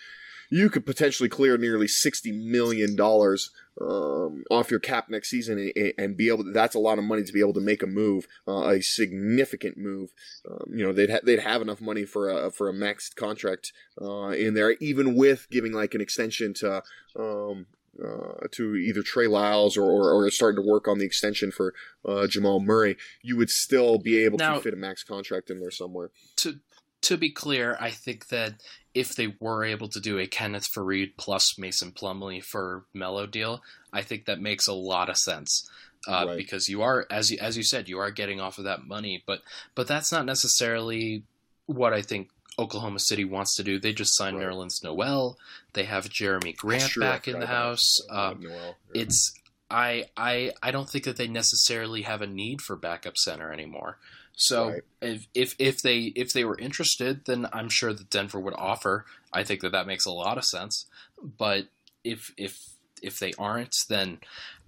you 0.49 0.69
could 0.69 0.85
potentially 0.85 1.29
clear 1.29 1.57
nearly 1.57 1.87
sixty 1.87 2.31
million 2.31 2.95
dollars 2.95 3.51
um, 3.81 4.43
off 4.49 4.71
your 4.71 4.79
cap 4.79 5.09
next 5.09 5.29
season 5.29 5.71
and, 5.75 5.93
and, 5.97 6.17
be 6.17 6.29
able. 6.29 6.45
To, 6.45 6.51
that's 6.51 6.75
a 6.75 6.79
lot 6.79 6.97
of 6.97 7.03
money 7.03 7.23
to 7.23 7.33
be 7.33 7.41
able 7.41 7.53
to 7.53 7.61
make 7.61 7.83
a 7.83 7.87
move, 7.87 8.27
uh, 8.47 8.69
a 8.69 8.81
significant 8.81 9.77
move. 9.77 10.11
Um, 10.49 10.73
you 10.73 10.85
know, 10.85 10.93
they'd 10.93 11.09
ha- 11.09 11.19
they'd 11.23 11.39
have 11.39 11.61
enough 11.61 11.81
money 11.81 12.05
for 12.05 12.29
a 12.29 12.51
for 12.51 12.69
a 12.69 12.73
maxed 12.73 13.15
contract 13.15 13.73
uh, 14.01 14.29
in 14.29 14.53
there, 14.53 14.71
even 14.79 15.15
with 15.15 15.47
giving 15.49 15.73
like 15.73 15.93
an 15.93 16.01
extension 16.01 16.53
to. 16.55 16.83
Um, 17.17 17.67
uh, 18.03 18.47
to 18.51 18.75
either 18.75 19.01
Trey 19.01 19.25
Lyles 19.25 19.77
or, 19.77 19.89
or, 19.89 20.11
or, 20.11 20.29
starting 20.29 20.61
to 20.61 20.69
work 20.69 20.85
on 20.85 20.99
the 20.99 21.05
extension 21.05 21.49
for 21.49 21.73
uh, 22.03 22.27
Jamal 22.27 22.59
Murray, 22.59 22.97
you 23.21 23.37
would 23.37 23.49
still 23.49 23.99
be 23.99 24.21
able 24.25 24.37
now, 24.37 24.55
to 24.55 24.59
fit 24.59 24.73
a 24.73 24.75
max 24.75 25.01
contract 25.01 25.49
in 25.49 25.61
there 25.61 25.71
somewhere. 25.71 26.11
To 26.37 26.59
to 27.05 27.17
be 27.17 27.29
clear, 27.29 27.77
I 27.79 27.91
think 27.91 28.27
that 28.27 28.55
if 28.93 29.15
they 29.15 29.35
were 29.39 29.63
able 29.63 29.89
to 29.89 29.99
do 29.99 30.17
a 30.17 30.27
Kenneth 30.27 30.67
Faried 30.71 31.13
plus 31.17 31.57
Mason 31.57 31.91
Plumlee 31.91 32.43
for 32.43 32.85
Melo 32.93 33.25
deal, 33.25 33.61
I 33.93 34.01
think 34.01 34.25
that 34.25 34.41
makes 34.41 34.67
a 34.67 34.73
lot 34.73 35.09
of 35.09 35.17
sense. 35.17 35.69
Uh, 36.07 36.25
right. 36.27 36.37
Because 36.37 36.69
you 36.69 36.81
are, 36.81 37.05
as 37.09 37.31
you, 37.31 37.37
as 37.41 37.57
you 37.57 37.63
said, 37.63 37.89
you 37.89 37.99
are 37.99 38.11
getting 38.11 38.39
off 38.39 38.57
of 38.57 38.65
that 38.65 38.85
money, 38.85 39.23
but 39.25 39.41
but 39.73 39.87
that's 39.87 40.11
not 40.11 40.25
necessarily 40.25 41.23
what 41.65 41.93
I 41.93 42.01
think 42.01 42.29
Oklahoma 42.59 42.99
City 42.99 43.25
wants 43.25 43.55
to 43.55 43.63
do. 43.63 43.79
They 43.79 43.93
just 43.93 44.15
signed 44.15 44.37
right. 44.37 44.47
Nerlens 44.47 44.83
Noel. 44.83 45.37
They 45.73 45.85
have 45.85 46.09
Jerami 46.09 46.55
Grant 46.55 46.91
back 46.99 47.27
in 47.27 47.39
the 47.39 47.47
house. 47.47 47.99
Um, 48.09 48.41
yeah. 48.41 48.71
It's 48.93 49.33
I 49.69 50.05
I 50.15 50.51
I 50.61 50.71
don't 50.71 50.89
think 50.89 51.05
that 51.05 51.17
they 51.17 51.27
necessarily 51.27 52.03
have 52.03 52.21
a 52.21 52.27
need 52.27 52.61
for 52.61 52.75
backup 52.75 53.17
center 53.17 53.51
anymore. 53.51 53.97
So 54.35 54.69
right. 54.69 54.81
if, 55.01 55.27
if 55.33 55.55
if 55.59 55.81
they 55.81 55.99
if 56.15 56.33
they 56.33 56.43
were 56.43 56.57
interested, 56.57 57.25
then 57.25 57.47
I'm 57.53 57.69
sure 57.69 57.93
that 57.93 58.09
Denver 58.09 58.39
would 58.39 58.53
offer. 58.55 59.05
I 59.31 59.43
think 59.43 59.61
that 59.61 59.71
that 59.71 59.87
makes 59.87 60.05
a 60.05 60.11
lot 60.11 60.37
of 60.37 60.45
sense. 60.45 60.85
But 61.21 61.67
if 62.03 62.33
if 62.37 62.59
if 63.01 63.19
they 63.19 63.33
aren't, 63.39 63.75
then 63.89 64.19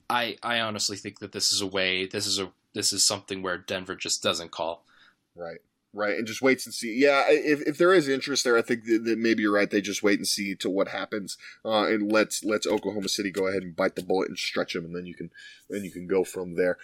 I 0.09 0.37
I 0.41 0.59
honestly 0.61 0.97
think 0.97 1.19
that 1.19 1.33
this 1.33 1.51
is 1.51 1.61
a 1.61 1.67
way. 1.67 2.05
This 2.05 2.25
is 2.25 2.39
a 2.39 2.51
this 2.73 2.93
is 2.93 3.05
something 3.05 3.41
where 3.41 3.57
Denver 3.57 3.95
just 3.95 4.23
doesn't 4.23 4.51
call. 4.51 4.85
Right. 5.35 5.59
Right? 5.93 6.17
And 6.17 6.27
just 6.27 6.41
waits 6.41 6.65
and 6.65 6.73
see. 6.73 6.95
Yeah, 6.99 7.25
if, 7.27 7.61
if 7.61 7.77
there 7.77 7.93
is 7.93 8.07
interest 8.07 8.43
there, 8.43 8.57
I 8.57 8.61
think 8.61 8.85
that, 8.85 9.03
that 9.05 9.17
maybe 9.17 9.41
you're 9.41 9.53
right. 9.53 9.69
They 9.69 9.81
just 9.81 10.03
wait 10.03 10.19
and 10.19 10.27
see 10.27 10.55
to 10.55 10.69
what 10.69 10.89
happens, 10.89 11.37
uh, 11.65 11.85
and 11.85 12.11
let's 12.11 12.43
let's 12.43 12.67
Oklahoma 12.67 13.09
City 13.09 13.31
go 13.31 13.47
ahead 13.47 13.63
and 13.63 13.75
bite 13.75 13.95
the 13.95 14.03
bullet 14.03 14.29
and 14.29 14.37
stretch 14.37 14.73
them, 14.73 14.85
and 14.85 14.95
then 14.95 15.05
you 15.05 15.15
can 15.15 15.29
then 15.69 15.83
you 15.83 15.91
can 15.91 16.07
go 16.07 16.23
from 16.23 16.55
there. 16.55 16.77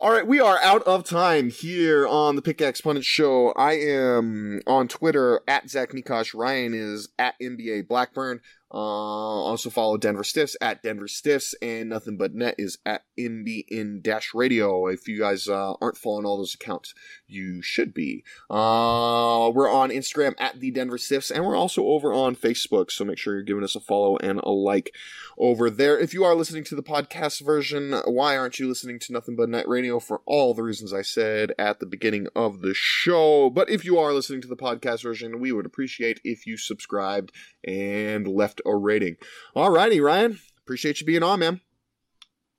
All 0.00 0.12
right, 0.12 0.26
we 0.26 0.40
are 0.40 0.58
out 0.62 0.82
of 0.84 1.04
time 1.04 1.50
here 1.50 2.06
on 2.06 2.36
the 2.36 2.42
Pickaxe 2.42 2.80
Pundit 2.80 3.04
Show. 3.04 3.52
I 3.52 3.72
am 3.72 4.60
on 4.66 4.88
Twitter 4.88 5.40
at 5.48 5.68
Zach 5.68 5.90
Mikosh. 5.90 6.34
Ryan 6.34 6.74
is 6.74 7.08
at 7.18 7.34
NBA 7.40 7.88
Blackburn. 7.88 8.40
Uh, 8.72 8.76
also 8.76 9.70
follow 9.70 9.96
Denver 9.96 10.24
Stiffs 10.24 10.56
at 10.60 10.82
Denver 10.82 11.08
Stiffs, 11.08 11.54
and 11.60 11.88
Nothing 11.88 12.16
But 12.16 12.34
Net 12.34 12.54
is 12.58 12.78
at 12.86 13.02
NBN 13.18 14.02
Dash 14.02 14.32
Radio. 14.34 14.86
If 14.86 15.08
you 15.08 15.18
guys 15.18 15.48
uh, 15.48 15.74
aren't 15.80 15.96
following 15.96 16.24
all 16.24 16.36
those 16.36 16.54
accounts, 16.54 16.94
you 17.26 17.62
should 17.62 17.92
be. 17.92 18.24
Uh, 18.48 19.50
we're 19.52 19.70
on 19.70 19.90
Instagram 19.90 20.34
at 20.38 20.60
the 20.60 20.70
Denver 20.70 20.98
Stiffs, 20.98 21.30
and 21.30 21.44
we're 21.44 21.56
also 21.56 21.84
over 21.84 22.12
on 22.12 22.36
Facebook. 22.36 22.90
So 22.90 23.04
make 23.04 23.18
sure 23.18 23.34
you're 23.34 23.42
giving 23.42 23.64
us 23.64 23.74
a 23.74 23.80
follow 23.80 24.16
and 24.18 24.40
a 24.40 24.50
like 24.50 24.94
over 25.36 25.70
there. 25.70 25.98
If 25.98 26.14
you 26.14 26.22
are 26.24 26.34
listening 26.34 26.64
to 26.64 26.76
the 26.76 26.82
podcast 26.82 27.44
version, 27.44 27.92
why 28.04 28.36
aren't 28.36 28.58
you 28.58 28.68
listening 28.68 28.98
to 29.00 29.12
Nothing 29.12 29.36
But 29.36 29.48
Net 29.48 29.66
Radio 29.66 29.98
for 29.98 30.20
all 30.26 30.54
the 30.54 30.62
reasons 30.62 30.92
I 30.92 31.02
said 31.02 31.52
at 31.58 31.80
the 31.80 31.86
beginning 31.86 32.28
of 32.36 32.60
the 32.60 32.74
show? 32.74 33.50
But 33.50 33.68
if 33.68 33.84
you 33.84 33.98
are 33.98 34.12
listening 34.12 34.42
to 34.42 34.48
the 34.48 34.56
podcast 34.56 35.02
version, 35.02 35.40
we 35.40 35.50
would 35.50 35.66
appreciate 35.66 36.20
if 36.24 36.46
you 36.46 36.56
subscribed 36.56 37.32
and 37.64 38.26
left 38.26 38.60
a 38.64 38.74
rating. 38.74 39.16
All 39.54 39.70
righty, 39.70 40.00
Ryan. 40.00 40.38
Appreciate 40.64 41.00
you 41.00 41.06
being 41.06 41.22
on, 41.22 41.40
man. 41.40 41.60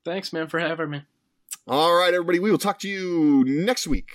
Thanks, 0.04 0.34
man, 0.34 0.48
for 0.48 0.60
having 0.60 0.90
me. 0.90 1.04
All 1.68 1.94
right, 1.94 2.14
everybody. 2.14 2.40
We 2.40 2.52
will 2.52 2.58
talk 2.58 2.80
to 2.80 2.90
you 2.90 3.44
next 3.46 3.88
week. 3.88 4.12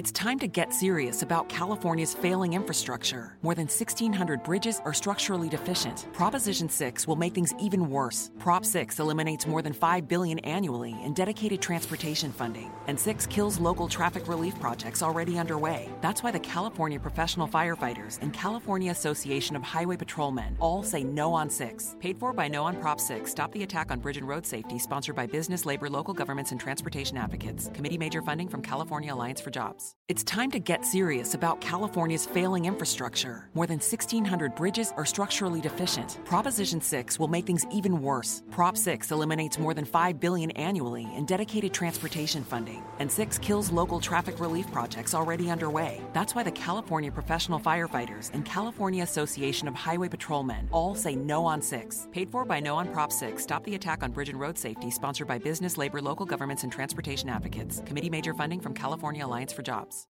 It's 0.00 0.12
time 0.12 0.38
to 0.38 0.48
get 0.48 0.72
serious 0.72 1.20
about 1.20 1.50
California's 1.50 2.14
failing 2.14 2.54
infrastructure. 2.54 3.36
More 3.42 3.54
than 3.54 3.66
1,600 3.66 4.42
bridges 4.42 4.80
are 4.86 4.94
structurally 4.94 5.50
deficient. 5.50 6.06
Proposition 6.14 6.70
6 6.70 7.06
will 7.06 7.16
make 7.16 7.34
things 7.34 7.52
even 7.60 7.90
worse. 7.90 8.30
Prop 8.38 8.64
6 8.64 8.98
eliminates 8.98 9.46
more 9.46 9.60
than 9.60 9.74
5 9.74 10.08
billion 10.08 10.38
annually 10.38 10.96
in 11.04 11.12
dedicated 11.12 11.60
transportation 11.60 12.32
funding, 12.32 12.72
and 12.86 12.98
6 12.98 13.26
kills 13.26 13.60
local 13.60 13.88
traffic 13.88 14.26
relief 14.26 14.58
projects 14.58 15.02
already 15.02 15.38
underway. 15.38 15.90
That's 16.00 16.22
why 16.22 16.30
the 16.30 16.40
California 16.40 16.98
Professional 16.98 17.46
Firefighters 17.46 18.18
and 18.22 18.32
California 18.32 18.92
Association 18.92 19.54
of 19.54 19.62
Highway 19.62 19.98
Patrolmen 19.98 20.56
all 20.60 20.82
say 20.82 21.04
no 21.04 21.34
on 21.34 21.50
6. 21.50 21.96
Paid 22.00 22.16
for 22.16 22.32
by 22.32 22.48
No 22.48 22.64
on 22.64 22.80
Prop 22.80 23.00
6. 23.00 23.30
Stop 23.30 23.52
the 23.52 23.64
attack 23.64 23.90
on 23.90 24.00
bridge 24.00 24.16
and 24.16 24.26
road 24.26 24.46
safety, 24.46 24.78
sponsored 24.78 25.14
by 25.14 25.26
business, 25.26 25.66
labor, 25.66 25.90
local 25.90 26.14
governments, 26.14 26.52
and 26.52 26.58
transportation 26.58 27.18
advocates. 27.18 27.70
Committee 27.74 27.98
major 27.98 28.22
funding 28.22 28.48
from 28.48 28.62
California 28.62 29.12
Alliance 29.12 29.42
for 29.42 29.50
Jobs. 29.50 29.89
It's 30.10 30.24
time 30.24 30.50
to 30.50 30.58
get 30.58 30.84
serious 30.84 31.34
about 31.34 31.60
California's 31.60 32.26
failing 32.26 32.64
infrastructure. 32.64 33.48
More 33.54 33.68
than 33.68 33.78
1,600 33.78 34.56
bridges 34.56 34.92
are 34.96 35.04
structurally 35.04 35.60
deficient. 35.60 36.18
Proposition 36.24 36.80
6 36.80 37.20
will 37.20 37.28
make 37.28 37.46
things 37.46 37.64
even 37.70 38.02
worse. 38.02 38.42
Prop 38.50 38.76
6 38.76 39.12
eliminates 39.12 39.60
more 39.60 39.72
than 39.72 39.84
5 39.84 40.18
billion 40.18 40.50
annually 40.52 41.06
in 41.14 41.26
dedicated 41.26 41.72
transportation 41.72 42.42
funding, 42.42 42.82
and 42.98 43.08
6 43.08 43.38
kills 43.38 43.70
local 43.70 44.00
traffic 44.00 44.40
relief 44.40 44.68
projects 44.72 45.14
already 45.14 45.48
underway. 45.48 46.00
That's 46.12 46.34
why 46.34 46.42
the 46.42 46.50
California 46.50 47.12
Professional 47.12 47.60
Firefighters 47.60 48.34
and 48.34 48.44
California 48.44 49.04
Association 49.04 49.68
of 49.68 49.76
Highway 49.76 50.08
Patrolmen 50.08 50.68
all 50.72 50.96
say 50.96 51.14
no 51.14 51.46
on 51.46 51.62
6. 51.62 52.08
Paid 52.10 52.30
for 52.30 52.44
by 52.44 52.58
No 52.58 52.74
on 52.74 52.92
Prop 52.92 53.12
6. 53.12 53.40
Stop 53.40 53.62
the 53.62 53.76
attack 53.76 54.02
on 54.02 54.10
bridge 54.10 54.28
and 54.28 54.40
road 54.40 54.58
safety, 54.58 54.90
sponsored 54.90 55.28
by 55.28 55.38
business, 55.38 55.78
labor, 55.78 56.02
local 56.02 56.26
governments, 56.26 56.64
and 56.64 56.72
transportation 56.72 57.28
advocates. 57.28 57.80
Committee 57.86 58.10
major 58.10 58.34
funding 58.34 58.58
from 58.58 58.74
California 58.74 59.24
Alliance 59.24 59.52
for 59.52 59.62
jobs. 59.70 60.06